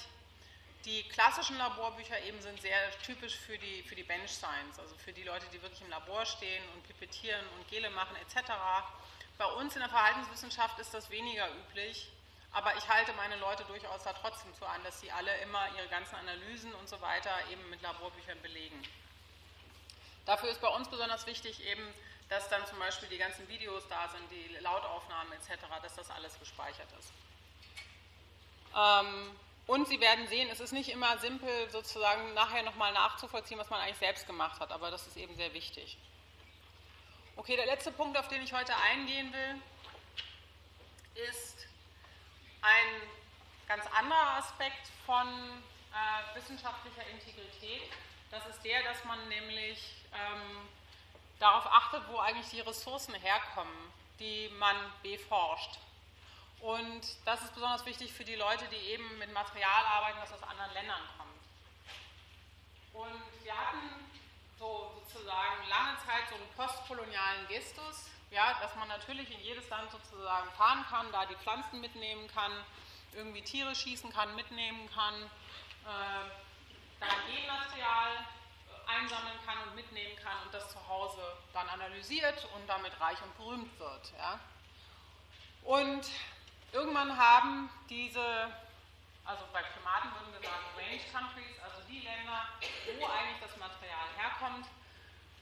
Die 0.87 1.03
klassischen 1.09 1.57
Laborbücher 1.57 2.17
eben 2.23 2.41
sind 2.41 2.61
sehr 2.61 2.79
typisch 3.01 3.35
für 3.35 3.57
die, 3.57 3.83
für 3.83 3.95
die 3.95 4.03
Bench 4.03 4.31
Science, 4.31 4.79
also 4.79 4.95
für 4.95 5.11
die 5.11 5.23
Leute, 5.23 5.45
die 5.51 5.61
wirklich 5.61 5.81
im 5.81 5.89
Labor 5.89 6.25
stehen 6.25 6.63
und 6.73 6.87
pipettieren 6.87 7.45
und 7.57 7.67
Gele 7.67 7.89
machen 7.89 8.15
etc. 8.15 8.53
Bei 9.37 9.47
uns 9.47 9.75
in 9.75 9.81
der 9.81 9.89
Verhaltenswissenschaft 9.89 10.79
ist 10.79 10.93
das 10.93 11.09
weniger 11.09 11.45
üblich, 11.55 12.09
aber 12.53 12.73
ich 12.77 12.87
halte 12.87 13.11
meine 13.17 13.35
Leute 13.35 13.65
durchaus 13.65 14.01
da 14.03 14.13
trotzdem 14.13 14.55
zu 14.55 14.65
an, 14.65 14.81
dass 14.85 15.01
sie 15.01 15.11
alle 15.11 15.35
immer 15.39 15.67
ihre 15.75 15.89
ganzen 15.89 16.15
Analysen 16.15 16.73
und 16.75 16.87
so 16.87 17.01
weiter 17.01 17.35
eben 17.51 17.69
mit 17.69 17.81
Laborbüchern 17.81 18.41
belegen. 18.41 18.81
Dafür 20.25 20.49
ist 20.51 20.61
bei 20.61 20.69
uns 20.69 20.87
besonders 20.89 21.25
wichtig 21.25 21.65
eben, 21.65 21.85
dass 22.29 22.47
dann 22.47 22.65
zum 22.65 22.79
Beispiel 22.79 23.09
die 23.09 23.17
ganzen 23.17 23.45
Videos 23.49 23.83
da 23.89 24.07
sind, 24.07 24.23
die 24.31 24.55
Lautaufnahmen 24.61 25.33
etc., 25.33 25.65
dass 25.81 25.95
das 25.97 26.09
alles 26.11 26.39
gespeichert 26.39 26.87
ist. 26.97 27.11
Ähm, 28.73 29.35
und 29.67 29.87
Sie 29.87 29.99
werden 29.99 30.27
sehen, 30.27 30.49
es 30.49 30.59
ist 30.59 30.71
nicht 30.71 30.89
immer 30.89 31.17
simpel, 31.19 31.69
sozusagen 31.69 32.33
nachher 32.33 32.63
nochmal 32.63 32.93
nachzuvollziehen, 32.93 33.59
was 33.59 33.69
man 33.69 33.81
eigentlich 33.81 33.97
selbst 33.97 34.25
gemacht 34.25 34.59
hat, 34.59 34.71
aber 34.71 34.89
das 34.91 35.05
ist 35.07 35.17
eben 35.17 35.35
sehr 35.35 35.53
wichtig. 35.53 35.97
Okay, 37.35 37.55
der 37.55 37.65
letzte 37.67 37.91
Punkt, 37.91 38.17
auf 38.17 38.27
den 38.29 38.41
ich 38.41 38.53
heute 38.53 38.75
eingehen 38.77 39.31
will, 39.31 39.61
ist 41.29 41.67
ein 42.61 43.09
ganz 43.67 43.85
anderer 43.87 44.37
Aspekt 44.37 44.87
von 45.05 45.27
äh, 45.27 46.35
wissenschaftlicher 46.35 47.05
Integrität. 47.07 47.91
Das 48.31 48.45
ist 48.47 48.63
der, 48.63 48.81
dass 48.83 49.03
man 49.05 49.27
nämlich 49.27 49.95
ähm, 50.13 50.67
darauf 51.39 51.65
achtet, 51.67 52.03
wo 52.09 52.17
eigentlich 52.17 52.49
die 52.49 52.61
Ressourcen 52.61 53.13
herkommen, 53.15 53.91
die 54.19 54.49
man 54.57 54.75
beforscht. 55.03 55.77
Und 56.59 57.01
das 57.25 57.41
ist 57.43 57.53
besonders 57.53 57.85
wichtig 57.85 58.11
für 58.13 58.25
die 58.25 58.35
Leute, 58.35 58.65
die 58.69 58.91
eben 58.91 59.17
mit 59.19 59.31
Material 59.31 59.85
arbeiten, 59.85 60.17
das 60.19 60.33
aus 60.33 60.43
anderen 60.43 60.73
Ländern 60.73 61.01
kommt. 61.17 61.27
Und 62.93 63.43
wir 63.43 63.55
hatten 63.55 64.07
so 64.57 64.91
sozusagen 64.95 65.67
lange 65.69 65.97
Zeit 65.99 66.27
so 66.29 66.35
einen 66.35 66.49
postkolonialen 66.55 67.47
Gestus, 67.47 68.09
ja, 68.31 68.59
dass 68.59 68.75
man 68.75 68.87
natürlich 68.87 69.31
in 69.31 69.39
jedes 69.41 69.69
Land 69.69 69.91
sozusagen 69.91 70.49
fahren 70.51 70.83
kann, 70.89 71.11
da 71.11 71.25
die 71.25 71.35
Pflanzen 71.35 71.79
mitnehmen 71.79 72.27
kann, 72.33 72.51
irgendwie 73.13 73.41
Tiere 73.41 73.75
schießen 73.75 74.11
kann, 74.11 74.35
mitnehmen 74.35 74.89
kann, 74.93 75.13
äh, 75.85 76.29
dann 76.99 77.09
Genmaterial 77.27 78.15
äh, 78.15 78.91
einsammeln 78.99 79.37
kann 79.45 79.57
und 79.67 79.75
mitnehmen 79.75 80.15
kann 80.17 80.41
und 80.45 80.53
das 80.53 80.69
zu 80.71 80.87
Hause 80.87 81.21
dann 81.53 81.69
analysiert 81.69 82.47
und 82.55 82.67
damit 82.67 82.99
reich 82.99 83.21
und 83.21 83.37
berühmt 83.37 83.79
wird. 83.79 84.13
Ja. 84.17 84.39
Und 85.63 86.09
Irgendwann 86.71 87.17
haben 87.17 87.69
diese, 87.89 88.21
also 89.25 89.43
bei 89.53 89.61
Primaten 89.61 90.11
würden 90.13 90.33
wir 90.33 90.47
sagen 90.47 90.65
Range 90.75 91.01
Countries, 91.11 91.59
also 91.63 91.81
die 91.87 91.99
Länder, 91.99 92.47
wo 92.99 93.05
eigentlich 93.05 93.39
das 93.41 93.57
Material 93.57 94.07
herkommt, 94.17 94.67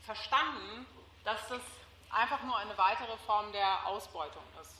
verstanden, 0.05 0.85
dass 1.23 1.47
das 1.47 1.61
einfach 2.09 2.41
nur 2.43 2.57
eine 2.57 2.77
weitere 2.77 3.17
Form 3.25 3.51
der 3.51 3.85
Ausbeutung 3.85 4.43
ist. 4.61 4.75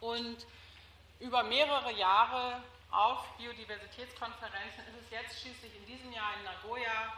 Und 0.00 0.46
über 1.18 1.42
mehrere 1.42 1.92
Jahre 1.92 2.62
auf 2.90 3.24
Biodiversitätskonferenzen 3.38 4.84
ist 4.88 5.04
es 5.04 5.10
jetzt 5.10 5.40
schließlich 5.40 5.74
in 5.74 5.86
diesem 5.86 6.12
Jahr 6.12 6.34
in 6.36 6.44
Nagoya 6.44 7.12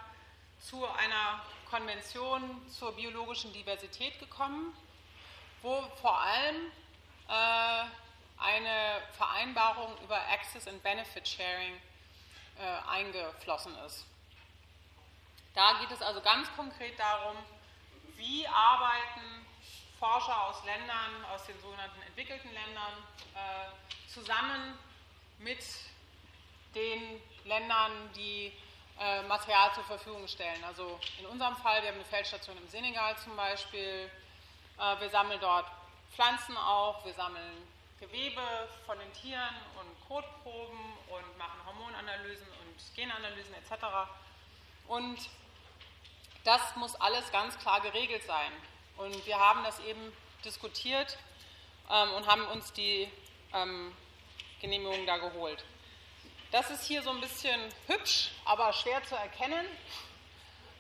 zu 0.61 0.87
einer 0.87 1.43
Konvention 1.69 2.67
zur 2.69 2.93
biologischen 2.93 3.53
Diversität 3.53 4.19
gekommen, 4.19 4.75
wo 5.63 5.83
vor 6.01 6.21
allem 6.21 6.73
eine 7.29 9.03
Vereinbarung 9.17 9.97
über 10.03 10.17
Access 10.29 10.67
and 10.67 10.83
Benefit 10.83 11.29
Sharing 11.29 11.75
äh, 12.59 12.91
eingeflossen 12.91 13.77
ist. 13.87 14.07
Da 15.55 15.75
geht 15.81 15.91
es 15.91 16.01
also 16.03 16.21
ganz 16.21 16.49
konkret 16.57 16.99
darum, 16.99 17.37
wie 18.17 18.47
arbeiten 18.47 19.47
Forscher 19.99 20.45
aus 20.45 20.65
Ländern, 20.65 21.25
aus 21.33 21.45
den 21.47 21.61
sogenannten 21.61 22.01
entwickelten 22.03 22.53
Ländern, 22.53 22.93
äh, 23.35 24.09
zusammen 24.09 24.79
mit 25.39 25.65
den 26.75 27.21
Ländern, 27.45 27.93
die 28.15 28.53
äh, 29.01 29.23
Material 29.23 29.73
zur 29.75 29.85
Verfügung 29.85 30.27
stellen. 30.29 30.63
Also 30.65 31.01
in 31.19 31.27
unserem 31.27 31.57
Fall, 31.57 31.83
wir 31.83 31.89
haben 31.89 31.97
eine 31.97 32.05
Feldstation 32.05 32.57
im 32.57 32.69
Senegal 32.69 33.17
zum 33.19 33.37
Beispiel, 33.37 34.11
äh, 34.79 35.01
wir 35.01 35.11
sammeln 35.11 35.41
dort 35.41 35.67
Pflanzen 36.15 36.57
auch, 36.57 37.05
wir 37.05 37.15
sammeln 37.15 37.69
Gewebe 38.01 38.69
von 38.87 38.99
den 38.99 39.13
Tieren 39.13 39.55
und 39.81 40.09
Kotproben 40.09 40.79
und 41.09 41.39
machen 41.39 41.61
Hormonanalysen 41.67 42.47
und 42.47 42.95
Genanalysen 42.95 43.55
etc. 43.55 43.85
Und 44.87 45.19
das 46.45 46.77
muss 46.77 46.95
alles 46.97 47.31
ganz 47.33 47.59
klar 47.59 47.81
geregelt 47.81 48.23
sein. 48.25 48.53
Und 48.97 49.27
wir 49.27 49.39
haben 49.39 49.65
das 49.65 49.81
eben 49.81 50.13
diskutiert 50.45 51.19
ähm, 51.91 52.13
und 52.13 52.27
haben 52.27 52.47
uns 52.47 52.73
die 52.73 53.11
ähm, 53.53 53.93
Genehmigung 54.61 55.07
da 55.07 55.19
geholt. 55.19 55.65
Das 56.51 56.71
ist 56.71 56.85
hier 56.85 57.03
so 57.03 57.11
ein 57.11 57.21
bisschen 57.21 57.61
hübsch, 57.87 58.31
aber 58.45 58.73
schwer 58.73 59.03
zu 59.05 59.17
erkennen. 59.17 59.67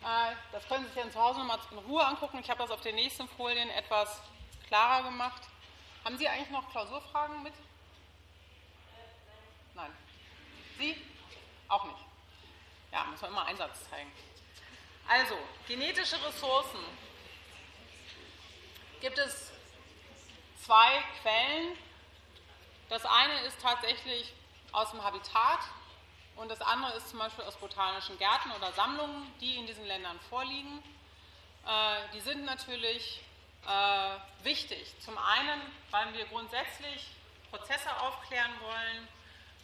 Äh, 0.02 0.34
das 0.52 0.66
können 0.68 0.84
Sie 0.84 0.92
sich 0.92 1.02
dann 1.02 1.12
zu 1.12 1.20
Hause 1.20 1.40
nochmal 1.40 1.58
in 1.70 1.78
Ruhe 1.78 2.06
angucken. 2.06 2.38
Ich 2.38 2.48
habe 2.48 2.60
das 2.60 2.70
auf 2.70 2.80
den 2.80 2.94
nächsten 2.94 3.28
Folien 3.28 3.68
etwas 3.70 4.22
klarer 4.68 5.02
gemacht. 5.02 5.42
Haben 6.04 6.16
Sie 6.18 6.28
eigentlich 6.28 6.50
noch 6.50 6.70
Klausurfragen 6.70 7.42
mit? 7.42 7.54
Nein. 9.74 9.90
Sie? 10.78 10.96
Auch 11.68 11.84
nicht. 11.84 11.98
Ja, 12.92 13.04
muss 13.04 13.20
man 13.20 13.30
immer 13.30 13.46
Einsatz 13.46 13.88
zeigen. 13.90 14.10
Also, 15.08 15.36
genetische 15.66 16.22
Ressourcen. 16.24 16.78
Gibt 19.00 19.18
es 19.18 19.52
zwei 20.64 21.02
Quellen. 21.22 21.76
Das 22.88 23.04
eine 23.04 23.40
ist 23.42 23.60
tatsächlich 23.60 24.32
aus 24.72 24.90
dem 24.90 25.02
Habitat 25.02 25.60
und 26.36 26.50
das 26.50 26.60
andere 26.60 26.92
ist 26.94 27.08
zum 27.08 27.18
Beispiel 27.18 27.44
aus 27.44 27.56
botanischen 27.56 28.18
Gärten 28.18 28.50
oder 28.52 28.72
Sammlungen, 28.72 29.32
die 29.40 29.56
in 29.56 29.66
diesen 29.66 29.84
Ländern 29.84 30.18
vorliegen. 30.28 30.82
Äh, 31.66 32.12
die 32.14 32.20
sind 32.20 32.44
natürlich 32.44 33.20
äh, 33.68 34.44
wichtig. 34.44 34.94
Zum 35.00 35.16
einen, 35.18 35.60
weil 35.90 36.14
wir 36.14 36.24
grundsätzlich 36.26 37.06
Prozesse 37.50 37.94
aufklären 38.00 38.52
wollen, 38.60 39.08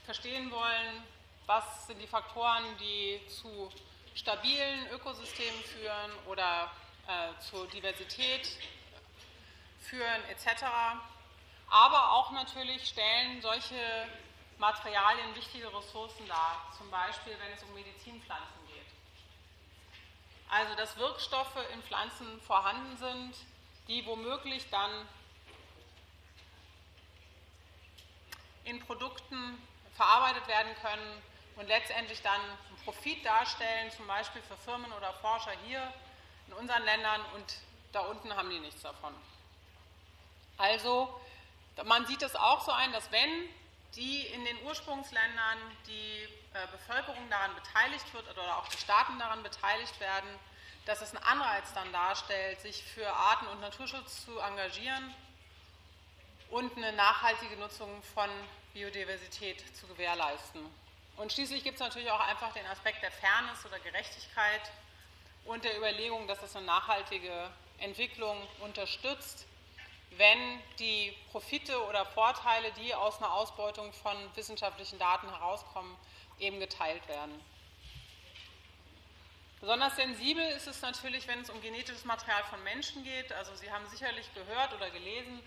verstehen 0.05 0.51
wollen, 0.51 1.03
was 1.47 1.87
sind 1.87 1.99
die 2.01 2.07
Faktoren, 2.07 2.65
die 2.79 3.21
zu 3.29 3.71
stabilen 4.15 4.89
Ökosystemen 4.91 5.63
führen 5.65 6.13
oder 6.27 6.71
äh, 7.07 7.41
zur 7.41 7.67
Diversität 7.69 8.49
führen 9.81 10.25
etc. 10.31 10.65
Aber 11.69 12.13
auch 12.13 12.31
natürlich 12.31 12.89
stellen 12.89 13.41
solche 13.43 14.09
Materialien 14.59 15.35
wichtige 15.35 15.67
Ressourcen 15.75 16.27
dar, 16.29 16.71
zum 16.77 16.91
Beispiel 16.91 17.37
wenn 17.39 17.53
es 17.53 17.63
um 17.65 17.75
Medizinpflanzen 17.75 18.67
geht. 18.69 18.87
Also 20.49 20.75
dass 20.77 20.97
Wirkstoffe 20.97 21.57
in 21.73 21.83
Pflanzen 21.83 22.41
vorhanden 22.43 22.97
sind, 22.97 23.35
die 23.89 24.05
womöglich 24.07 24.69
dann 24.71 24.91
in 28.65 28.81
Produkten 28.81 29.61
verarbeitet 29.95 30.47
werden 30.49 30.75
können 30.83 31.23
und 31.57 31.69
letztendlich 31.69 32.23
dann 32.23 32.41
einen 32.41 32.85
Profit 32.85 33.25
darstellen, 33.25 33.91
zum 33.91 34.07
Beispiel 34.07 34.43
für 34.43 34.57
Firmen 34.57 34.91
oder 34.93 35.13
Forscher 35.15 35.53
hier 35.67 35.93
in 36.49 36.55
unseren 36.55 36.83
Ländern 36.85 37.21
und 37.35 37.59
da 37.93 38.01
unten 38.01 38.35
haben 38.35 38.51
die 38.51 38.59
nichts 38.59 38.83
davon. 38.83 39.15
Also 40.57 41.21
man 41.85 42.07
sieht 42.07 42.23
es 42.23 42.35
auch 42.37 42.65
so 42.65 42.73
ein, 42.73 42.93
dass 42.93 43.11
wenn 43.13 43.49
die 43.97 44.27
in 44.27 44.45
den 44.45 44.63
Ursprungsländern 44.65 45.59
die 45.87 46.29
äh, 46.53 46.67
Bevölkerung 46.73 47.31
daran 47.31 47.55
beteiligt 47.55 48.13
wird 48.13 48.29
oder 48.31 48.59
auch 48.59 48.69
die 48.69 48.77
Staaten 48.77 49.19
daran 49.19 49.43
beteiligt 49.43 49.99
werden, 50.01 50.29
dass 50.87 51.01
es 51.01 51.15
einen 51.15 51.25
Anreiz 51.25 51.73
dann 51.75 51.93
darstellt, 51.93 52.61
sich 52.61 52.83
für 52.83 53.09
Arten- 53.09 53.47
und 53.49 53.61
Naturschutz 53.61 54.25
zu 54.25 54.39
engagieren 54.39 55.15
und 56.51 56.77
eine 56.77 56.93
nachhaltige 56.93 57.57
Nutzung 57.57 58.03
von 58.15 58.29
Biodiversität 58.75 59.65
zu 59.77 59.87
gewährleisten. 59.87 60.65
Und 61.17 61.33
schließlich 61.33 61.63
gibt 61.63 61.77
es 61.77 61.81
natürlich 61.81 62.11
auch 62.11 62.21
einfach 62.21 62.53
den 62.53 62.67
Aspekt 62.67 63.03
der 63.03 63.13
Fairness 63.13 63.65
oder 63.65 63.79
Gerechtigkeit 63.79 64.63
und 65.45 65.65
der 65.65 65.77
Überlegung, 65.77 66.27
dass 66.27 66.43
es 66.43 66.57
eine 66.57 66.67
nachhaltige 66.67 67.51
Entwicklung 67.79 68.37
unterstützt, 68.61 69.47
wenn 70.17 70.61
die 70.79 71.17
Profite 71.33 71.85
oder 71.87 72.05
Vorteile, 72.07 72.71
die 72.73 72.95
aus 72.95 73.19
einer 73.19 73.33
Ausbeutung 73.33 73.93
von 73.93 74.17
wissenschaftlichen 74.35 74.99
Daten 74.99 75.29
herauskommen, 75.29 75.97
eben 76.39 76.61
geteilt 76.61 77.07
werden. 77.09 77.41
Besonders 79.65 79.97
sensibel 79.97 80.45
ist 80.51 80.67
es 80.67 80.83
natürlich, 80.83 81.27
wenn 81.27 81.41
es 81.41 81.49
um 81.49 81.59
genetisches 81.63 82.05
Material 82.05 82.45
von 82.51 82.63
Menschen 82.65 83.03
geht. 83.03 83.33
Also 83.33 83.57
Sie 83.57 83.73
haben 83.73 83.89
sicherlich 83.89 84.29
gehört 84.35 84.75
oder 84.75 84.91
gelesen, 84.91 85.41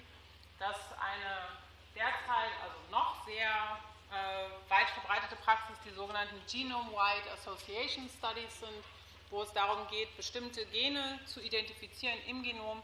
dass 0.58 0.76
eine 0.98 1.54
derzeit 1.94 2.50
also 2.66 2.78
noch 2.90 3.24
sehr 3.28 3.78
äh, 4.10 4.50
weit 4.74 4.90
verbreitete 4.90 5.36
Praxis 5.46 5.78
die 5.86 5.92
sogenannten 5.94 6.34
Genome-Wide 6.50 7.30
Association 7.30 8.10
Studies 8.10 8.60
sind, 8.60 8.82
wo 9.30 9.44
es 9.44 9.54
darum 9.54 9.88
geht, 9.90 10.10
bestimmte 10.18 10.66
Gene 10.74 11.20
zu 11.28 11.40
identifizieren 11.40 12.18
im 12.26 12.42
Genom. 12.42 12.82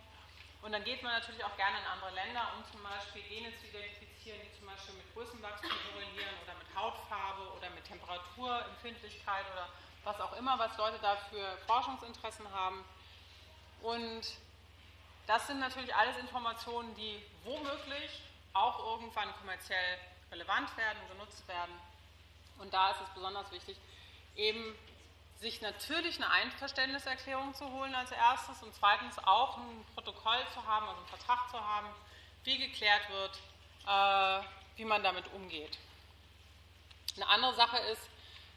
Und 0.62 0.72
dann 0.72 0.84
geht 0.84 1.02
man 1.02 1.14
natürlich 1.14 1.44
auch 1.44 1.58
gerne 1.58 1.80
in 1.80 1.86
andere 1.98 2.14
Länder, 2.14 2.46
um 2.54 2.62
zum 2.70 2.84
Beispiel 2.84 3.24
Gene 3.24 3.50
zu 3.58 3.66
identifizieren, 3.74 4.38
die 4.38 4.54
zum 4.54 4.70
Beispiel 4.70 4.94
mit 5.02 5.10
Größenwachstum 5.18 5.72
korrelieren 5.90 6.38
oder 6.46 6.54
mit 6.62 6.70
Hautfarbe 6.78 7.58
oder 7.58 7.72
mit 7.72 7.84
Temperaturempfindlichkeit 7.90 9.50
oder 9.50 9.66
was 10.04 10.20
auch 10.20 10.34
immer, 10.34 10.58
was 10.60 10.78
Leute 10.78 11.00
da 11.02 11.16
für 11.30 11.58
Forschungsinteressen 11.68 12.52
haben. 12.52 12.84
Und 13.82 14.24
das 15.28 15.48
sind 15.48 15.60
natürlich 15.60 15.96
alles 15.96 16.18
Informationen, 16.18 16.94
die 16.96 17.22
womöglich 17.44 18.22
auch 18.54 18.94
irgendwann 18.94 19.34
kommerziell 19.40 20.00
relevant 20.32 20.76
werden, 20.78 21.00
genutzt 21.10 21.48
werden. 21.48 21.74
Und 22.60 22.74
da 22.74 22.92
ist 22.92 23.02
es 23.02 23.10
besonders 23.14 23.52
wichtig, 23.52 23.78
eben 24.36 24.76
sich 25.40 25.62
natürlich 25.62 26.16
eine 26.18 26.30
Einverständniserklärung 26.32 27.54
zu 27.54 27.70
holen 27.72 27.94
als 27.96 28.12
erstes 28.12 28.64
und 28.64 28.74
zweitens 28.74 29.18
auch 29.20 29.58
ein 29.58 29.86
Protokoll 29.94 30.40
zu 30.54 30.66
haben, 30.66 30.88
also 30.88 31.00
einen 31.00 31.10
Vertrag 31.10 31.50
zu 31.50 31.60
haben, 31.60 31.88
wie 32.44 32.58
geklärt 32.58 33.10
wird, 33.10 33.38
äh, 33.86 34.46
wie 34.78 34.86
man 34.86 35.04
damit 35.04 35.32
umgeht. 35.34 35.78
Eine 37.16 37.28
andere 37.28 37.54
Sache 37.56 37.78
ist, 37.78 38.10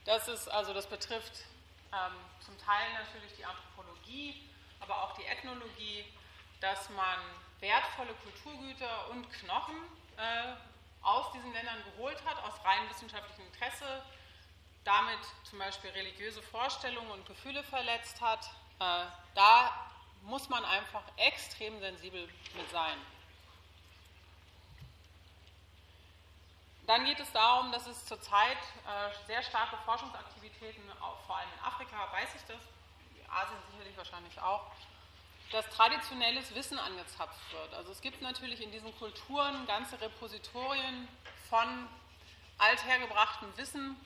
dass 0.07 0.29
es, 0.29 0.49
also 0.49 0.73
das 0.73 0.87
betrifft 0.87 1.45
ähm, 1.93 2.15
zum 2.41 2.57
Teil 2.59 2.93
natürlich 2.95 3.35
die 3.37 3.45
Anthropologie, 3.45 4.49
aber 4.81 5.03
auch 5.03 5.15
die 5.17 5.25
Ethnologie, 5.25 6.05
dass 6.61 6.89
man 6.91 7.19
wertvolle 7.61 8.15
Kulturgüter 8.23 9.11
und 9.11 9.31
Knochen 9.33 9.77
äh, 10.17 10.55
aus 11.03 11.33
diesen 11.33 11.53
Ländern 11.53 11.83
geholt 11.93 12.25
hat, 12.25 12.43
aus 12.45 12.55
rein 12.65 12.89
wissenschaftlichem 12.89 13.47
Interesse, 13.47 14.03
damit 14.85 15.19
zum 15.45 15.59
Beispiel 15.59 15.91
religiöse 15.91 16.43
Vorstellungen 16.43 17.11
und 17.11 17.27
Gefühle 17.27 17.63
verletzt 17.65 18.21
hat. 18.21 18.47
Äh, 18.79 19.07
da 19.35 19.91
muss 20.23 20.49
man 20.49 20.65
einfach 20.65 21.03
extrem 21.17 21.79
sensibel 21.81 22.29
mit 22.57 22.71
sein. 22.71 22.97
Dann 26.87 27.05
geht 27.05 27.19
es 27.19 27.31
darum, 27.33 27.73
dass 27.73 27.87
es 27.87 28.05
zurzeit 28.07 28.59
äh, 28.87 29.27
sehr 29.27 29.43
starke 29.43 29.77
Forschungsaktivitäten, 29.85 30.83
vor 31.27 31.37
allem 31.37 31.49
in 31.59 31.65
Afrika, 31.65 32.13
weiß 32.13 32.29
ich 32.37 32.43
das, 32.43 32.61
Asien 33.29 33.59
sicherlich 33.73 33.97
wahrscheinlich 33.97 34.41
auch, 34.41 34.71
dass 35.51 35.69
traditionelles 35.71 36.55
Wissen 36.55 36.79
angezapft 36.79 37.53
wird. 37.53 37.75
Also 37.75 37.93
es 37.93 38.01
gibt 38.01 38.23
natürlich 38.23 38.61
in 38.61 38.71
diesen 38.71 38.97
Kulturen 38.99 39.67
ganze 39.67 40.01
Repositorien 40.01 41.09
von 41.49 41.89
althergebrachtem 42.59 43.57
Wissen, 43.57 43.97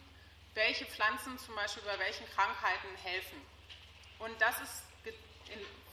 welche 0.54 0.84
Pflanzen 0.86 1.38
zum 1.38 1.54
Beispiel 1.54 1.82
bei 1.84 1.98
welchen 1.98 2.26
Krankheiten 2.30 2.88
helfen. 3.02 3.40
Und 4.18 4.40
das 4.40 4.60
ist 4.60 4.82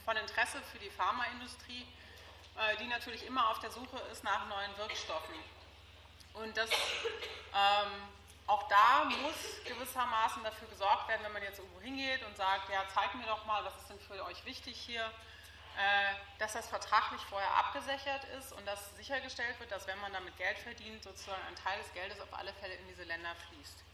von 0.04 0.16
Interesse 0.16 0.60
für 0.72 0.78
die 0.78 0.90
Pharmaindustrie, 0.90 1.86
äh, 2.56 2.76
die 2.78 2.86
natürlich 2.86 3.24
immer 3.26 3.48
auf 3.50 3.60
der 3.60 3.70
Suche 3.70 3.98
ist 4.10 4.24
nach 4.24 4.46
neuen 4.48 4.76
Wirkstoffen. 4.78 5.34
Und 6.42 6.56
das, 6.56 6.70
ähm, 6.70 7.92
auch 8.46 8.68
da 8.68 9.04
muss 9.04 9.64
gewissermaßen 9.64 10.42
dafür 10.44 10.68
gesorgt 10.68 11.08
werden, 11.08 11.22
wenn 11.24 11.32
man 11.32 11.42
jetzt 11.42 11.58
irgendwo 11.58 11.80
hingeht 11.80 12.22
und 12.24 12.36
sagt, 12.36 12.70
ja, 12.70 12.84
zeig 12.94 13.14
mir 13.14 13.26
doch 13.26 13.44
mal, 13.44 13.64
was 13.64 13.76
ist 13.76 13.90
denn 13.90 14.00
für 14.00 14.24
euch 14.24 14.44
wichtig 14.44 14.76
hier, 14.76 15.04
äh, 15.76 16.14
dass 16.38 16.52
das 16.52 16.68
vertraglich 16.68 17.20
vorher 17.22 17.50
abgesichert 17.56 18.24
ist 18.38 18.52
und 18.52 18.64
dass 18.66 18.96
sichergestellt 18.96 19.58
wird, 19.60 19.70
dass 19.70 19.86
wenn 19.86 20.00
man 20.00 20.12
damit 20.12 20.36
Geld 20.36 20.58
verdient, 20.58 21.02
sozusagen 21.02 21.42
ein 21.48 21.56
Teil 21.56 21.78
des 21.82 21.92
Geldes 21.92 22.20
auf 22.20 22.32
alle 22.32 22.52
Fälle 22.54 22.74
in 22.74 22.88
diese 22.88 23.04
Länder 23.04 23.34
fließt. 23.48 23.84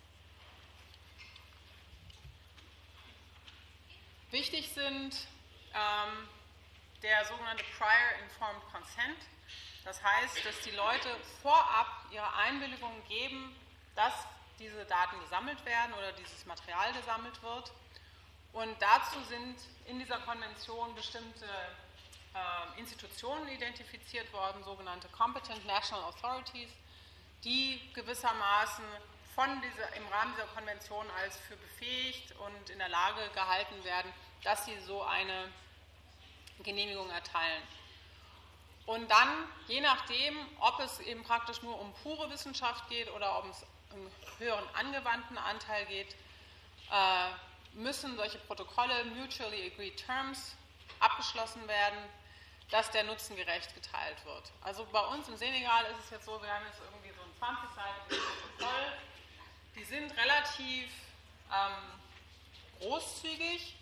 Wichtig 4.30 4.70
sind 4.72 5.28
ähm, 5.74 6.28
der 7.02 7.24
sogenannte 7.26 7.64
Prior 7.78 8.18
Informed 8.22 8.62
Consent. 8.72 9.18
Das 9.84 10.02
heißt, 10.02 10.44
dass 10.44 10.60
die 10.60 10.70
Leute 10.70 11.08
vorab 11.42 12.06
ihre 12.10 12.32
Einwilligung 12.34 12.92
geben, 13.08 13.54
dass 13.94 14.12
diese 14.58 14.84
Daten 14.86 15.20
gesammelt 15.20 15.64
werden 15.64 15.92
oder 15.94 16.12
dieses 16.12 16.46
Material 16.46 16.92
gesammelt 16.92 17.42
wird 17.42 17.72
und 18.54 18.80
dazu 18.80 19.20
sind 19.28 19.56
in 19.86 19.98
dieser 19.98 20.18
Konvention 20.20 20.94
bestimmte 20.94 21.44
äh, 21.44 22.78
Institutionen 22.78 23.48
identifiziert 23.48 24.32
worden, 24.32 24.62
sogenannte 24.62 25.08
Competent 25.08 25.66
National 25.66 26.04
Authorities, 26.04 26.70
die 27.42 27.80
gewissermaßen 27.94 28.84
von 29.34 29.60
dieser, 29.60 29.92
im 29.96 30.06
Rahmen 30.06 30.34
dieser 30.34 30.46
Konvention 30.46 31.04
als 31.20 31.36
für 31.48 31.56
befähigt 31.56 32.32
und 32.38 32.70
in 32.70 32.78
der 32.78 32.88
Lage 32.88 33.28
gehalten 33.34 33.82
werden, 33.82 34.12
dass 34.44 34.64
sie 34.66 34.78
so 34.86 35.02
eine 35.02 35.50
Genehmigung 36.62 37.10
erteilen. 37.10 37.62
Und 38.86 39.10
dann, 39.10 39.28
je 39.66 39.80
nachdem, 39.80 40.36
ob 40.60 40.78
es 40.80 41.00
eben 41.00 41.22
praktisch 41.24 41.62
nur 41.62 41.80
um 41.80 41.92
pure 42.02 42.30
Wissenschaft 42.30 42.88
geht 42.88 43.10
oder 43.12 43.38
ob 43.38 43.46
es 43.48 43.64
um 43.92 44.10
höheren 44.38 44.64
angewandten 44.74 45.38
Anteil 45.38 45.86
geht, 45.86 46.14
äh, 46.90 47.30
müssen 47.74 48.16
solche 48.16 48.38
Protokolle, 48.38 49.04
mutually 49.16 49.72
agreed 49.72 49.96
terms, 49.96 50.54
abgeschlossen 51.00 51.66
werden, 51.66 51.98
dass 52.70 52.90
der 52.90 53.04
Nutzen 53.04 53.36
gerecht 53.36 53.74
geteilt 53.74 54.24
wird. 54.24 54.52
Also 54.62 54.86
bei 54.92 55.00
uns 55.06 55.28
im 55.28 55.36
Senegal 55.36 55.84
ist 55.86 56.04
es 56.04 56.10
jetzt 56.10 56.26
so, 56.26 56.40
wir 56.42 56.52
haben 56.52 56.64
jetzt 56.66 56.80
irgendwie 56.80 57.12
so 57.12 57.22
ein 57.22 57.56
20-seitiges 57.56 58.22
Protokoll. 58.58 58.92
Die 59.76 59.84
sind 59.84 60.16
relativ 60.16 60.90
ähm, 61.52 62.80
großzügig, 62.80 63.76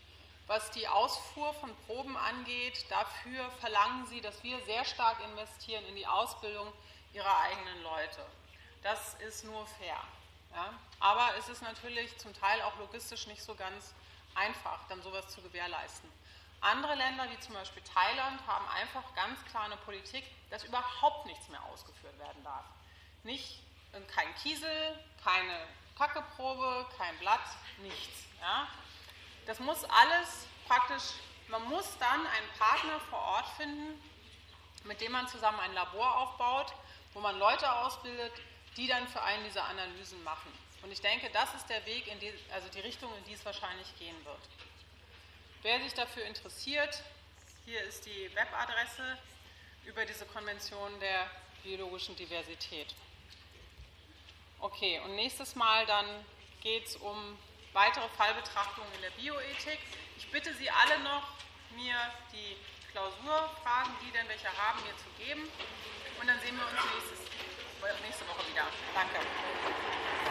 was 0.53 0.71
die 0.73 0.87
Ausfuhr 0.87 1.55
von 1.55 1.75
Proben 1.87 2.15
angeht. 2.15 2.85
Dafür 2.91 3.51
verlangen 3.53 4.05
sie, 4.05 4.21
dass 4.21 4.43
wir 4.43 4.61
sehr 4.67 4.85
stark 4.85 5.17
investieren 5.25 5.83
in 5.87 5.97
die 5.97 6.07
Ausbildung 6.07 6.71
ihrer 7.15 7.39
eigenen 7.41 7.83
Leute. 7.83 8.21
Das 8.83 9.15
ist 9.27 9.45
nur 9.47 9.67
fair. 9.67 9.97
Ja? 10.55 10.75
Aber 11.01 11.35
es 11.39 11.49
ist 11.49 11.63
natürlich 11.63 12.19
zum 12.19 12.35
Teil 12.35 12.61
auch 12.61 12.79
logistisch 12.79 13.27
nicht 13.29 13.43
so 13.43 13.55
ganz 13.55 13.95
einfach, 14.35 14.79
dann 14.91 15.01
sowas 15.01 15.27
zu 15.29 15.41
gewährleisten. 15.41 16.11
Andere 16.61 16.97
Länder, 16.97 17.31
wie 17.31 17.41
zum 17.41 17.55
Beispiel 17.55 17.83
Thailand, 17.85 18.47
haben 18.47 18.69
einfach 18.69 19.15
ganz 19.15 19.43
klar 19.47 19.65
eine 19.65 19.79
Politik, 19.79 20.25
dass 20.51 20.65
überhaupt 20.65 21.25
nichts 21.25 21.49
mehr 21.49 21.65
ausgeführt 21.65 22.19
werden 22.19 22.45
darf. 22.45 22.67
Nicht, 23.23 23.63
äh, 23.93 24.01
kein 24.03 24.35
Kiesel, 24.35 25.03
keine 25.25 25.67
Kackeprobe, 25.97 26.87
kein 26.99 27.19
Blatt, 27.21 27.41
nichts. 27.79 28.27
Ja? 28.39 28.69
Das 29.47 29.59
muss 29.59 29.85
alles 29.85 30.47
praktisch, 30.69 31.15
man 31.49 31.63
muss 31.65 31.97
dann 31.99 32.27
einen 32.27 32.49
Partner 32.59 33.01
vor 33.11 33.19
Ort 33.19 33.49
finden, 33.57 34.01
mit 34.85 35.01
dem 35.01 35.13
man 35.13 35.29
zusammen 35.29 35.61
ein 35.61 35.75
Labor 35.75 36.17
aufbaut, 36.19 36.73
wo 37.13 37.21
man 37.21 37.39
Leute 37.39 37.71
ausbildet, 37.71 38.33
die 38.77 38.87
dann 38.87 39.07
für 39.09 39.23
einen 39.23 39.45
diese 39.45 39.63
Analysen 39.63 40.23
machen. 40.25 40.51
Und 40.83 40.91
ich 40.91 41.01
denke, 41.01 41.29
das 41.33 41.55
ist 41.55 41.69
der 41.69 41.85
Weg, 41.87 42.05
die, 42.21 42.33
also 42.53 42.69
die 42.69 42.81
Richtung, 42.81 43.11
in 43.17 43.25
die 43.25 43.35
es 43.35 43.45
wahrscheinlich 43.45 43.87
gehen 43.99 44.17
wird. 44.25 44.41
Wer 45.63 45.81
sich 45.81 45.95
dafür 45.95 46.25
interessiert, 46.25 47.03
hier 47.65 47.83
ist 47.83 48.07
die 48.07 48.35
Webadresse 48.35 49.19
über 49.85 50.05
diese 50.05 50.27
Konvention 50.27 50.99
der 51.01 51.31
biologischen 51.63 52.17
Diversität. 52.17 52.95
Okay, 54.59 55.01
und 55.05 55.15
nächstes 55.15 55.55
Mal 55.55 55.87
dann 55.87 56.07
geht 56.63 56.87
es 56.87 56.97
um 56.97 57.39
weitere 57.73 58.09
Fallbetrachtungen 58.17 58.93
in 58.95 59.03
der 59.03 59.11
Bioethik. 59.11 59.79
Ich 60.17 60.31
bitte 60.31 60.55
Sie 60.55 60.71
alle 60.71 60.99
noch, 61.03 61.29
mir 61.75 61.97
die 62.33 62.57
Klausurfragen, 62.93 63.93
die 64.05 64.11
denn 64.13 64.29
welche 64.29 64.49
haben, 64.49 64.81
mir 64.85 64.97
zu 64.97 65.09
geben. 65.19 65.49
Und 66.21 66.29
dann 66.29 66.39
sehen 66.41 66.57
wir 66.57 66.65
uns 66.65 66.79
nächstes, 66.95 67.21
nächste 68.05 68.29
Woche 68.29 68.47
wieder. 68.51 68.67
Danke. 68.95 70.22